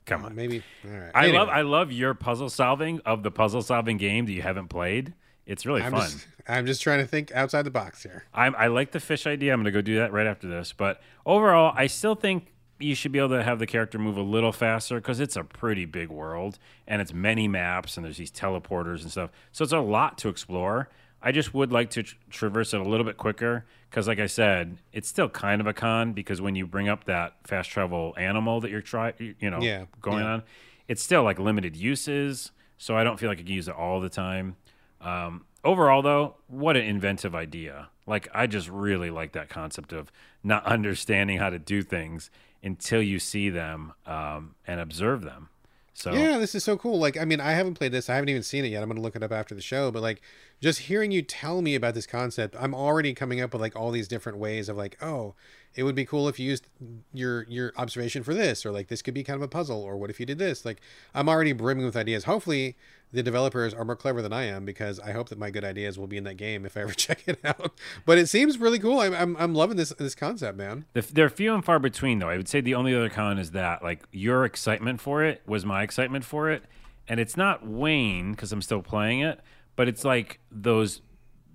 [0.05, 0.35] Come on.
[0.35, 0.63] Maybe.
[0.85, 1.11] All right.
[1.15, 4.41] I Anyway, love I love your puzzle solving of the puzzle solving game that you
[4.41, 5.13] haven't played.
[5.45, 6.01] It's really I'm fun.
[6.09, 6.27] just.
[6.47, 8.25] I'm just trying to think outside the box here.
[8.33, 9.53] I'm, I like the fish idea.
[9.53, 10.73] I'm going to go do that right after this.
[10.73, 12.47] But overall, I still think
[12.79, 15.43] you should be able to have the character move a little faster because it's a
[15.45, 19.29] pretty big world and it's many maps and there's these teleporters and stuff.
[19.53, 20.89] So it's a lot to explore.
[21.25, 24.27] I just would like to tr- traverse it a little bit quicker because, like I
[24.27, 28.13] said, it's still kind of a con because when you bring up that fast travel
[28.17, 30.33] animal that you're trying, you know, Yeah, going yeah.
[30.33, 30.43] on,
[30.89, 32.51] it's still like limited uses.
[32.77, 34.57] So I don't feel like I can use it all the time.
[34.99, 37.87] Um, overall, though, what an inventive idea!
[38.05, 40.11] Like I just really like that concept of
[40.43, 42.29] not understanding how to do things
[42.61, 45.47] until you see them um, and observe them.
[45.93, 46.99] So Yeah, this is so cool.
[46.99, 48.09] Like, I mean, I haven't played this.
[48.09, 48.81] I haven't even seen it yet.
[48.81, 49.91] I'm to look it up after the show.
[49.91, 50.21] But like,
[50.59, 53.91] just hearing you tell me about this concept, I'm already coming up with like all
[53.91, 55.35] these different ways of like, oh,
[55.75, 56.67] it would be cool if you used
[57.13, 59.97] your your observation for this, or like this could be kind of a puzzle, or
[59.97, 60.65] what if you did this?
[60.65, 60.81] Like,
[61.13, 62.25] I'm already brimming with ideas.
[62.25, 62.75] Hopefully,
[63.11, 65.97] the developers are more clever than I am because I hope that my good ideas
[65.97, 67.73] will be in that game if I ever check it out.
[68.05, 68.99] But it seems really cool.
[68.99, 70.85] I'm I'm, I'm loving this this concept, man.
[70.93, 72.29] The, they're few and far between, though.
[72.29, 75.65] I would say the only other con is that, like, your excitement for it was
[75.65, 76.63] my excitement for it,
[77.07, 79.39] and it's not wane because I'm still playing it,
[79.75, 81.01] but it's like those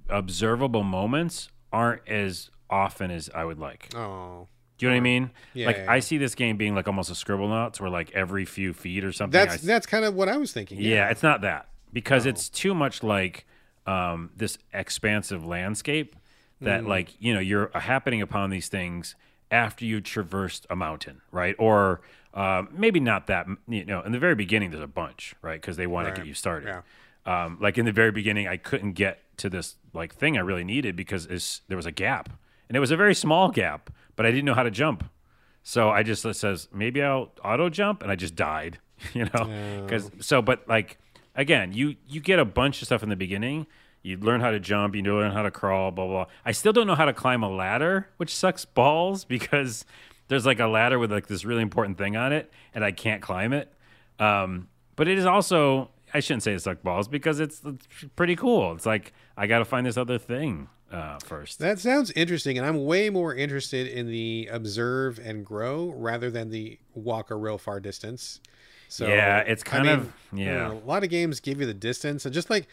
[0.09, 3.89] observable moments aren't as often as I would like.
[3.95, 4.47] Oh,
[4.79, 5.31] Do you know what I mean?
[5.55, 5.93] Yeah, like yeah, yeah.
[5.93, 9.13] I see this game being like almost a Scribblenauts, where like every few feet or
[9.13, 9.33] something.
[9.39, 10.81] That's I, that's kind of what I was thinking.
[10.81, 13.47] yeah, it's not that because it's too much like
[13.87, 16.15] um, this expansive landscape
[16.61, 16.89] that Mm.
[16.89, 19.15] like you know you're happening upon these things
[19.51, 21.55] after you traversed a mountain, right?
[21.59, 22.01] Or
[22.35, 23.47] um, maybe not that.
[23.69, 25.61] You know, in the very beginning, there's a bunch, right?
[25.61, 26.15] Because they want Right.
[26.17, 26.69] to get you started.
[26.69, 26.83] Yeah.
[27.45, 30.65] Um, like in the very beginning, I couldn't get to this like thing I really
[30.65, 31.27] needed because
[31.69, 32.29] there was a gap,
[32.69, 35.05] and it was a very small gap, but I didn't know how to jump.
[35.63, 38.79] So I just says maybe I'll auto jump, and I just died.
[39.15, 40.99] You know, because so but like
[41.37, 43.69] again, you you get a bunch of stuff in the beginning.
[44.03, 46.25] You learn how to jump, you learn how to crawl, blah blah.
[46.25, 46.33] blah.
[46.45, 49.85] I still don't know how to climb a ladder, which sucks balls because
[50.27, 53.23] there's like a ladder with like this really important thing on it, and I can't
[53.23, 53.73] climb it.
[54.19, 57.87] Um, but it is also I shouldn't say it sucks balls because it's, it's
[58.17, 58.73] pretty cool.
[58.73, 61.59] It's like I got to find this other thing uh, first.
[61.59, 66.51] That sounds interesting, and I'm way more interested in the observe and grow rather than
[66.51, 68.41] the walk a real far distance.
[68.89, 70.69] So Yeah, it's I kind mean, of- you yeah.
[70.69, 72.67] know, a lot of games give you the distance, and just like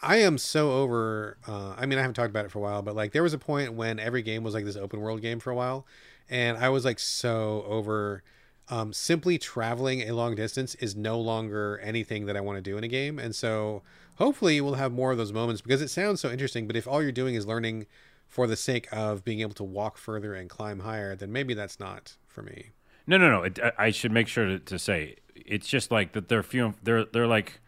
[0.00, 1.36] I am so over.
[1.46, 3.34] Uh, I mean, I haven't talked about it for a while, but like there was
[3.34, 5.84] a point when every game was like this open world game for a while,
[6.30, 8.22] and I was like so over.
[8.68, 12.78] Um, simply traveling a long distance is no longer anything that I want to do
[12.78, 13.82] in a game, and so
[14.16, 16.66] hopefully we'll have more of those moments because it sounds so interesting.
[16.66, 17.86] But if all you're doing is learning
[18.28, 21.78] for the sake of being able to walk further and climb higher, then maybe that's
[21.80, 22.70] not for me.
[23.06, 23.42] No, no, no.
[23.42, 26.28] It, I- I should make sure to, to say it's just like that.
[26.28, 26.74] They're few.
[26.82, 27.60] They're they're like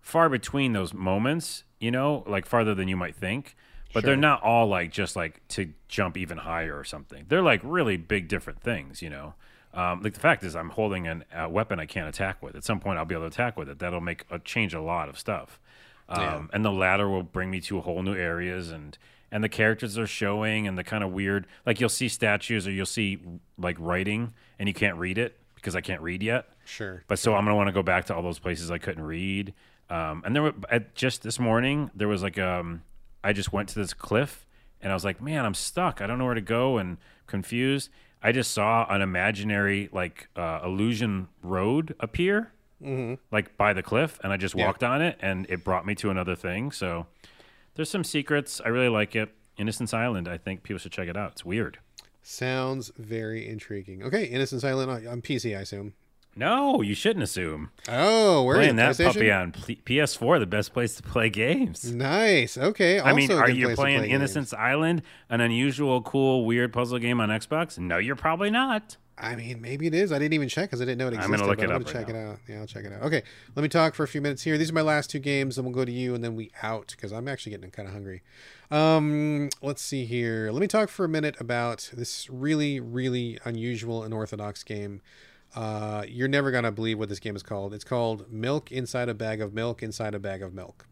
[0.00, 1.62] far between those moments.
[1.78, 3.54] You know, like farther than you might think.
[3.94, 7.26] But they're not all like just like to jump even higher or something.
[7.28, 9.02] They're like really big different things.
[9.02, 9.34] You know.
[9.74, 12.56] Um, like the fact is, I'm holding an, a weapon I can't attack with.
[12.56, 13.78] At some point, I'll be able to attack with it.
[13.78, 15.60] That'll make a change a lot of stuff.
[16.08, 16.42] Um, Yeah.
[16.52, 18.96] And the ladder will bring me to whole new areas, and
[19.30, 22.70] and the characters are showing, and the kind of weird, like you'll see statues or
[22.70, 23.18] you'll see
[23.58, 26.46] like writing, and you can't read it because I can't read yet.
[26.64, 27.04] Sure.
[27.08, 29.52] But so I'm gonna want to go back to all those places I couldn't read.
[29.90, 32.82] Um, and there were at, just this morning there was like um,
[33.22, 34.46] I just went to this cliff
[34.80, 36.00] and I was like, man, I'm stuck.
[36.00, 37.90] I don't know where to go and confused.
[38.22, 43.14] I just saw an imaginary like uh, illusion road appear, mm-hmm.
[43.30, 44.66] like by the cliff, and I just Yeah.
[44.66, 46.72] walked on it, and it brought me to another thing.
[46.72, 47.06] So
[47.74, 48.60] there's some secrets.
[48.64, 49.34] I really like it.
[49.56, 50.28] Innocence Island.
[50.28, 51.32] I think people should check it out.
[51.32, 51.78] It's weird.
[52.22, 54.02] Sounds very intriguing.
[54.02, 55.94] Okay, Innocence Island on PC, I assume.
[56.38, 57.70] No, you shouldn't assume.
[57.88, 61.92] Oh, where Playing that puppy on P- PS4, the best place to play games.
[61.92, 62.56] Nice.
[62.56, 63.00] Okay.
[63.00, 64.14] I mean, are you playing play games.
[64.14, 67.76] Innocence Island, an unusual, cool, weird puzzle game on Xbox?
[67.78, 68.96] No, you're probably not.
[69.20, 70.12] I mean, maybe it is.
[70.12, 71.32] I didn't even check because I didn't know it existed.
[71.32, 72.14] I'm gonna look it I'm up right check now.
[72.14, 72.38] it out.
[72.48, 73.02] Yeah, I'll check it out.
[73.02, 73.22] Okay,
[73.56, 74.56] let me talk for a few minutes here.
[74.56, 76.94] These are my last two games, then we'll go to you, and then we out
[76.96, 78.22] because I'm actually getting kind of hungry.
[78.70, 80.50] Um, let's see here.
[80.52, 85.00] Let me talk for a minute about this really, really unusual and orthodox game.
[85.54, 87.74] Uh, you're never gonna believe what this game is called.
[87.74, 90.86] It's called Milk Inside a Bag of Milk Inside a Bag of Milk.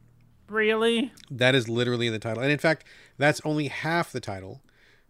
[0.48, 1.12] Really?
[1.30, 2.42] That is literally in the title.
[2.42, 2.84] And in fact,
[3.18, 4.62] that's only half the title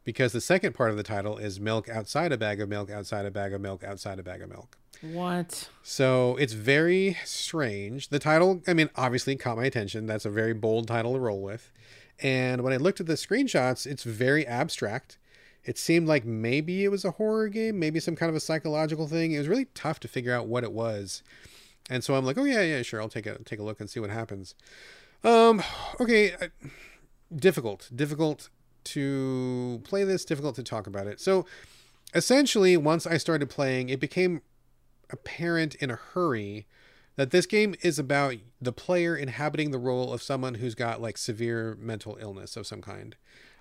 [0.04, 3.26] because the second part of the title is milk outside a bag of milk, outside
[3.26, 4.78] a bag of milk, outside a bag of milk.
[5.02, 5.68] What?
[5.82, 8.08] So it's very strange.
[8.08, 10.06] The title, I mean, obviously caught my attention.
[10.06, 11.70] That's a very bold title to roll with.
[12.22, 15.18] And when I looked at the screenshots, it's very abstract.
[15.66, 19.08] It seemed like maybe it was a horror game, maybe some kind of a psychological
[19.08, 19.32] thing.
[19.32, 21.24] It was really tough to figure out what it was.
[21.90, 23.90] And so I'm like, oh yeah, yeah, sure, I'll take a take a look and
[23.90, 24.54] see what happens.
[25.24, 25.62] Um,
[26.00, 26.48] okay, uh,
[27.34, 28.48] difficult, difficult
[28.84, 31.20] to play this, difficult to talk about it.
[31.20, 31.46] So
[32.14, 34.42] essentially, once I started playing, it became
[35.10, 36.66] apparent in a hurry
[37.16, 41.18] that this game is about the player inhabiting the role of someone who's got like
[41.18, 43.16] severe mental illness of some kind.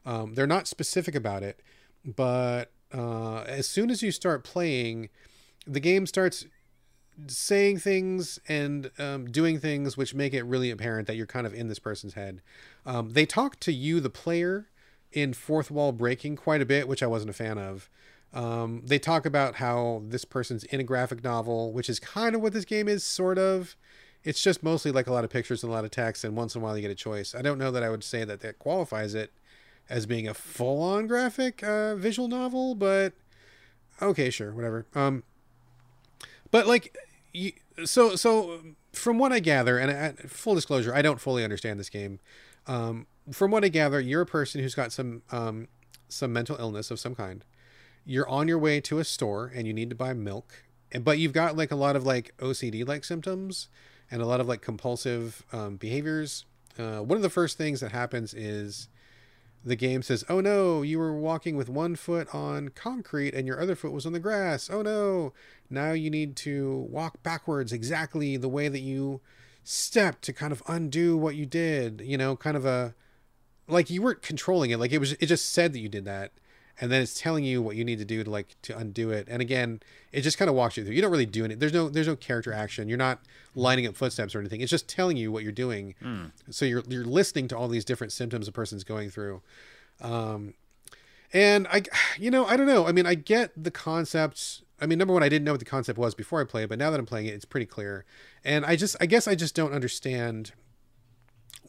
[0.06, 1.62] Um, they're not specific about it,
[2.06, 5.10] but uh, as soon as you start playing,
[5.66, 6.46] the game starts
[7.28, 11.54] saying things and um, doing things which make it really apparent that you're kind of
[11.54, 12.42] in this person's head.
[12.86, 14.68] Um, they talk to you, the player,
[15.12, 17.90] in fourth wall breaking quite a bit, which I wasn't a fan of.
[18.34, 22.42] Um, they talk about how this person's in a graphic novel, which is kind of
[22.42, 23.78] what this game is, sort of.
[24.26, 26.54] It's just mostly like a lot of pictures and a lot of text, and once
[26.54, 27.34] in a while you get a choice.
[27.34, 29.32] I don't know that I would say that that qualifies it
[29.90, 33.14] as being a full-on graphic uh, visual novel, but
[34.02, 34.86] okay, sure, whatever.
[34.96, 35.24] Um,
[36.52, 36.98] but like,
[37.34, 37.54] you,
[37.84, 38.62] so so
[38.94, 42.20] from what I gather, and I, full disclosure, I don't fully understand this game.
[42.68, 45.68] Um, from what I gather, you're a person who's got some um,
[46.08, 47.44] some mental illness of some kind.
[48.06, 50.64] You're on your way to a store and you need to buy milk,
[51.02, 53.68] but you've got like a lot of like OCD like symptoms
[54.12, 56.46] and a lot of like compulsive um, behaviors.
[56.78, 58.88] Uh, one of the first things that happens is
[59.66, 63.60] the game says, "Oh no, you were walking with one foot on concrete and your
[63.60, 64.70] other foot was on the grass.
[64.70, 65.34] Oh no,
[65.70, 69.22] now you need to walk backwards exactly the way that you
[69.64, 72.96] stepped to kind of undo what you did." You know, kind of a
[73.68, 74.80] like you weren't controlling it.
[74.80, 76.32] Like it was, it just said that you did that,
[76.80, 79.28] and then it's telling you what you need to do to like to undo it.
[79.30, 79.82] And again,
[80.12, 80.94] it just kind of walks you through.
[80.94, 81.60] You don't really do it.
[81.60, 82.90] There's no there's no character action.
[82.90, 83.22] You're not
[83.56, 84.62] lining up footsteps or anything.
[84.62, 85.96] It's just telling you what you're doing.
[86.02, 86.26] Hmm.
[86.50, 89.42] So you're you're listening to all these different symptoms a person's going through.
[90.02, 90.54] Um,
[91.34, 91.84] and I,
[92.18, 92.86] you know, I don't know.
[92.86, 94.62] I mean, I get the concept.
[94.80, 96.78] I mean, number one, I didn't know what the concept was before I played, but
[96.78, 98.06] now that I'm playing it, it's pretty clear.
[98.44, 100.52] And I just, I guess, I just don't understand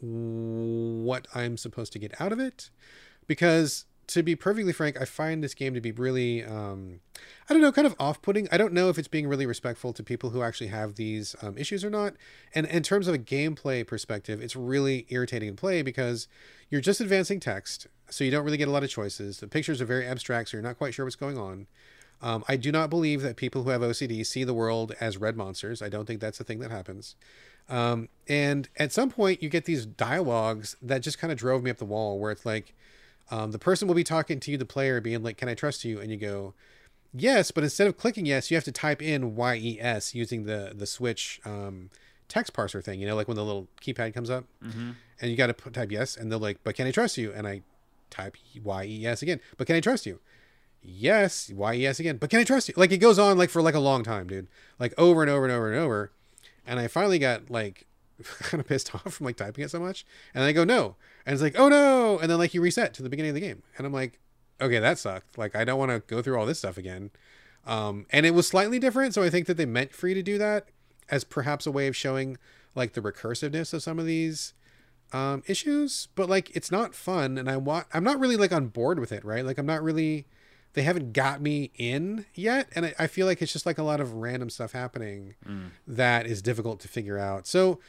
[0.00, 2.70] what I'm supposed to get out of it,
[3.26, 7.00] because to be perfectly frank, I find this game to be really, um,
[7.48, 8.48] I don't know, kind of off-putting.
[8.52, 11.58] I don't know if it's being really respectful to people who actually have these um,
[11.58, 12.14] issues or not.
[12.54, 16.28] And in terms of a gameplay perspective, it's really irritating to play because
[16.70, 19.40] you're just advancing text, so you don't really get a lot of choices.
[19.40, 21.66] The pictures are very abstract, so you're not quite sure what's going on.
[22.22, 25.36] Um, I do not believe that people who have OCD see the world as red
[25.36, 25.82] monsters.
[25.82, 27.14] I don't think that's a thing that happens.
[27.68, 31.70] Um, and at some point, you get these dialogues that just kind of drove me
[31.70, 32.74] up the wall, where it's like,
[33.30, 35.84] um, the person will be talking to you, the player, being like, "Can I trust
[35.84, 36.54] you?" And you go,
[37.12, 40.44] "Yes," but instead of clicking yes, you have to type in Y E S using
[40.44, 41.90] the the Switch um,
[42.28, 43.00] text parser thing.
[43.00, 44.90] You know, like when the little keypad comes up, Mm-hmm.
[45.20, 47.46] and you got to type yes, and they're like, "But can I trust you?" And
[47.46, 47.62] I
[48.10, 50.20] type Y E S again, "But can I trust you?"
[50.82, 53.50] Yes, Y E S again, "But can I trust you?" Like it goes on like
[53.50, 54.46] for like a long time, dude,
[54.78, 56.12] like over and over and over and over,
[56.66, 57.86] and I finally got like
[58.40, 61.32] kind of pissed off from like typing it so much, and I go no, and
[61.34, 63.62] it's like oh no, and then like you reset to the beginning of the game,
[63.76, 64.18] and I'm like,
[64.60, 65.38] okay, that sucked.
[65.38, 67.10] Like I don't want to go through all this stuff again.
[67.66, 70.22] Um, and it was slightly different, so I think that they meant for you to
[70.22, 70.68] do that
[71.08, 72.38] as perhaps a way of showing
[72.74, 74.54] like the recursiveness of some of these
[75.12, 76.08] um, issues.
[76.14, 79.12] But like it's not fun, and I want I'm not really like on board with
[79.12, 79.44] it, right?
[79.44, 80.26] Like I'm not really
[80.74, 83.82] they haven't got me in yet, and I, I feel like it's just like a
[83.82, 85.34] lot of random stuff happening
[85.86, 87.46] that is difficult to figure out.
[87.46, 87.80] So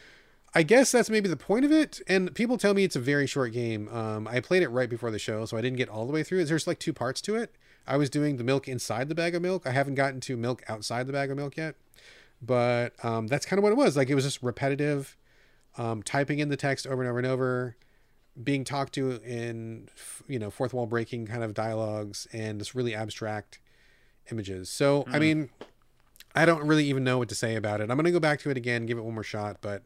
[0.53, 2.01] I guess that's maybe the point of it.
[2.07, 3.89] And people tell me it's a very short game.
[3.89, 6.23] Um, I played it right before the show, so I didn't get all the way
[6.23, 6.45] through.
[6.45, 7.55] There's like two parts to it.
[7.85, 9.65] I was doing the milk inside the bag of milk.
[9.65, 11.75] I haven't gotten to milk outside the bag of milk yet.
[12.41, 13.97] But um, that's kind of what it was.
[13.97, 15.15] Like it was just repetitive,
[15.77, 17.75] um, typing in the text over and over and over,
[18.41, 19.89] being talked to in
[20.27, 23.59] you know fourth wall breaking kind of dialogues and this really abstract
[24.31, 24.69] images.
[24.69, 25.49] So I mean,
[26.35, 27.89] I don't really even know what to say about it.
[27.89, 29.83] I'm gonna go back to it again, give it one more shot, but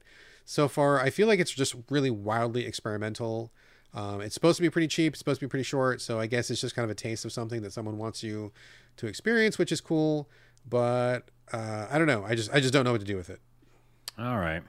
[0.52, 3.54] so far I feel like it's just really wildly experimental.
[3.94, 6.28] Um, it's supposed to be pretty cheap, it's supposed to be pretty short, so I
[6.28, 8.52] guess it's just kind of a taste of something that someone wants you
[8.98, 10.30] to experience, which is cool.
[10.70, 12.26] But uh, I don't know.
[12.26, 13.40] I just I just don't know what to do with it.
[14.20, 14.62] All right.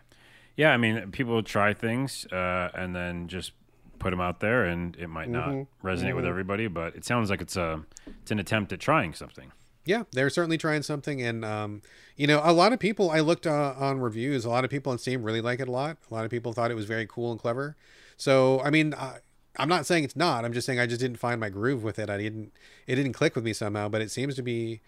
[0.57, 3.51] Yeah, I mean, people try things uh, and then just
[3.99, 6.69] put them out there, and it might not resonate with everybody.
[6.69, 7.85] But it sounds like it's a
[8.21, 9.51] it's an attempt at trying something.
[9.85, 11.83] Yeah they're certainly trying something and um,
[12.17, 14.93] you know a lot of people i looked uh, on reviews a lot of people
[14.93, 15.97] on steam really like it a lot.
[16.11, 17.77] A lot of people thought it was very cool and clever.
[18.17, 19.19] So i mean uh,
[19.57, 21.99] i'm not saying it's not i'm just saying i just didn't find my groove with
[21.99, 22.09] it.
[22.11, 22.53] I didn't
[22.87, 24.81] it didn't click with me somehow but it seems to be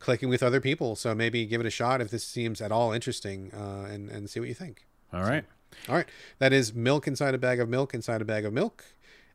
[0.00, 0.96] clicking with other people.
[0.96, 4.28] So maybe give it a shot if this seems at all interesting uh, and, and
[4.28, 4.86] see what you think.
[5.12, 5.44] All right.
[5.88, 6.08] all right.
[6.38, 8.84] That is milk inside a bag of milk inside a bag of milk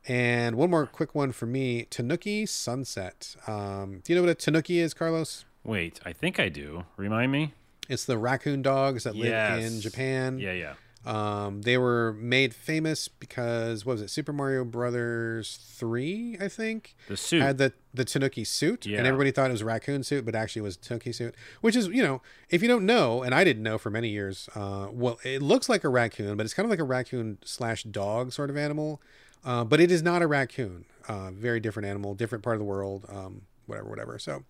[0.07, 4.36] and one more quick one for me tanuki sunset um, do you know what a
[4.36, 6.84] tanuki is carlos Wait, I think I do.
[6.95, 7.52] Remind me.
[7.90, 10.38] It's the raccoon dogs that live in Japan.
[10.38, 10.73] Yeah, yeah.
[11.07, 14.11] Um, they were made famous because what was it?
[14.11, 17.41] Super Mario Brothers three, I think, The suit.
[17.41, 18.99] had the the Tanuki suit, Yeah.
[18.99, 21.34] and everybody thought it was a raccoon suit, but actually it was a Tanuki suit.
[21.61, 22.22] Which is, you know,
[22.52, 25.68] if you don't know, and I didn't know for many years, uh, well, it looks
[25.68, 29.02] like a raccoon, but it's kind of like a raccoon slash dog sort of animal,
[29.45, 30.85] uh, but it is not a raccoon.
[31.07, 34.17] Uh, very different animal, different part of the world, um, whatever, whatever.
[34.19, 34.43] So,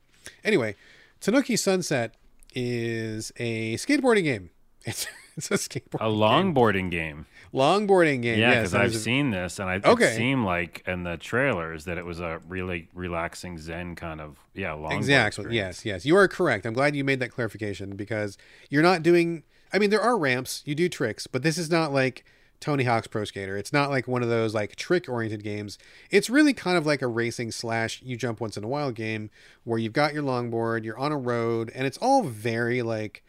[0.44, 0.76] anyway,
[1.20, 2.16] Tanuki Sunset
[2.56, 4.50] is a skateboarding game.
[4.88, 7.26] It's, it's a skateboarding a longboarding game.
[7.52, 8.38] longboarding game.
[8.40, 10.14] Yeah, because that I've a- seen this, and I, Okay.
[10.14, 14.38] it seemed like in the trailers that it was a really relaxing Zen kind of
[14.54, 15.56] yeah long Exactly.
[15.56, 16.06] Yes, yes.
[16.06, 16.66] You are correct.
[16.68, 18.38] I'm glad you made that clarification because
[18.70, 19.42] you're not doing
[19.74, 22.24] I mean there are ramps, you do tricks, but this is not like
[22.60, 23.58] Tony Hawk's Pro Skater.
[23.58, 25.78] It's not like one of those like trick oriented games.
[26.10, 29.30] It's really kind of like a racing slash you jump once in a while game
[29.64, 33.24] where you've got your longboard, you're on a road, and it's all very like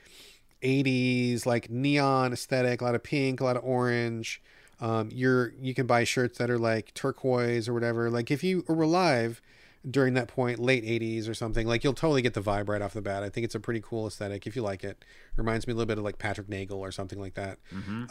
[0.62, 4.42] 80s like neon aesthetic, a lot of pink, a lot of orange.
[4.80, 8.10] Um, you're you can buy shirts that are like turquoise or whatever.
[8.10, 9.40] Like if you were alive
[9.88, 12.92] during that point, late 80s or something, like you'll totally get the vibe right off
[12.92, 13.22] the bat.
[13.22, 15.04] I think it's a pretty cool aesthetic if you like it.
[15.36, 17.58] Reminds me a little bit of like Patrick Nagel or something like that.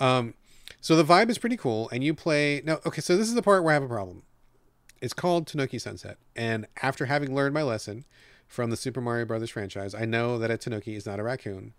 [0.02, 0.34] Um,
[0.82, 2.80] so the vibe is pretty cool, and you play now.
[2.86, 4.24] Okay, so this is the part where I have a problem.
[5.02, 6.18] It's called Tanuki Sunset.
[6.36, 8.06] And after having learned my lesson
[8.48, 11.74] from the Super Mario Brothers franchise, I know that a Tanuki is not a raccoon.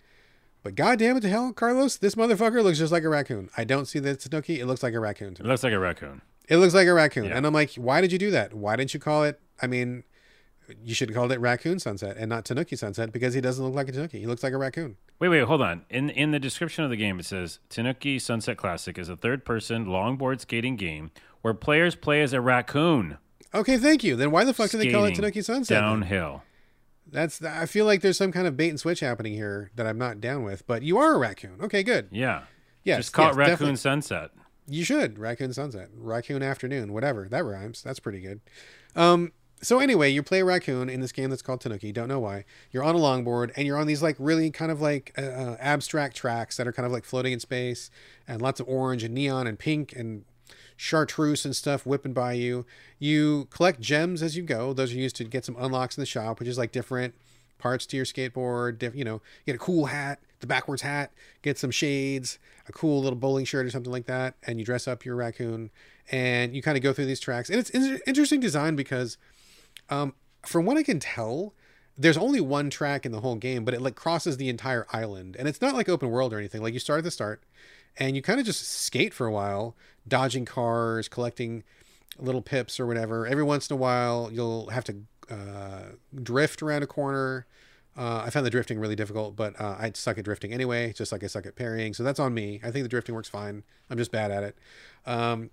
[0.63, 3.51] But goddamn it to hell, Carlos, this motherfucker looks just like a raccoon.
[3.57, 4.61] I don't see it's Tanuki.
[4.61, 6.23] It looks like a raccoon to It looks like a raccoon.
[6.49, 7.27] It looks like a raccoon.
[7.27, 7.37] Yeah.
[7.37, 8.53] And I'm like, why did you do that?
[8.53, 9.41] Why didn't you call it?
[9.63, 10.05] I mean,
[10.84, 13.74] you should have called it Raccoon Sunset and not Tanuki Sunset because he doesn't look
[13.74, 14.20] like a Tanuki.
[14.20, 14.97] He looks like a raccoon.
[15.18, 15.84] Wait, wait, hold on.
[15.90, 19.86] In in the description of the game, it says Tanuki Sunset Classic is a third-person
[19.86, 21.10] longboard skating game
[21.43, 23.18] where players play as a raccoon
[23.55, 24.16] Okay, thank you.
[24.16, 25.76] Then why the fuck do they call it Tanuki Sunset?
[25.76, 25.82] then?
[25.82, 26.43] downhill.
[27.10, 29.97] That's I feel like there's some kind of bait and switch happening here that I'm
[29.98, 30.66] not down with.
[30.66, 31.59] But you are a raccoon.
[31.62, 32.09] Okay, good.
[32.10, 32.43] Yeah,
[32.84, 33.76] Yes, just call yes, it Raccoon definitely.
[33.76, 34.30] Sunset.
[34.68, 37.82] You should raccoon sunset, raccoon afternoon, whatever that rhymes.
[37.82, 38.40] That's pretty good.
[38.97, 39.32] Um,
[39.62, 41.93] so anyway, you play a raccoon in this game that's called Tanuki.
[41.93, 42.45] Don't know why.
[42.73, 45.57] You're on a longboard and you're on these like really kind of like uh, uh,
[45.59, 47.91] abstract tracks that are kind of like floating in space,
[48.28, 50.24] and lots of orange and neon and pink and
[50.77, 52.66] chartreuse and stuff whipping by you.
[52.99, 54.73] You collect gems as you go.
[54.73, 57.15] Those are used to get some unlocks in the shop, which is like different
[57.59, 58.78] parts to your skateboard.
[58.78, 61.12] Diff, you know, get a cool hat, the backwards hat,
[61.43, 62.39] get some shades,
[62.69, 65.70] a cool little bowling shirt or something like that, and you dress up your raccoon,
[66.11, 67.49] and you kind of go through these tracks.
[67.49, 69.16] And it's, it's interesting design because,
[69.91, 70.15] um,
[70.45, 71.55] from what I can tell,
[71.97, 75.37] there's only one track in the whole game, but it like crosses the entire island,
[75.39, 76.63] and it's not like open world or anything.
[76.63, 77.43] Like you start at the start,
[77.97, 79.77] and you kind of just skate for a while,
[80.07, 81.65] dodging cars, collecting
[82.19, 83.27] little pips or whatever.
[83.27, 84.97] Every once in a while, you'll have to
[85.31, 85.83] uh,
[86.23, 87.47] drift around a corner.
[87.97, 91.13] Uh, I found the drifting really difficult, but uh, I suck at drifting anyway, just
[91.13, 91.95] like I suck at parrying.
[91.95, 92.61] So that's on me.
[92.63, 93.63] I think the drifting works fine.
[93.89, 94.59] I'm just bad at it.
[95.07, 95.51] Um,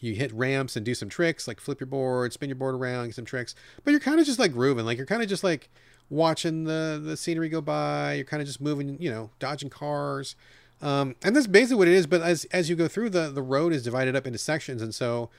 [0.00, 3.06] you hit ramps and do some tricks, like flip your board, spin your board around,
[3.06, 3.54] get some tricks.
[3.84, 5.70] But you're kind of just like grooving, like you're kind of just like
[6.10, 8.14] watching the the scenery go by.
[8.14, 10.36] You're kind of just moving, you know, dodging cars.
[10.82, 12.06] Um, and that's basically what it is.
[12.06, 14.94] But as as you go through, the the road is divided up into sections, and
[14.94, 15.30] so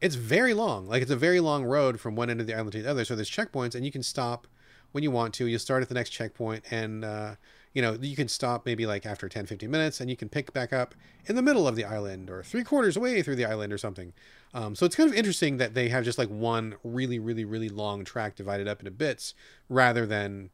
[0.00, 0.86] it's very long.
[0.86, 3.04] Like it's a very long road from one end of the island to the other.
[3.04, 4.46] So there's checkpoints, and you can stop
[4.92, 5.46] when you want to.
[5.46, 7.34] You'll start at the next checkpoint, and uh,
[7.72, 10.52] you know you can stop maybe like after 10, 15 minutes, and you can pick
[10.52, 10.94] back up
[11.26, 14.12] in the middle of the island or three quarters away through the island or something.
[14.54, 17.68] Um, so it's kind of interesting that they have just like one really, really, really
[17.68, 19.34] long track divided up into bits
[19.68, 20.50] rather than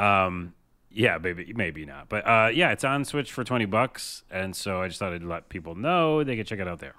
[0.00, 0.54] Um,
[0.90, 4.80] yeah, maybe maybe not, but uh, yeah, it's on Switch for twenty bucks, and so
[4.82, 6.94] I just thought I'd let people know they could check it out there.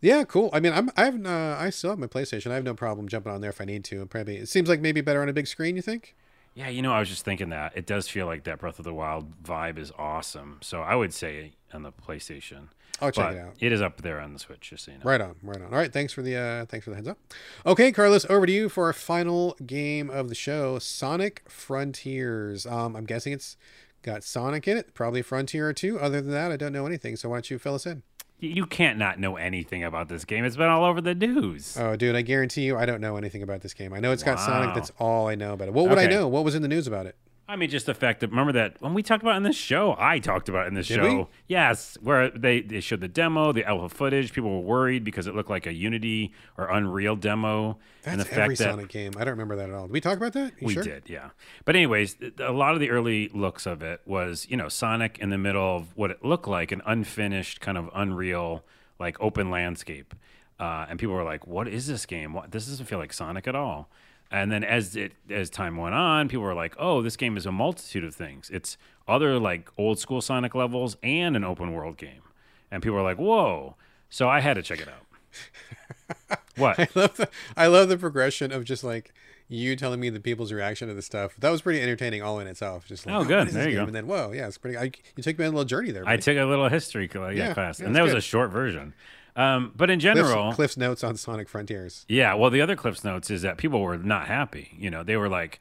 [0.00, 0.50] Yeah, cool.
[0.52, 2.50] I mean, I'm I have uh, I still have my PlayStation.
[2.50, 4.04] I have no problem jumping on there if I need to.
[4.06, 5.76] Probably it seems like maybe better on a big screen.
[5.76, 6.14] You think?
[6.54, 8.84] Yeah, you know, I was just thinking that it does feel like that Breath of
[8.84, 10.58] the Wild vibe is awesome.
[10.62, 12.68] So I would say on the PlayStation.
[13.00, 13.54] I'll check but it out.
[13.60, 15.04] It is up there on the Switch, just so you know.
[15.04, 15.66] Right on, right on.
[15.72, 17.18] All right, thanks for the uh, thanks for the heads up.
[17.66, 22.66] Okay, Carlos, over to you for our final game of the show, Sonic Frontiers.
[22.66, 23.56] Um, I'm guessing it's
[24.02, 25.98] got Sonic in it, probably Frontier or two.
[25.98, 27.16] Other than that, I don't know anything.
[27.16, 28.02] So why don't you fill us in?
[28.40, 30.44] You can't not know anything about this game.
[30.44, 31.76] It's been all over the news.
[31.78, 33.94] Oh, dude, I guarantee you, I don't know anything about this game.
[33.94, 34.74] I know it's got Sonic.
[34.74, 35.74] That's all I know about it.
[35.74, 36.28] What would I know?
[36.28, 37.16] What was in the news about it?
[37.46, 39.56] I mean, just the fact that remember that when we talked about it in this
[39.56, 41.16] show, I talked about it in this Did show.
[41.18, 41.26] we?
[41.46, 44.32] Yes, where they, they showed the demo, the alpha footage.
[44.32, 48.40] People were worried because it looked like a Unity or Unreal demo, and That's the
[48.40, 49.12] every fact that Sonic game.
[49.18, 49.86] I don't remember that at all.
[49.86, 50.54] Did we talk about that?
[50.58, 50.82] You we sure?
[50.82, 51.30] did, yeah.
[51.66, 55.28] But anyways, a lot of the early looks of it was, you know, Sonic in
[55.28, 58.64] the middle of what it looked like an unfinished kind of Unreal
[58.98, 60.14] like open landscape,
[60.58, 62.32] uh, and people were like, "What is this game?
[62.32, 63.90] What, this doesn't feel like Sonic at all."
[64.30, 67.46] And then as it as time went on, people were like, "Oh, this game is
[67.46, 68.50] a multitude of things.
[68.52, 68.76] It's
[69.06, 72.22] other like old school Sonic levels and an open world game."
[72.70, 73.76] And people were like, "Whoa!"
[74.10, 76.38] So I had to check it out.
[76.56, 76.78] what?
[76.78, 79.12] I love the I love the progression of just like
[79.48, 81.34] you telling me the people's reaction to the stuff.
[81.38, 82.86] That was pretty entertaining all in itself.
[82.86, 83.48] Just like, Oh, oh good.
[83.48, 83.82] is There you game?
[83.82, 83.86] go.
[83.86, 84.76] And then whoa, yeah, it's pretty.
[84.78, 86.02] I, you took me on a little journey there.
[86.06, 88.50] I took a little history cl- yeah, Yeah, class, yeah, and that was a short
[88.50, 88.94] version.
[89.36, 92.04] Um, but in Cliff's, general, Cliff's notes on Sonic Frontiers.
[92.08, 94.70] Yeah, well, the other Cliff's notes is that people were not happy.
[94.78, 95.60] You know, they were like,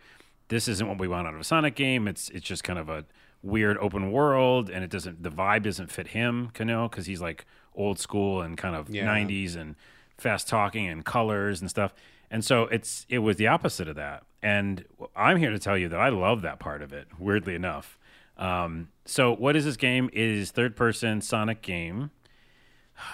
[0.49, 2.07] "This isn't what we want out of a Sonic game.
[2.07, 3.05] It's it's just kind of a
[3.41, 7.21] weird open world, and it doesn't the vibe doesn't fit him, you know, because he's
[7.21, 7.45] like
[7.75, 9.05] old school and kind of Yeah.
[9.07, 9.75] '90s and
[10.17, 11.93] fast talking and colors and stuff.
[12.29, 14.23] And so it's it was the opposite of that.
[14.43, 14.85] And
[15.15, 17.07] I'm here to tell you that I love that part of it.
[17.17, 17.97] Weirdly enough.
[18.37, 20.09] Um, so what is this game?
[20.13, 22.11] It is third person Sonic game.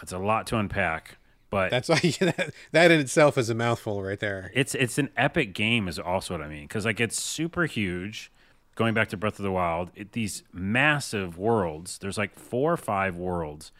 [0.01, 1.18] It's a lot to unpack,
[1.49, 4.51] but That's why that, that in itself is a mouthful right there.
[4.53, 8.31] it's it's an epic game is also what I mean because like it's super huge.
[8.76, 11.97] Going back to Breath of the Wild, it, these massive worlds.
[11.97, 13.73] There's like four or five worlds.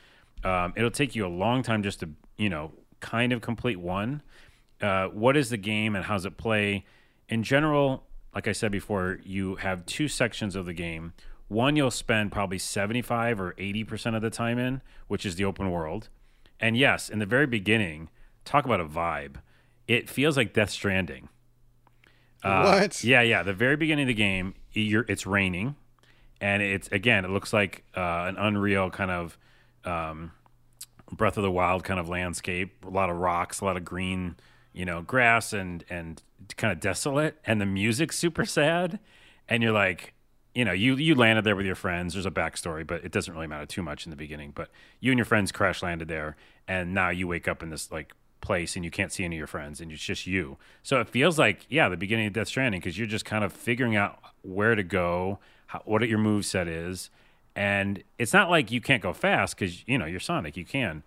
[0.44, 4.22] Um, it'll take you a long time just to you know kind of complete one.
[4.82, 6.86] Uh, what is the game and how's it play?
[7.30, 8.04] In general,
[8.34, 11.14] like I said before, you have two sections of the game.
[11.50, 15.72] One you'll spend probably 75 or 80% of the time in, which is the open
[15.72, 16.08] world.
[16.60, 18.10] And yes, in the very beginning,
[18.46, 19.38] talk about a vibe.
[19.88, 21.30] It feels like Death Stranding.
[22.44, 23.04] Uh, what?
[23.04, 23.44] Yeah, yeah.
[23.44, 25.76] The very beginning of the game, you're, it's raining,
[26.40, 29.38] and it's again, it looks like uh, an Unreal kind of
[29.84, 30.32] um,
[31.12, 32.86] Breath of the Wild kind of landscape.
[32.86, 34.36] A lot of rocks, a lot of green,
[34.72, 36.22] you know, grass, and and
[36.56, 37.40] kind of desolate.
[37.46, 39.00] And the music's super sad,
[39.50, 40.14] and you're like,
[40.56, 42.14] you know, you you landed there with your friends.
[42.14, 44.52] There's a backstory, but it doesn't really matter too much in the beginning.
[44.54, 44.70] But
[45.00, 46.36] you and your friends crash landed there,
[46.68, 49.38] and now you wake up in this like place and you can't see any of
[49.38, 50.58] your friends and it's just you.
[50.82, 53.54] So it feels like yeah, the beginning of Death Stranding because you're just kind of
[53.54, 57.10] figuring out where to go, how, what your move set is,
[57.56, 61.04] and it's not like you can't go fast because you know you're Sonic, you can,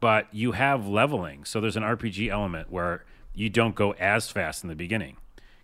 [0.00, 1.44] but you have leveling.
[1.44, 3.04] So there's an RPG element where
[3.34, 5.16] you don't go as fast in the beginning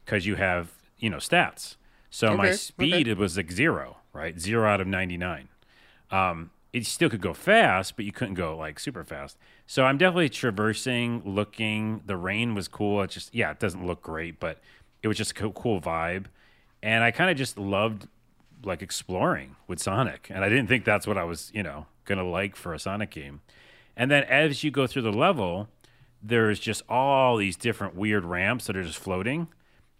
[0.04, 1.76] because you have you know stats.
[2.10, 4.38] So my speed it was like zero, right?
[4.38, 5.48] Zero out of ninety nine.
[6.10, 9.38] Um, it still could go fast, but you couldn't go like super fast.
[9.66, 12.02] So I'm definitely traversing, looking.
[12.04, 13.02] The rain was cool.
[13.02, 14.60] It just yeah, it doesn't look great, but
[15.02, 16.26] it was just a cool, cool vibe,
[16.82, 18.08] and I kind of just loved
[18.62, 22.28] like exploring with Sonic, and I didn't think that's what I was you know gonna
[22.28, 23.40] like for a Sonic game.
[23.96, 25.68] And then as you go through the level,
[26.22, 29.48] there's just all these different weird ramps that are just floating,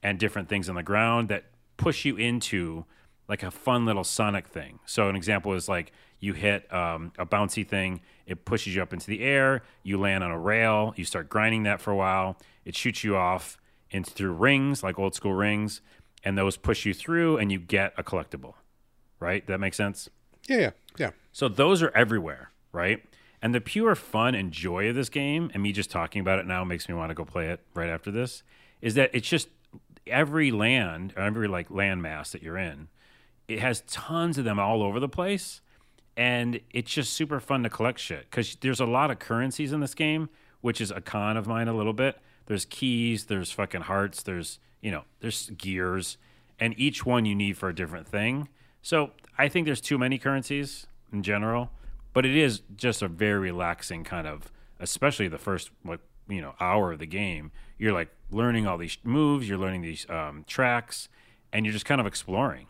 [0.03, 1.45] and different things on the ground that
[1.77, 2.85] push you into
[3.29, 4.79] like a fun little Sonic thing.
[4.87, 8.93] So an example is like you hit um, a bouncy thing, it pushes you up
[8.93, 12.39] into the air, you land on a rail, you start grinding that for a while,
[12.65, 13.59] it shoots you off
[13.91, 15.81] into through rings like old school rings,
[16.25, 18.55] and those push you through, and you get a collectible.
[19.21, 19.47] Right?
[19.47, 20.09] That makes sense.
[20.49, 21.11] Yeah, yeah, yeah.
[21.33, 23.03] So those are everywhere, right?
[23.43, 26.47] And the pure fun and joy of this game, and me just talking about it
[26.47, 28.43] now makes me want to go play it right after this,
[28.81, 29.49] is that it's just
[30.07, 32.89] every land, or every like landmass that you're in,
[33.49, 35.61] it has tons of them all over the place.
[36.17, 39.81] And it's just super fun to collect shit because there's a lot of currencies in
[39.81, 40.31] this game,
[40.63, 42.19] which is a con of mine a little bit.
[42.47, 46.17] There's keys, there's fucking hearts, there's, you know, there's gears,
[46.59, 48.49] and each one you need for a different thing.
[48.81, 51.71] So I think there's too many currencies in general,
[52.13, 54.51] but it is just a very relaxing kind of,
[54.81, 57.51] especially the first like you know hour of the game.
[57.79, 61.09] You're like learning all these moves, you're learning these um, tracks,
[61.53, 62.67] and you're just kind of exploring.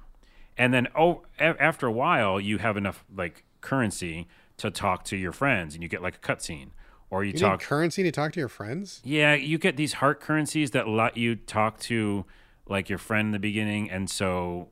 [0.59, 4.27] And then oh, a- after a while, you have enough like currency
[4.59, 6.71] to talk to your friends, and you get like a cutscene,
[7.11, 9.01] or you, You talk currency to talk to your friends?
[9.05, 12.25] yeah, you get these heart currencies that let you talk to
[12.69, 14.69] like your friend in the beginning, and so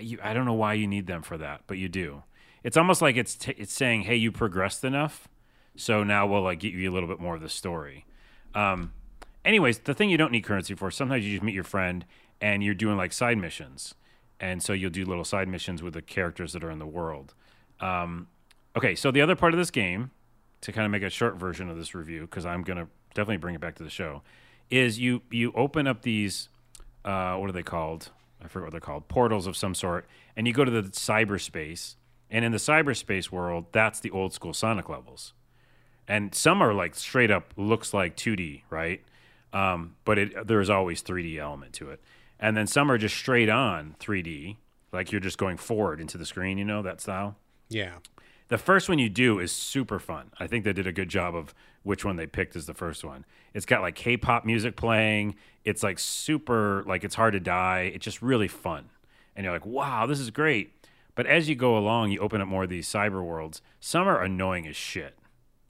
[0.00, 2.24] you, I don't know why you need them for that, but you do.
[2.64, 5.28] It's almost like it's t- it's saying, "Hey, you progressed enough,
[5.76, 8.04] so now we'll like give you a little bit more of the story."
[8.54, 8.92] Um,
[9.44, 12.04] anyways, the thing you don't need currency for, sometimes you just meet your friend
[12.40, 13.94] and you're doing like side missions,
[14.40, 17.34] and so you'll do little side missions with the characters that are in the world.
[17.80, 18.28] Um,
[18.76, 20.10] okay, so the other part of this game,
[20.62, 23.54] to kind of make a short version of this review, because I'm gonna definitely bring
[23.54, 24.22] it back to the show,
[24.70, 26.48] is you you open up these
[27.04, 28.10] uh, what are they called?
[28.42, 30.06] I forget what they're called, portals of some sort,
[30.36, 31.96] and you go to the cyberspace.
[32.30, 35.34] And in the cyberspace world, that's the old school Sonic levels.
[36.08, 39.02] And some are like straight up looks like 2D, right?
[39.52, 42.00] Um, but it, there's always 3D element to it.
[42.40, 44.56] And then some are just straight on 3D,
[44.92, 47.36] like you're just going forward into the screen, you know, that style.
[47.68, 47.94] Yeah.
[48.48, 50.30] The first one you do is super fun.
[50.38, 51.54] I think they did a good job of
[51.84, 53.24] which one they picked as the first one.
[53.54, 55.36] It's got like K-pop music playing.
[55.64, 57.92] It's like super like it's hard to die.
[57.94, 58.90] It's just really fun.
[59.34, 60.74] And you're like, "Wow, this is great."
[61.14, 63.62] But as you go along, you open up more of these cyber worlds.
[63.80, 65.16] Some are annoying as shit,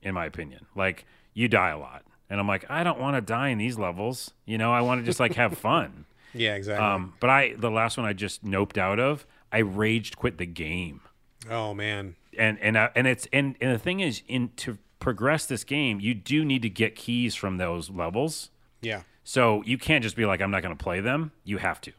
[0.03, 0.67] in my opinion.
[0.75, 1.05] Like
[1.35, 2.03] you die a lot.
[2.31, 4.33] And I'm like, I don't want to die in these levels.
[4.47, 6.07] You know, I want to just like have fun.
[6.35, 6.85] Yeah, exactly.
[6.85, 10.47] Um, but I the last one I just noped out of, I raged quit the
[10.47, 11.03] game
[11.51, 12.15] oh man.
[12.39, 15.99] and and uh, and it's and, and the thing is in to progress this game
[16.01, 18.51] you do need to get keys from those levels
[18.81, 19.03] Yeah.
[19.25, 21.93] so you can't just be like i'm not going to play them you have to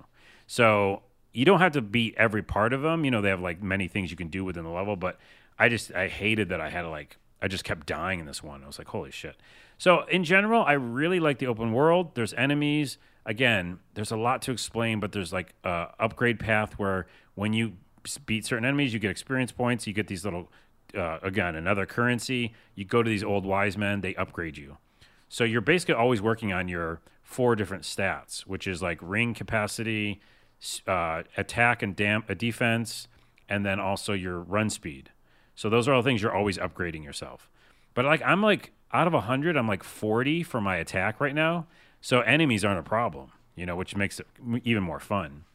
[0.48, 1.02] so
[1.34, 3.90] you don't have to beat every part of them you know they have like many
[3.90, 5.20] things you can do within the level but
[5.60, 8.42] i just i hated that i had to like i just kept dying in this
[8.42, 8.64] one.
[8.64, 9.36] I was like holy shit.
[9.78, 12.16] So in general i really like the open world.
[12.16, 12.98] There's enemies.
[13.26, 17.06] Again there's a lot to explain but there's like a upgrade path where
[17.36, 17.74] when you
[18.26, 19.86] beat certain enemies you get experience points.
[19.88, 20.52] You get these little
[20.98, 22.54] uh, again another currency.
[22.76, 24.02] You go to these old wise men.
[24.02, 24.78] They upgrade you.
[25.30, 30.22] So you're basically always working on your four different stats, which is like ring capacity,
[30.88, 33.08] uh, attack and damp a defense,
[33.50, 35.10] and then also your run speed.
[35.56, 37.50] So those are all things you're always upgrading yourself.
[37.94, 41.66] But like I'm like out of 100, I'm like 40 for my attack right now.
[42.02, 44.28] So enemies aren't a problem, you know, which makes it
[44.64, 45.46] even more fun.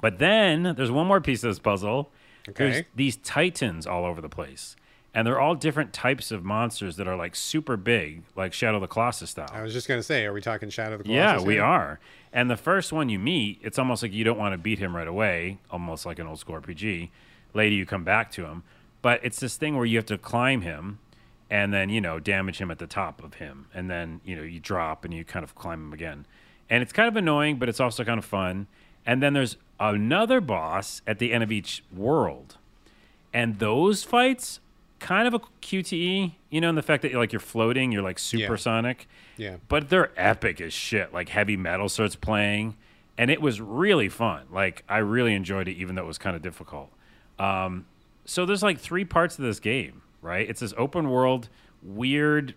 [0.00, 2.10] But then there's one more piece of this puzzle.
[2.54, 2.86] There's Okay.
[2.94, 4.76] these titans all over the place.
[5.14, 8.80] And they're all different types of monsters that are like super big, like Shadow of
[8.80, 9.50] the Colossus style.
[9.52, 11.16] I was just gonna say, are we talking Shadow of the Colossus?
[11.18, 11.46] Yeah, Colossus?
[11.46, 12.00] we are.
[12.32, 14.96] And the first one you meet, it's almost like you don't want to beat him
[14.96, 17.10] right away, almost like an old school RPG.
[17.52, 18.62] Later, you come back to him,
[19.02, 20.98] but it's this thing where you have to climb him,
[21.50, 24.42] and then you know damage him at the top of him, and then you know
[24.42, 26.26] you drop and you kind of climb him again,
[26.70, 28.66] and it's kind of annoying, but it's also kind of fun.
[29.04, 32.56] And then there's another boss at the end of each world,
[33.34, 34.60] and those fights
[35.00, 38.20] kind of a QTE, you know, in the fact that like you're floating, you're like
[38.20, 39.56] supersonic Yeah.
[39.68, 41.12] but they're epic as shit.
[41.12, 42.76] Like heavy metal starts playing,
[43.18, 44.44] and it was really fun.
[44.52, 46.90] Like I really enjoyed it, even though it was kind of difficult.
[47.40, 47.86] Um,
[48.24, 50.48] so there's like three parts of this game, right?
[50.48, 51.48] It's this open world,
[51.82, 52.54] weird.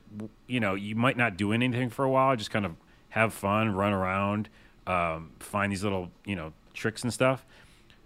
[0.48, 2.76] You know, you might not do anything for a while, just kind of
[3.10, 4.50] have fun, run around,
[4.88, 7.46] um, find these little you know tricks and stuff,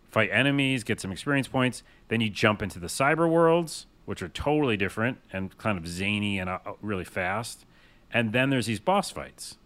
[0.10, 1.84] fight enemies, get some experience points.
[2.08, 6.40] Then you jump into the cyber worlds, which are totally different and kind of zany
[6.40, 7.66] and uh, really fast.
[8.12, 9.58] And then there's these boss fights.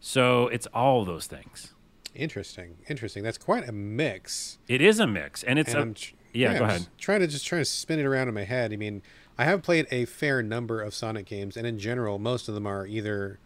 [0.00, 1.74] So it's all those things.
[2.14, 2.78] Interesting.
[2.88, 3.22] Interesting.
[3.22, 4.58] That's quite a mix.
[4.68, 5.94] It is a mix, and it's And a I'm
[6.32, 6.58] tr- yeah.
[6.58, 6.86] Go ahead.
[6.98, 8.72] Trying to just trying to spin it around in my head.
[8.72, 9.02] I mean,
[9.38, 12.66] I have played a fair number of Sonic games, and in general, most of them
[12.66, 13.38] are either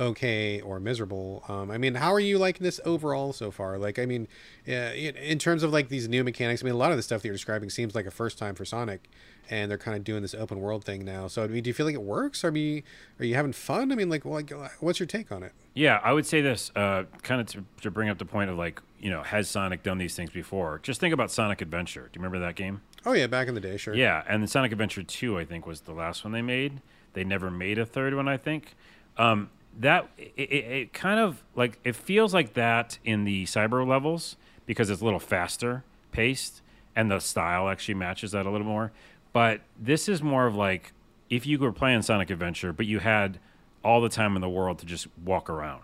[0.00, 1.44] okay or miserable.
[1.48, 3.78] Um, I mean, how are you liking this overall so far?
[3.78, 4.28] Like, I mean,
[4.66, 7.22] uh, in terms of like these new mechanics, I mean, a lot of the stuff
[7.22, 9.10] that you're describing seems like a first time for Sonic,
[9.50, 11.26] and they're kind of doing this open world thing now.
[11.28, 12.44] So, I mean, do you feel like it works?
[12.44, 12.82] Are you
[13.18, 13.92] are you having fun?
[13.92, 15.52] I mean, like, like what's your take on it?
[15.74, 18.58] Yeah, I would say this, uh, kind of to, to bring up the point of
[18.58, 20.80] like, you know, has Sonic done these things before?
[20.82, 22.10] Just think about Sonic Adventure.
[22.12, 22.82] Do you remember that game?
[23.04, 23.94] Oh yeah, back in the day, sure.
[23.94, 26.82] Yeah, and Sonic Adventure 2, I think, was the last one they made.
[27.14, 28.74] They never made a third one, I think.
[29.16, 33.86] Um, that it, it, it kind of like it feels like that in the cyber
[33.86, 34.36] levels
[34.66, 36.62] because it's a little faster paced
[36.94, 38.92] and the style actually matches that a little more.
[39.32, 40.92] But this is more of like
[41.30, 43.38] if you were playing Sonic Adventure, but you had
[43.84, 45.82] all the time in the world to just walk around.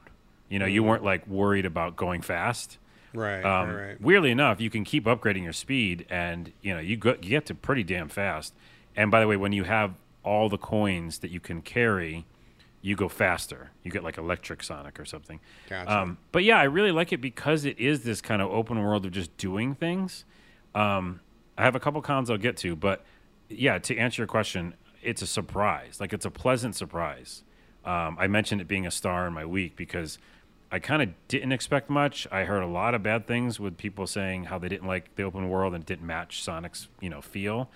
[0.48, 2.78] You know, you weren't like worried about going fast.
[3.14, 3.44] Right.
[3.44, 3.86] Um, right.
[3.88, 4.00] Right.
[4.00, 7.46] Weirdly enough, you can keep upgrading your speed, and you know you, go, you get
[7.46, 8.54] to pretty damn fast.
[8.96, 9.94] And by the way, when you have
[10.24, 12.26] all the coins that you can carry,
[12.82, 13.70] you go faster.
[13.82, 15.40] You get like electric Sonic or something.
[15.68, 15.98] Gotcha.
[15.98, 19.06] Um, but yeah, I really like it because it is this kind of open world
[19.06, 20.24] of just doing things.
[20.74, 21.20] Um,
[21.56, 23.04] I have a couple cons I'll get to, but
[23.48, 26.00] yeah, to answer your question, it's a surprise.
[26.00, 27.42] Like it's a pleasant surprise.
[27.84, 30.18] Um, I mentioned it being a star in my week because
[30.70, 32.26] I kind of didn't expect much.
[32.30, 35.22] I heard a lot of bad things with people saying how they didn't like the
[35.22, 37.70] open world and didn't match Sonic's, you know, feel.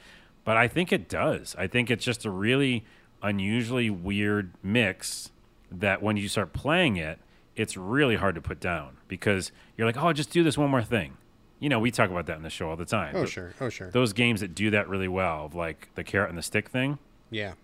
[0.45, 1.55] But I think it does.
[1.59, 2.85] I think it's just a really
[3.23, 5.31] unusually weird mix
[5.71, 7.19] that when you start playing it,
[7.57, 10.83] it's really hard to put down because you're like, oh, just do this one more
[10.83, 11.17] thing.
[11.63, 13.15] You know, we talk about that in the show all the time.
[13.15, 13.55] oh Th- sure.
[13.61, 13.91] Oh sure.
[13.91, 16.99] Those games that do that really well, of like the carrot and the stick thing.
[17.31, 17.55] yeah.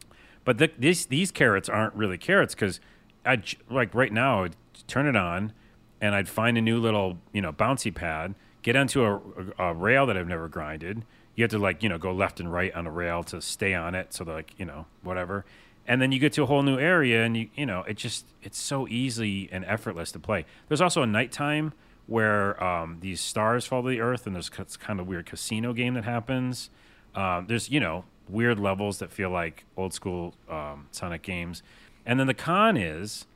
[0.45, 2.81] But the, these these carrots aren't really carrots because
[3.27, 4.57] I like right now I'd
[4.87, 5.53] turn it on
[6.01, 9.17] and I'd find a new little you know bouncy pad, get onto a,
[9.59, 11.05] a, a rail that I've never grinded.
[11.35, 13.75] You have to like you know go left and right on a rail to stay
[13.75, 15.45] on it, so like you know whatever.
[15.87, 18.25] And then you get to a whole new area, and you you know it just
[18.43, 20.47] it's so easy and effortless to play.
[20.69, 21.73] There's also a nighttime
[22.09, 25.73] where um, these stars fall to the earth, and there's this kind of weird casino
[25.73, 26.71] game that happens.
[27.15, 31.63] Um, there's you know weird levels that feel like old school um, Sonic games,
[32.05, 33.27] and then the con is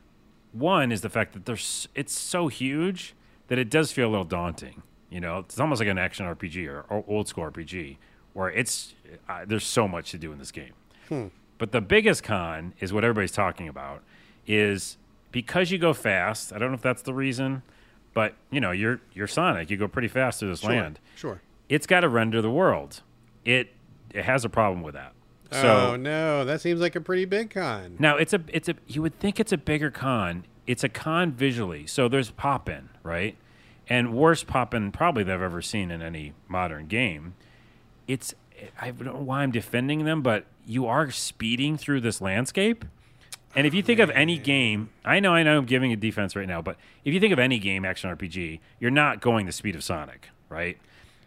[0.53, 3.15] one is the fact that there's it's so huge
[3.49, 4.83] that it does feel a little daunting.
[5.11, 7.99] You know, it's almost like an action RPG or, or old school RPG
[8.33, 8.95] where it's
[9.29, 10.73] uh, there's so much to do in this game.
[11.59, 14.03] But the biggest con is what everybody's talking about
[14.47, 14.97] is
[15.31, 16.53] because you go fast.
[16.53, 17.63] I don't know if that's the reason,
[18.15, 19.71] but you know, you're you're Sonic.
[19.71, 20.71] You go pretty fast through this Sure.
[20.71, 20.99] land.
[21.17, 21.41] Sure.
[21.69, 23.03] It's got to render the world.
[23.45, 23.71] It
[24.13, 25.13] it has a problem with that.
[25.51, 27.97] So oh no, that seems like a pretty big con.
[27.99, 30.45] now it's a it's a you would think it's a bigger con.
[30.67, 31.87] It's a con visually.
[31.87, 33.37] So there's pop in, right?
[33.89, 37.35] And worst pop in probably that I've ever seen in any modern game.
[38.09, 38.35] It's
[38.81, 42.85] I don't know why I'm defending them, but you are speeding through this landscape.
[43.55, 46.35] And if you think of any game, I know I know I'm giving a defense
[46.35, 49.53] right now, but if you think of any game action RPG, you're not going the
[49.53, 50.79] speed of Sonic, right?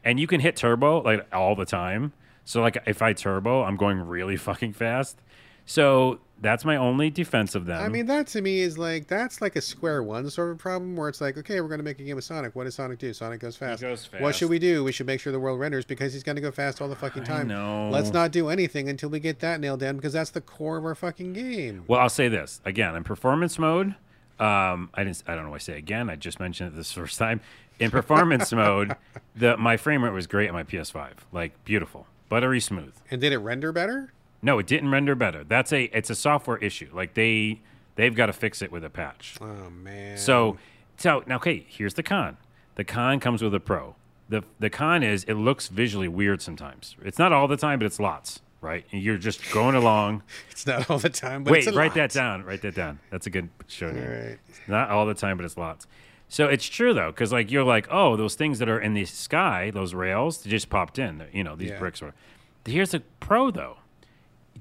[0.04, 2.14] And you can hit turbo like all the time.
[2.44, 5.20] So like if I turbo, I'm going really fucking fast.
[5.66, 7.82] So that's my only defense of them.
[7.82, 10.96] I mean, that to me is like that's like a square one sort of problem
[10.96, 12.56] where it's like, okay, we're going to make a game of Sonic.
[12.56, 13.14] What does Sonic do?
[13.14, 13.82] Sonic goes fast.
[13.82, 14.84] goes What should we do?
[14.84, 16.96] We should make sure the world renders because he's going to go fast all the
[16.96, 17.48] fucking time.
[17.48, 17.90] know.
[17.90, 20.86] Let's not do anything until we get that nailed down because that's the core of
[20.86, 21.84] our fucking game.
[21.88, 23.96] Well, I'll say this again in performance mode.
[24.38, 25.24] Um, I didn't.
[25.28, 26.10] I don't know why I say again.
[26.10, 27.40] I just mentioned it this first time.
[27.80, 28.96] In performance mode,
[29.36, 32.94] the my frame rate was great on my PS5, like beautiful, buttery smooth.
[33.10, 34.12] And did it render better?
[34.42, 35.44] No, it didn't render better.
[35.44, 36.90] That's a it's a software issue.
[36.94, 37.62] Like they
[37.96, 39.36] they've got to fix it with a patch.
[39.42, 40.18] Oh man.
[40.18, 40.58] So,
[40.98, 42.38] so now, okay, here's the con.
[42.76, 43.96] The con comes with a pro.
[44.30, 46.96] the The con is it looks visually weird sometimes.
[47.04, 48.42] It's not all the time, but it's lots.
[48.62, 48.84] Right?
[48.92, 50.24] And you're just going along.
[50.52, 51.44] it's not all the time.
[51.44, 51.96] But Wait, it's a write lot.
[51.96, 52.44] that down.
[52.44, 53.00] Write that down.
[53.12, 54.40] That's a good show All right.
[54.68, 55.86] Not all the time, but it's lots.
[56.30, 59.06] So it's true though, because like you're like, oh, those things that are in the
[59.06, 61.24] sky, those rails, they just popped in.
[61.32, 61.80] You know, these Yeah.
[61.80, 62.14] bricks were.
[62.66, 63.78] Here's the pro though.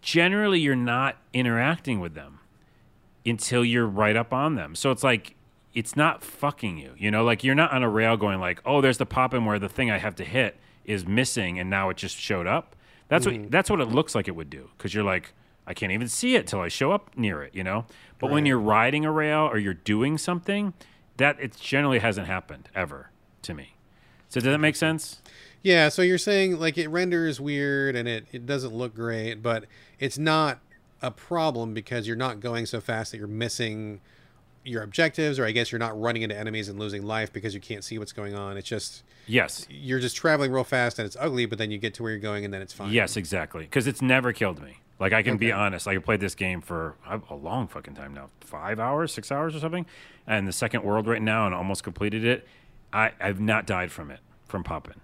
[0.00, 2.40] Generally, you're not interacting with them
[3.24, 4.74] until you're right up on them.
[4.74, 5.34] So it's like
[5.72, 6.94] it's not fucking you.
[6.96, 9.44] You know, like you're not on a rail going like, oh, there's the pop in
[9.44, 12.76] where the thing I have to hit is missing, and now it just showed up.
[13.08, 13.48] That's what mm-hmm.
[13.48, 15.32] that's what it looks like it would do because you're like,
[15.66, 17.54] I can't even see it till I show up near it.
[17.54, 17.86] You know,
[18.18, 20.72] but when you're riding a rail or you're doing something,
[21.16, 23.10] that it generally hasn't happened ever
[23.42, 23.73] to me.
[24.34, 25.22] So does that make sense?
[25.62, 29.66] Yeah, so you're saying like it renders weird and it, it doesn't look great, but
[30.00, 30.58] it's not
[31.00, 34.00] a problem because you're not going so fast that you're missing
[34.64, 37.60] your objectives, or I guess you're not running into enemies and losing life because you
[37.60, 38.56] can't see what's going on.
[38.56, 39.68] It's just Yes.
[39.70, 42.20] you're just traveling real fast and it's ugly, but then you get to where you're
[42.20, 42.90] going and then it's fine.
[42.90, 43.62] Yes, exactly.
[43.62, 44.78] Because it's never killed me.
[44.98, 45.86] Like I can be honest.
[45.86, 49.30] Like I played this game for a a long fucking time now, five hours, six
[49.30, 49.86] hours or something,
[50.26, 52.48] and the second world right now, and almost completed it.
[52.94, 55.00] I I've not died from it from popping.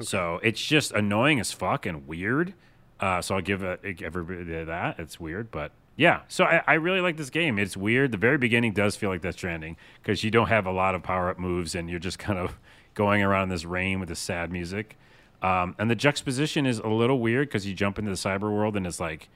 [0.00, 2.54] So it's just annoying as fuck and weird.
[3.00, 4.98] Uh, so I'll give uh, everybody that.
[4.98, 6.22] It's weird, but yeah.
[6.28, 7.58] So I, I really like this game.
[7.58, 8.12] It's weird.
[8.12, 11.02] The very beginning does feel like Death Stranding because you don't have a lot of
[11.02, 12.58] power up moves and you're just kind of
[12.94, 14.96] going around in this rain with this sad music.
[15.40, 18.76] Um, and the juxtaposition is a little weird because you jump into the cyber world
[18.76, 19.28] and it's like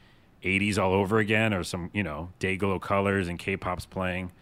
[0.43, 4.33] 80s all over again or some, you know, day glow colors and K pop's playing.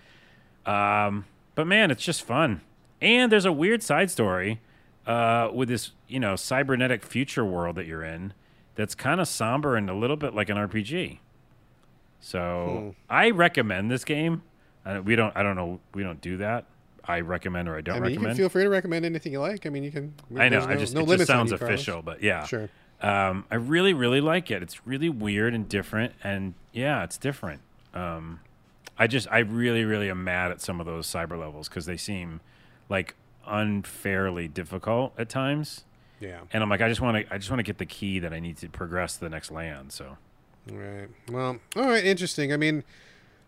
[0.65, 2.63] Um, but man, it's just fun.
[3.01, 4.61] And there's a weird side story
[5.07, 8.35] uh, with this, you know, cybernetic future world that you're in
[8.75, 11.19] that's kind of somber and a little bit like an RPG.
[12.21, 14.43] So I recommend this game.
[14.85, 15.35] Uh, we don't.
[15.37, 15.81] I don't know.
[15.95, 16.67] We don't do that.
[17.05, 18.39] I recommend or I don't I mean, you can recommend.
[18.39, 19.67] feel free to recommend anything you like.
[19.67, 20.15] I mean, you can.
[20.37, 20.61] I know.
[20.61, 22.45] there's I just no it just sounds official, but yeah.
[22.45, 22.69] Sure.
[23.03, 24.63] Um, I really, really like it.
[24.63, 27.63] It's really weird and different, and yeah, it's different.
[27.95, 28.41] Um,
[28.99, 31.97] I just, I really, really am mad at some of those cyber levels because they
[31.97, 32.41] seem
[32.91, 33.15] like
[33.47, 35.85] unfairly difficult at times,
[36.21, 36.41] Yeah.
[36.53, 38.33] and I'm like, I just want to, I just want to get the key that
[38.33, 39.93] I need to progress to the next land.
[39.93, 40.19] So
[40.71, 41.09] Right.
[41.31, 42.05] Well, all right.
[42.05, 42.53] Interesting.
[42.53, 42.85] I mean,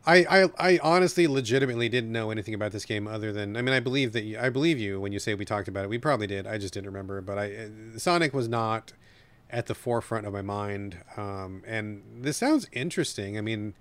[0.06, 3.74] I, I, I honestly, legitimately didn't know anything about this game other than I mean,
[3.74, 5.90] I believe that you, I believe you when you say we talked about it.
[5.90, 6.46] We probably did.
[6.46, 7.20] I just didn't remember.
[7.20, 8.94] But I, uh, Sonic was not
[9.50, 10.96] at the forefront of my mind.
[11.16, 13.36] Um, and this sounds interesting.
[13.38, 13.74] I mean,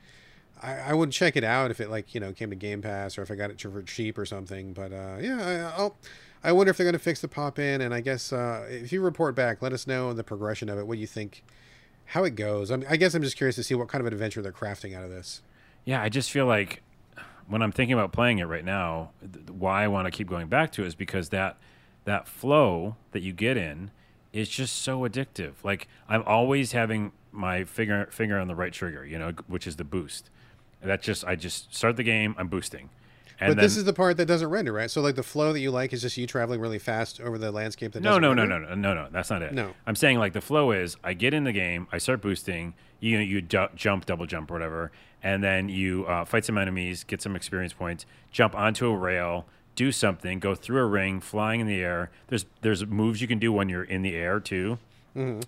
[0.61, 3.17] I, I would check it out if it like you know came to Game Pass
[3.17, 4.73] or if I got it for cheap or something.
[4.73, 5.95] But uh, yeah, I, I'll.
[6.43, 8.91] I wonder if they're going to fix the pop in, and I guess uh, if
[8.91, 10.87] you report back, let us know the progression of it.
[10.87, 11.43] What you think,
[12.05, 12.71] how it goes.
[12.71, 14.51] I, mean, I guess I'm just curious to see what kind of an adventure they're
[14.51, 15.43] crafting out of this.
[15.85, 16.81] yeah, I just feel like
[17.47, 20.47] when I'm thinking about playing it right now, th- why I want to keep going
[20.47, 21.57] back to it is because that
[22.05, 23.91] that flow that you get in
[24.33, 25.53] is just so addictive.
[25.63, 29.75] Like I'm always having my finger finger on the right trigger, you know, which is
[29.75, 30.29] the boost.
[30.83, 32.89] That just I just start the game, I'm boosting.
[33.39, 34.89] And but then, this is the part that doesn't render, right?
[34.89, 37.51] So like the flow that you like is just you traveling really fast over the
[37.51, 39.07] landscape that no, no, no, no, no, no, no.
[39.11, 39.53] That's not it.
[39.53, 42.75] No, I'm saying like the flow is I get in the game, I start boosting,
[42.99, 44.91] you you jump, double jump, or whatever,
[45.23, 49.47] and then you uh, fight some enemies, get some experience points, jump onto a rail,
[49.75, 52.11] do something, go through a ring, flying in the air.
[52.27, 54.77] There's there's moves you can do when you're in the air too.
[55.15, 55.41] Mm-hmm.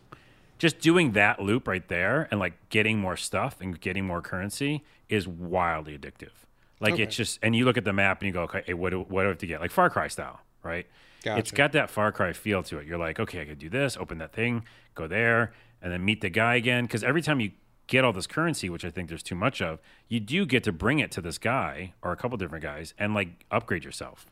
[0.63, 4.81] Just doing that loop right there and like getting more stuff and getting more currency
[5.09, 6.31] is wildly addictive.
[6.79, 7.03] Like okay.
[7.03, 9.01] it's just, and you look at the map and you go, okay, hey, what do,
[9.01, 9.59] what do I have to get?
[9.59, 10.87] Like Far Cry style, right?
[11.21, 11.37] Gotcha.
[11.37, 12.87] It's got that Far Cry feel to it.
[12.87, 14.63] You're like, okay, I could do this, open that thing,
[14.95, 16.85] go there, and then meet the guy again.
[16.85, 17.51] Because every time you
[17.87, 20.71] get all this currency, which I think there's too much of, you do get to
[20.71, 24.27] bring it to this guy or a couple different guys and like upgrade yourself.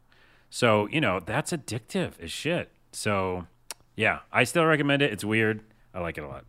[0.50, 2.72] So, you know, that's addictive as shit.
[2.94, 3.48] So,
[3.98, 5.12] yeah, I still recommend it.
[5.12, 5.66] It's weird.
[5.94, 6.46] I like it a lot.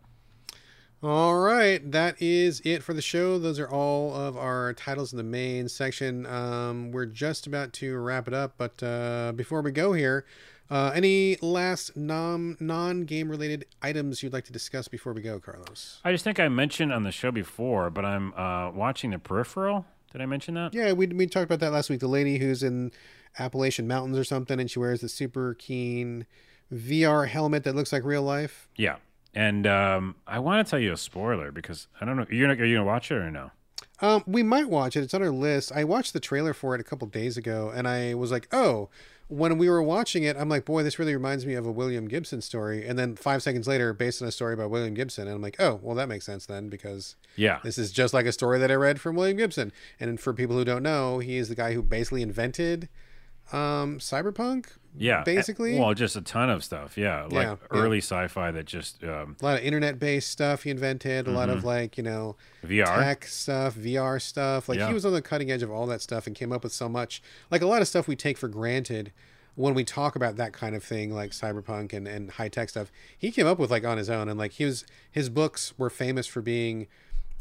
[1.01, 3.37] All right, that is it for the show.
[3.37, 6.25] Those are all of our titles in the main section.
[6.25, 10.25] Um, we're just about to wrap it up, but uh, before we go here,
[10.69, 15.41] uh, any last non non game related items you'd like to discuss before we go,
[15.41, 15.99] Carlos?
[16.05, 19.85] I just think I mentioned on the show before, but I'm uh, watching the Peripheral.
[20.13, 20.73] Did I mention that?
[20.73, 21.99] Yeah, we we talked about that last week.
[21.99, 22.93] The lady who's in
[23.37, 26.27] Appalachian Mountains or something, and she wears the super keen
[26.73, 28.69] VR helmet that looks like real life.
[28.77, 28.97] Yeah.
[29.35, 32.25] And um, I want to tell you a spoiler because I don't know.
[32.29, 33.51] You're not, are you gonna watch it or no?
[33.99, 35.01] Um, we might watch it.
[35.01, 35.71] It's on our list.
[35.73, 38.89] I watched the trailer for it a couple days ago, and I was like, oh.
[39.29, 42.07] When we were watching it, I'm like, boy, this really reminds me of a William
[42.07, 42.85] Gibson story.
[42.85, 45.55] And then five seconds later, based on a story about William Gibson, and I'm like,
[45.59, 48.69] oh, well, that makes sense then because yeah, this is just like a story that
[48.69, 49.71] I read from William Gibson.
[49.99, 52.89] And for people who don't know, he is the guy who basically invented
[53.51, 54.67] um, cyberpunk.
[54.97, 55.79] Yeah, basically.
[55.79, 56.97] Well, just a ton of stuff.
[56.97, 58.03] Yeah, like yeah, early yeah.
[58.03, 61.25] sci-fi that just um, a lot of internet-based stuff he invented.
[61.25, 61.35] A mm-hmm.
[61.37, 61.67] lot of mm-hmm.
[61.67, 64.69] like you know VR tech stuff, VR stuff.
[64.69, 64.87] Like yeah.
[64.87, 66.87] he was on the cutting edge of all that stuff and came up with so
[66.87, 67.23] much.
[67.49, 69.11] Like a lot of stuff we take for granted
[69.55, 72.91] when we talk about that kind of thing, like cyberpunk and and high tech stuff.
[73.17, 75.89] He came up with like on his own, and like he was his books were
[75.89, 76.87] famous for being.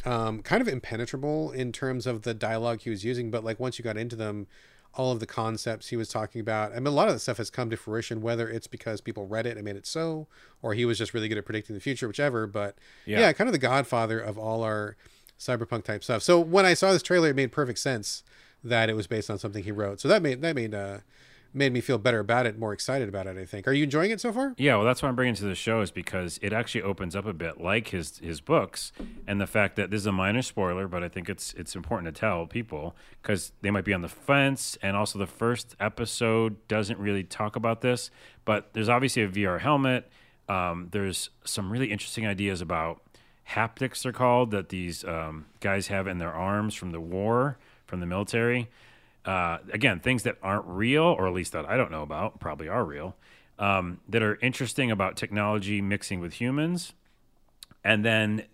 [0.04, 3.78] Um, kind of impenetrable in terms of the dialogue he was using, but like once
[3.78, 4.48] you got into them,
[4.94, 6.72] all of the concepts he was talking about.
[6.72, 9.26] I mean, a lot of the stuff has come to fruition, whether it's because people
[9.26, 10.26] read it and made it so,
[10.60, 12.46] or he was just really good at predicting the future, whichever.
[12.46, 14.96] But yeah, yeah kind of the godfather of all our
[15.38, 16.22] cyberpunk type stuff.
[16.22, 18.22] So when I saw this trailer, it made perfect sense
[18.62, 20.00] that it was based on something he wrote.
[20.00, 20.98] So that made that made uh,
[21.54, 23.36] made me feel better about it, more excited about it.
[23.36, 23.68] I think.
[23.68, 24.54] Are you enjoying it so far?
[24.56, 27.26] Yeah, well, that's why I'm bringing to the show is because it actually opens up
[27.26, 28.92] a bit, like his his books,
[29.26, 32.14] and the fact that this is a minor spoiler, but I think it's it's important
[32.14, 36.66] to tell people because they might be on the fence, and also the first episode
[36.68, 38.10] doesn't really talk about this,
[38.44, 40.10] but there's obviously a VR helmet.
[40.48, 43.00] Um, there's some really interesting ideas about
[43.50, 48.00] haptics, they're called, that these um, guys have in their arms from the war, from
[48.00, 48.68] the military
[49.24, 52.68] uh, again, things that aren't real, or at least that I don't know about, probably
[52.68, 53.16] are real,
[53.58, 56.92] um, that are interesting about technology mixing with humans.
[57.84, 58.44] And then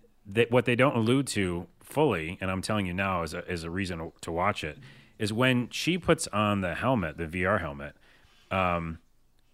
[0.49, 3.69] what they don't allude to fully, and I'm telling you now as a, as a
[3.69, 4.77] reason to watch it,
[5.17, 7.95] is when she puts on the helmet, the VR helmet.
[8.51, 8.99] Um,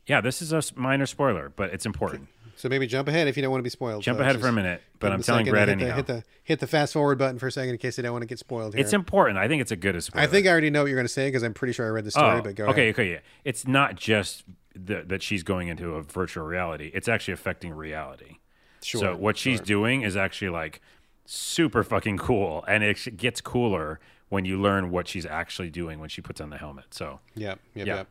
[0.05, 2.27] yeah, this is a minor spoiler, but it's important.
[2.57, 4.01] So maybe jump ahead if you don't want to be spoiled.
[4.03, 5.89] Jump so ahead for a minute, but I'm telling Brad hit anyhow.
[5.89, 8.13] The, hit the hit the fast forward button for a second in case they don't
[8.13, 8.73] want to get spoiled.
[8.73, 8.81] Here.
[8.81, 9.37] It's important.
[9.37, 10.23] I think it's a good spoiler.
[10.23, 11.89] I think I already know what you're going to say because I'm pretty sure I
[11.89, 12.39] read the story.
[12.39, 12.95] Oh, but go okay, ahead.
[12.95, 13.19] okay, yeah.
[13.43, 16.91] It's not just the, that she's going into a virtual reality.
[16.93, 18.37] It's actually affecting reality.
[18.81, 19.01] Sure.
[19.01, 19.65] So what she's sure.
[19.65, 20.81] doing is actually like
[21.25, 23.99] super fucking cool, and it gets cooler
[24.29, 26.85] when you learn what she's actually doing when she puts on the helmet.
[26.91, 27.95] So yeah, yep, yeah.
[27.97, 28.07] Yep.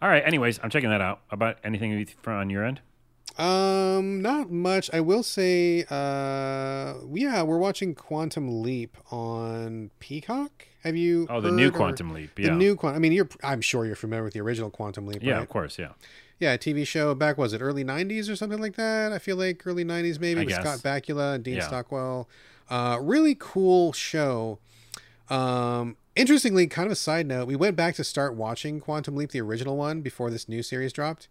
[0.00, 0.22] All right.
[0.24, 1.20] Anyways, I'm checking that out.
[1.30, 2.80] About anything on your end?
[3.38, 4.90] Um, not much.
[4.92, 10.66] I will say, uh, yeah, we're watching Quantum Leap on Peacock.
[10.82, 11.26] Have you?
[11.30, 12.36] Oh, the new Quantum Leap.
[12.38, 12.96] Yeah, the new Quantum.
[12.96, 13.28] I mean, you're.
[13.44, 15.22] I'm sure you're familiar with the original Quantum Leap.
[15.22, 15.42] Yeah, right?
[15.42, 15.78] of course.
[15.78, 15.92] Yeah.
[16.40, 19.12] Yeah, TV show back was it early '90s or something like that?
[19.12, 20.60] I feel like early '90s maybe I with guess.
[20.60, 21.66] Scott Bakula and Dean yeah.
[21.66, 22.28] Stockwell.
[22.68, 24.58] Uh, really cool show.
[25.30, 29.30] Um, interestingly, kind of a side note, we went back to start watching Quantum Leap,
[29.30, 31.28] the original one, before this new series dropped.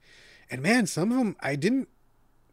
[0.49, 1.89] And man, some of them I didn't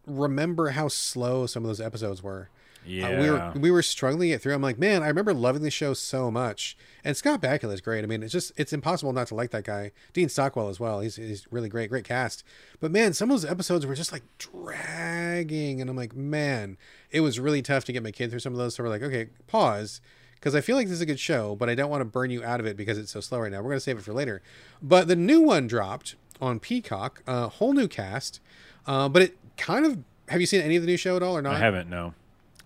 [0.06, 2.48] remember how slow some of those episodes were.
[2.86, 4.54] Yeah, uh, we were we were struggling it through.
[4.54, 6.76] I'm like, man, I remember loving the show so much.
[7.02, 8.04] And Scott Bakula is great.
[8.04, 9.92] I mean, it's just it's impossible not to like that guy.
[10.12, 11.00] Dean Stockwell as well.
[11.00, 12.44] He's he's really great, great cast.
[12.80, 16.76] But man, some of those episodes were just like dragging, and I'm like, man,
[17.10, 18.74] it was really tough to get my kid through some of those.
[18.74, 20.02] So we're like, okay, pause
[20.34, 22.30] because I feel like this is a good show, but I don't want to burn
[22.30, 23.62] you out of it because it's so slow right now.
[23.62, 24.42] We're going to save it for later.
[24.82, 27.22] But the new one dropped, on Peacock.
[27.26, 28.40] A whole new cast,
[28.86, 29.98] uh, but it kind of.
[30.28, 31.54] Have you seen any of the new show at all or not?
[31.54, 31.90] I haven't.
[31.90, 32.14] No.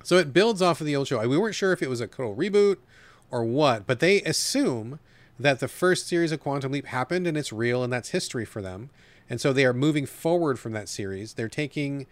[0.04, 1.26] So it builds off of the old show.
[1.26, 2.76] We weren't sure if it was a total reboot
[3.30, 5.00] or what, but they assume
[5.38, 8.62] that the first series of Quantum Leap happened and it's real and that's history for
[8.62, 8.90] them.
[9.28, 11.34] And so they are moving forward from that series.
[11.34, 12.06] They're taking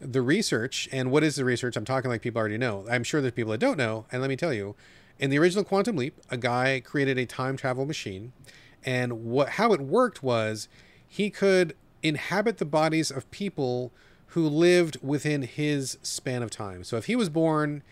[0.00, 1.76] the research and what is the research?
[1.76, 2.86] I'm talking like people already know.
[2.90, 4.06] I'm sure there's people that don't know.
[4.10, 4.74] And let me tell you,
[5.18, 8.32] in the original Quantum Leap, a guy created a time travel machine,
[8.84, 10.68] and what how it worked was
[11.08, 13.92] he could inhabit the bodies of people
[14.36, 16.84] who lived within his span of time.
[16.84, 17.82] So if he was born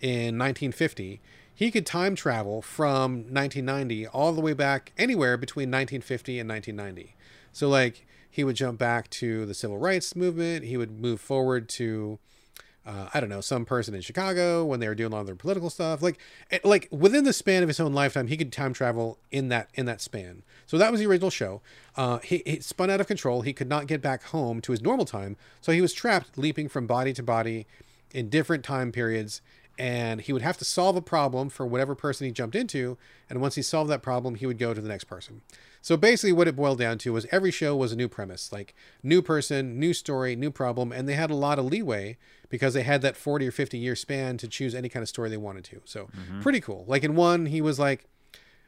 [0.00, 1.20] in 1950,
[1.54, 7.14] he could time travel from 1990 all the way back anywhere between 1950 and 1990.
[7.52, 11.68] So like he would jump back to the civil rights movement, he would move forward
[11.68, 12.18] to
[12.86, 15.26] uh, I don't know, some person in Chicago when they were doing a lot of
[15.26, 16.02] their political stuff.
[16.02, 16.18] Like,
[16.64, 19.86] like within the span of his own lifetime, he could time travel in that in
[19.86, 20.42] that span.
[20.66, 21.62] So that was the original show.
[21.96, 23.42] Uh, he, he spun out of control.
[23.42, 26.68] He could not get back home to his normal time, so he was trapped, leaping
[26.68, 27.66] from body to body
[28.12, 29.40] in different time periods.
[29.76, 32.96] And he would have to solve a problem for whatever person he jumped into.
[33.28, 35.40] And once he solved that problem, he would go to the next person.
[35.84, 38.74] So basically, what it boiled down to was every show was a new premise, like
[39.02, 42.16] new person, new story, new problem, and they had a lot of leeway
[42.48, 45.28] because they had that 40 or 50 year span to choose any kind of story
[45.28, 45.82] they wanted to.
[45.84, 46.40] So mm-hmm.
[46.40, 46.86] pretty cool.
[46.88, 48.06] Like in one, he was like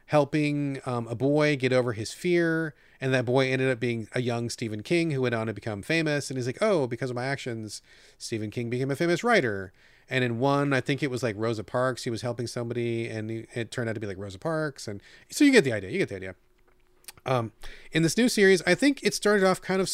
[0.05, 4.21] helping um, a boy get over his fear, and that boy ended up being a
[4.21, 6.29] young Stephen King who went on to become famous.
[6.29, 7.81] And he's like, oh, because of my actions,
[8.19, 9.73] Stephen King became a famous writer.
[10.07, 12.03] And in one, I think it was like Rosa Parks.
[12.03, 14.87] He was helping somebody, and it turned out to be like Rosa Parks.
[14.87, 15.89] And so you get the idea.
[15.89, 16.35] You get the idea.
[17.27, 17.51] Um,
[17.91, 19.91] in this new series, I think it started off kind of.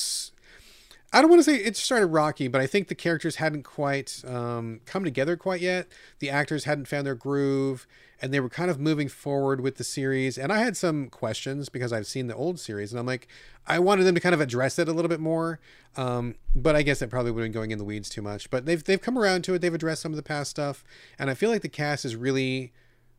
[1.12, 4.24] I don't want to say it started rocky, but I think the characters hadn't quite
[4.28, 5.88] um, come together quite yet.
[6.18, 7.86] The actors hadn't found their groove,
[8.20, 10.40] and they were kind of moving forward with the series.
[10.40, 13.28] And I had some questions because I've seen the old series, and I'm like,
[13.68, 15.60] I wanted them to kind of address it a little bit more.
[15.96, 18.50] Um, but I guess it probably would have been going in the weeds too much.
[18.50, 19.60] But they've they've come around to it.
[19.60, 20.84] They've addressed some of the past stuff,
[21.20, 22.74] and I feel like the cast is really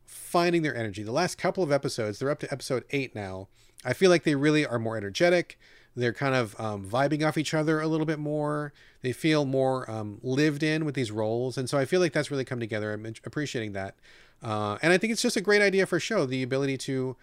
[0.05, 1.01] finding their energy.
[1.01, 3.47] The last couple of episodes, they're up to episode eight now
[3.85, 5.59] I feel like they really are more energetic.
[5.95, 8.73] They're kind of um, vibing off each other a little bit more.
[9.01, 12.29] They feel more um, lived in with these roles, and so I feel like that's
[12.29, 12.91] really come together.
[12.91, 13.95] I'm appreciating that,
[14.43, 16.25] uh, and I think it's just a great idea for a show.
[16.25, 17.15] The ability to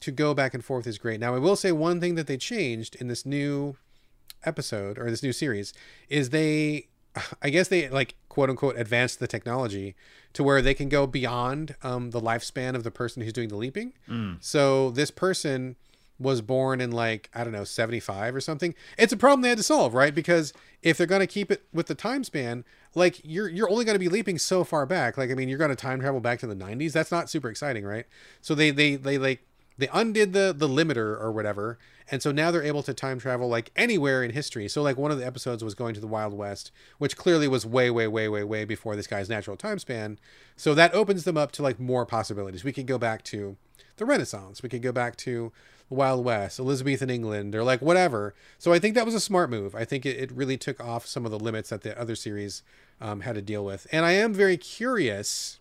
[0.00, 1.20] to go back and forth is great.
[1.20, 3.76] Now, I will say one thing that they changed in this new
[4.44, 5.72] episode or this new series
[6.08, 6.88] is they
[7.42, 9.94] I guess they like quote unquote advanced the technology
[10.32, 13.56] to where they can go beyond um, the lifespan of the person who's doing the
[13.56, 13.94] leaping.
[14.08, 14.36] Mm.
[14.40, 15.76] So this person
[16.20, 18.74] was born in like I don't know 75 or something.
[18.98, 20.14] It's a problem they had to solve, right?
[20.14, 20.52] Because
[20.82, 22.64] if they're going to keep it with the time span,
[22.94, 25.16] like you're you're only going to be leaping so far back.
[25.16, 26.92] Like I mean, you're going to time travel back to the 90s.
[26.92, 28.06] That's not super exciting, right?
[28.40, 29.46] So they they they like
[29.78, 31.78] they undid the the limiter or whatever,
[32.10, 34.68] and so now they're able to time travel like anywhere in history.
[34.68, 37.64] So like one of the episodes was going to the Wild West, which clearly was
[37.64, 40.18] way way way way way before this guy's natural time span.
[40.56, 42.62] So that opens them up to like more possibilities.
[42.62, 43.56] We could go back to
[43.96, 44.62] the Renaissance.
[44.62, 45.52] We could go back to
[45.90, 48.34] Wild West, Elizabethan England, or like whatever.
[48.58, 49.74] So I think that was a smart move.
[49.74, 52.62] I think it, it really took off some of the limits that the other series
[53.00, 53.86] um, had to deal with.
[53.90, 55.58] And I am very curious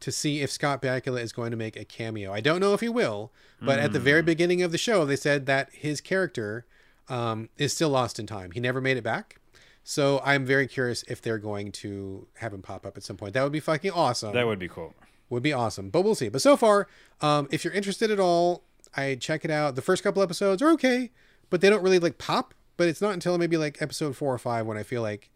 [0.00, 2.32] to see if Scott Bakula is going to make a cameo.
[2.32, 3.82] I don't know if he will, but mm.
[3.82, 4.26] at the very hmm.
[4.26, 6.66] beginning of the show, they said that his character
[7.08, 8.52] um, is still lost in time.
[8.52, 9.40] He never made it back.
[9.82, 13.32] So I'm very curious if they're going to have him pop up at some point.
[13.32, 14.34] That would be fucking awesome.
[14.34, 14.94] That would be cool.
[15.30, 16.28] Would be awesome, but we'll see.
[16.28, 16.88] But so far,
[17.20, 18.62] um, if you're interested at all,
[18.96, 19.74] I check it out.
[19.76, 21.10] The first couple episodes are okay,
[21.50, 22.54] but they don't really like pop.
[22.76, 25.30] But it's not until maybe like episode four or five when I feel like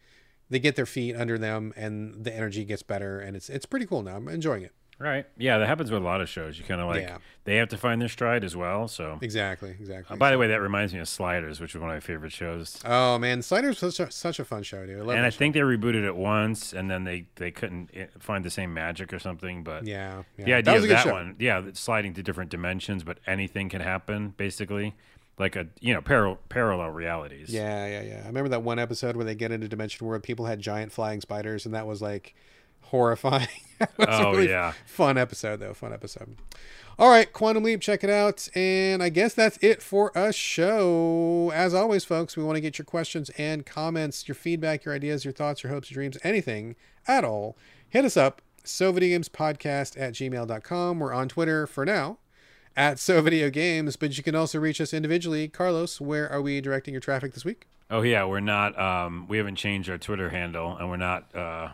[0.49, 3.87] they get their feet under them and the energy gets better, and it's it's pretty
[3.87, 4.17] cool now.
[4.17, 4.73] I'm enjoying it.
[5.03, 5.27] Right.
[5.37, 6.57] Yeah, that happens with a lot of shows.
[6.59, 7.19] You kind of like yeah.
[7.43, 8.87] they have to find their stride as well.
[8.87, 10.15] So exactly, exactly.
[10.15, 12.31] Uh, by the way, that reminds me of Sliders, which is one of my favorite
[12.31, 12.79] shows.
[12.85, 15.09] Oh man, Sliders was such a, such a fun show, dude.
[15.09, 15.39] I and I show.
[15.39, 19.13] think they rebooted it once, and then they they couldn't eh, find the same magic
[19.13, 19.65] or something.
[19.65, 20.45] But yeah, yeah.
[20.45, 21.13] the idea that of that show.
[21.13, 24.95] one, yeah, sliding to different dimensions, but anything can happen, basically
[25.37, 27.49] like a you know par- parallel realities.
[27.51, 28.21] Yeah, yeah, yeah.
[28.23, 31.21] I remember that one episode where they get into dimension where people had giant flying
[31.21, 32.37] spiders, and that was like
[32.93, 33.49] horrifying.
[33.99, 35.75] oh really yeah, fun episode though.
[35.75, 36.37] Fun episode.
[36.99, 38.49] All right, Quantum Leap, check it out.
[38.55, 41.51] And I guess that's it for a show.
[41.53, 45.25] As always, folks, we want to get your questions and comments, your feedback, your ideas,
[45.25, 46.77] your thoughts, your hopes, your dreams, anything
[47.09, 47.57] at all.
[47.89, 51.01] Hit us up, so video games podcast at gmail.com.
[51.01, 52.19] We're on Twitter for now
[52.77, 55.49] at So Video Games, but you can also reach us individually.
[55.49, 57.67] Carlos, where are we directing your traffic this week?
[57.91, 58.79] Oh yeah, we're not.
[58.79, 61.35] Um, we haven't changed our Twitter handle, and we're not.
[61.35, 61.71] Uh,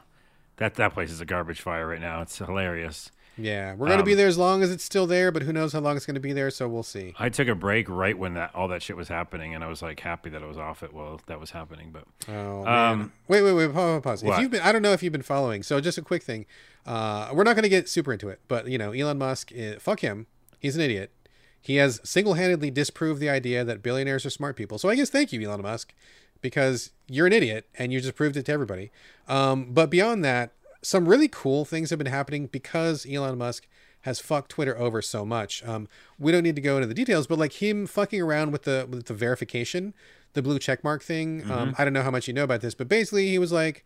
[0.59, 2.23] that that place is a garbage fire right now.
[2.23, 3.11] It's hilarious.
[3.41, 5.73] Yeah, we're gonna be Um, there as long as it's still there, but who knows
[5.73, 6.51] how long it's gonna be there?
[6.51, 7.15] So we'll see.
[7.21, 9.81] I took a break right when that all that shit was happening, and I was
[9.81, 11.91] like happy that I was off it while that was happening.
[11.93, 12.93] But Oh man!
[12.93, 13.73] Um, wait, wait, wait!
[13.73, 14.03] Pause.
[14.03, 14.23] pause.
[14.25, 15.63] If you've been, I don't know if you've been following.
[15.63, 16.47] So just a quick thing.
[16.85, 19.75] Uh, we're not going to get super into it, but you know, Elon Musk, eh,
[19.79, 20.27] fuck him.
[20.59, 21.13] He's an idiot.
[21.61, 24.79] He has single-handedly disproved the idea that billionaires are smart people.
[24.79, 25.93] So I guess thank you, Elon Musk,
[26.41, 28.91] because you're an idiot and you just proved it to everybody.
[29.29, 30.53] Um, but beyond that,
[30.83, 33.67] some really cool things have been happening because Elon Musk
[34.03, 35.65] has fucked Twitter over so much.
[35.67, 35.89] Um,
[36.19, 38.87] we don't need to go into the details, but like him fucking around with the
[38.89, 39.93] with the verification,
[40.35, 41.51] the blue checkmark thing.
[41.51, 43.85] Um, I don't know how much you know about this, but basically he was like,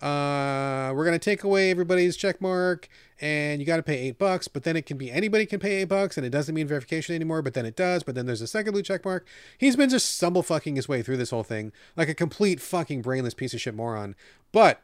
[0.00, 2.88] uh, we're gonna take away everybody's check mark,
[3.20, 4.48] and you got to pay eight bucks.
[4.48, 7.14] But then it can be anybody can pay eight bucks, and it doesn't mean verification
[7.14, 7.42] anymore.
[7.42, 8.02] But then it does.
[8.02, 9.26] But then there's a second blue check mark.
[9.58, 13.02] He's been just stumble fucking his way through this whole thing like a complete fucking
[13.02, 14.14] brainless piece of shit moron.
[14.52, 14.82] But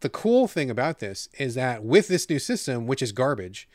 [0.00, 3.68] the cool thing about this is that with this new system, which is garbage,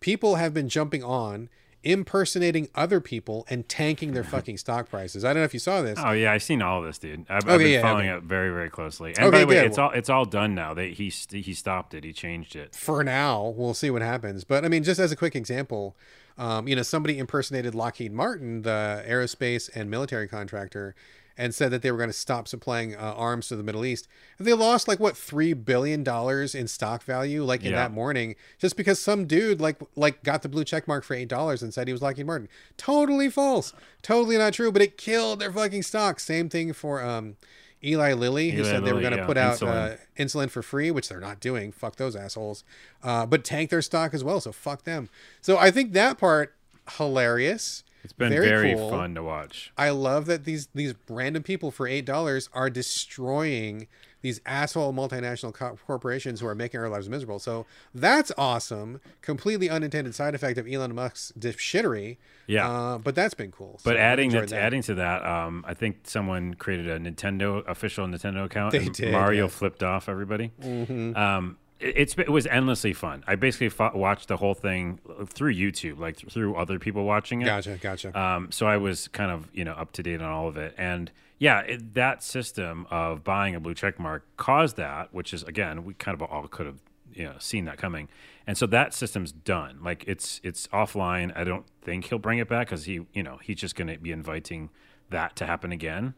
[0.00, 1.48] people have been jumping on
[1.82, 5.24] impersonating other people and tanking their fucking stock prices.
[5.24, 5.98] I don't know if you saw this.
[6.02, 7.24] oh yeah, I've seen all of this, dude.
[7.28, 8.18] I've, I've been yeah, following okay.
[8.18, 9.10] it very very closely.
[9.16, 9.64] And Okay, by the way, good.
[9.66, 10.74] it's all it's all done now.
[10.74, 12.04] They he he stopped it.
[12.04, 12.74] He changed it.
[12.74, 15.96] for now we'll see what happens but i mean just as a quick example
[16.38, 20.94] um, you know somebody impersonated lockheed martin the aerospace and military contractor
[21.38, 24.06] and said that they were going to stop supplying uh, arms to the middle east
[24.38, 27.76] and they lost like what three billion dollars in stock value like in Yeah.
[27.76, 31.28] that morning just because some dude like like got the blue check mark for eight
[31.28, 35.40] dollars and said he was lockheed martin totally false totally not true but it killed
[35.40, 37.36] their fucking stock same thing for um
[37.82, 39.92] Eli Lilly, who Eli said they were going to yeah, put out insulin.
[39.94, 41.72] uh, insulin for free, which they're not doing.
[41.72, 42.62] Fuck those assholes.
[43.02, 45.08] Uh, but tank their stock as well, so fuck them.
[45.40, 46.54] So I think that part
[46.98, 47.82] hilarious.
[48.02, 48.90] It's been Very very, cool.
[48.90, 49.72] fun to watch.
[49.76, 53.88] I love that these these random people for eight dollars are destroying
[54.22, 57.38] these asshole multinational co- corporations who are making our lives miserable.
[57.38, 57.64] So
[57.94, 59.00] that's awesome.
[59.22, 62.18] Completely unintended side effect of Elon Musk's shittery.
[62.46, 62.68] Yeah.
[62.68, 63.80] Uh, but that's been cool.
[63.82, 68.06] But So adding that, adding to that, um, I think someone created a Nintendo official
[68.06, 68.72] Nintendo account.
[68.72, 70.52] They and did, Mario flipped off everybody.
[70.62, 70.76] Um,
[71.10, 73.24] it, it's it was endlessly fun.
[73.26, 77.46] I basically fo- watched the whole thing through YouTube, like through other people watching it.
[77.46, 78.18] Gotcha, gotcha.
[78.18, 80.74] Um, so I was kind of you know up to date on all of it,
[80.76, 85.42] and yeah, it, that system of buying a blue check mark caused that, which is
[85.42, 86.80] again we kind of all could have
[87.14, 88.08] you know seen that coming,
[88.46, 89.78] and so that system's done.
[89.82, 91.36] Like it's it's offline.
[91.36, 93.98] I don't think he'll bring it back because he you know he's just going to
[93.98, 94.70] be inviting
[95.08, 96.14] that to happen again.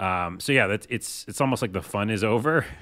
[0.00, 2.64] Um, so yeah, that's it's it's almost like the fun is over.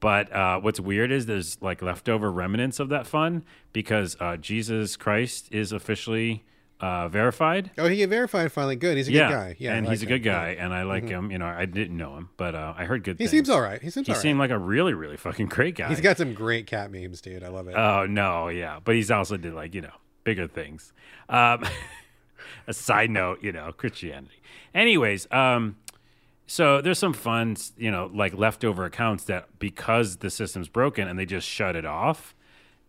[0.00, 4.96] But uh, what's weird is there's like leftover remnants of that fun because uh, Jesus
[4.96, 6.42] Christ is officially
[6.80, 7.70] uh, verified.
[7.78, 8.74] oh, he get verified finally.
[8.74, 8.96] Good.
[8.96, 9.56] He's a yeah, good guy.
[9.60, 10.08] Yeah, and like he's a him.
[10.08, 10.32] good Yeah.
[10.32, 10.58] Mm-hmm.
[10.58, 11.30] guy, and I like him.
[11.30, 13.12] You know, I didn't know him, but uh, I heard good.
[13.12, 13.30] He things.
[13.30, 13.80] seems all right.
[13.80, 14.22] He seems He all right.
[14.22, 15.88] seemed like a really, really fucking great guy.
[15.88, 17.44] He's got some great cat memes, dude.
[17.44, 17.74] I love it.
[17.76, 20.92] Oh no, yeah, but he's also did like you know bigger things.
[21.28, 21.64] Um,
[22.66, 24.42] a side note, you know, Christianity.
[24.74, 25.76] Anyways, um,
[26.52, 31.18] so there's some fun, you know, like leftover accounts that because the system's broken and
[31.18, 32.34] they just shut it off,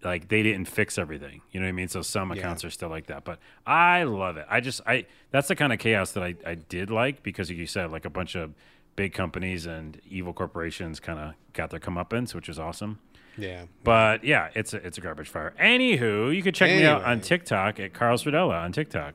[0.04, 1.44] like they didn't fix everything.
[1.54, 1.88] You know what I mean?
[1.88, 4.46] So some accounts are still like that, but I love it.
[4.50, 7.66] I just I that's the kind of chaos that I I did like because you
[7.66, 8.54] said, like a bunch of
[8.98, 13.00] big companies and evil corporations kind of got their comeuppance, which is awesome.
[13.38, 13.68] yeah.
[13.86, 15.54] But yeah, it's a it's a garbage fire.
[15.58, 19.14] Anywho, you could check me out on TikTok at Carlos Rodela on TikTok.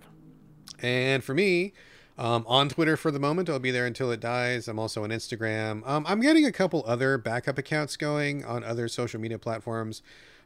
[0.81, 1.75] And for me,
[2.19, 4.69] um, on Twitter for the moment, I'll be there until it dies.
[4.69, 5.86] I'm also on Instagram.
[5.89, 10.03] Um, I'm getting a couple other backup accounts going on other social media platforms,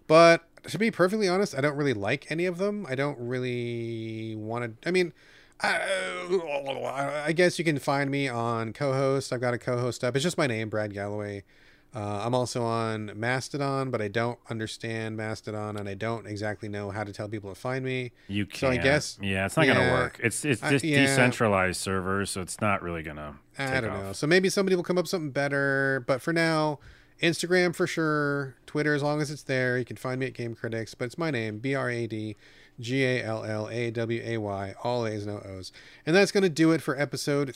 [0.07, 2.87] but to be perfectly honest, I don't really like any of them.
[2.89, 4.89] I don't really want to.
[4.89, 5.13] I mean,
[5.61, 9.33] I, I guess you can find me on Cohost.
[9.33, 10.17] I've got a Cohost up.
[10.17, 11.43] It's just my name, Brad Gallaway.
[11.95, 16.91] Uh, I'm also on Mastodon, but I don't understand Mastodon, and I don't exactly know
[16.91, 18.13] how to tell people to find me.
[18.29, 20.19] You can So I guess- yeah, it's not gonna work.
[20.23, 21.03] It's it's I- just yeah.
[21.05, 23.37] decentralized servers, so it's not really gonna.
[23.59, 24.03] I don't off.
[24.03, 24.13] know.
[24.15, 26.03] So maybe somebody will come up with something better.
[26.07, 26.79] But for now,
[27.23, 28.57] Instagram for sure.
[28.65, 30.95] Twitter, as long as it's there, you can find me at Game Critics.
[30.95, 32.37] But it's my name, B R A D
[32.81, 35.71] G A L L A W A Y, all A's, no O's.
[36.07, 37.55] And that's going to do it for episode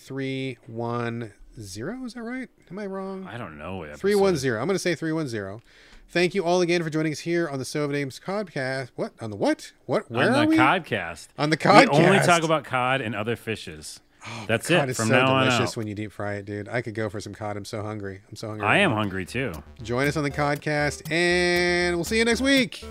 [1.56, 2.06] 310.
[2.06, 2.48] Is that right?
[2.70, 3.26] Am I wrong?
[3.30, 3.78] I don't know.
[3.78, 4.52] what 310.
[4.60, 5.60] I'm going to say 310.
[6.08, 8.90] Thank you all again for joining us here on the So Names podcast.
[8.94, 9.12] What?
[9.20, 9.72] On the what?
[9.86, 10.08] What?
[10.10, 10.56] Where on are the we?
[10.56, 11.28] Codcast.
[11.38, 13.98] On the podcast, We only talk about cod and other fishes.
[14.28, 15.76] Oh, That's God, it it's from so now on delicious out.
[15.76, 16.68] when you deep fry it, dude.
[16.68, 17.56] I could go for some cod.
[17.56, 18.20] I'm so hungry.
[18.28, 18.66] I'm so hungry.
[18.66, 18.96] I right am now.
[18.98, 19.52] hungry too.
[19.82, 22.84] Join us on the podcast, and we'll see you next week.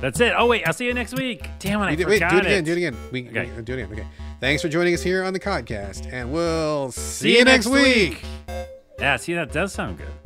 [0.00, 0.32] That's it.
[0.36, 1.48] Oh wait, I'll see you next week.
[1.58, 2.64] Damn it, I We did- wait, do it again.
[2.64, 2.96] Do it again.
[3.10, 3.50] We, Okay.
[3.56, 3.92] we- do it again.
[3.92, 4.06] Okay.
[4.42, 8.24] Thanks for joining us here on the podcast, and we'll see, See you next week.
[8.98, 10.21] Yeah, see that does sound good.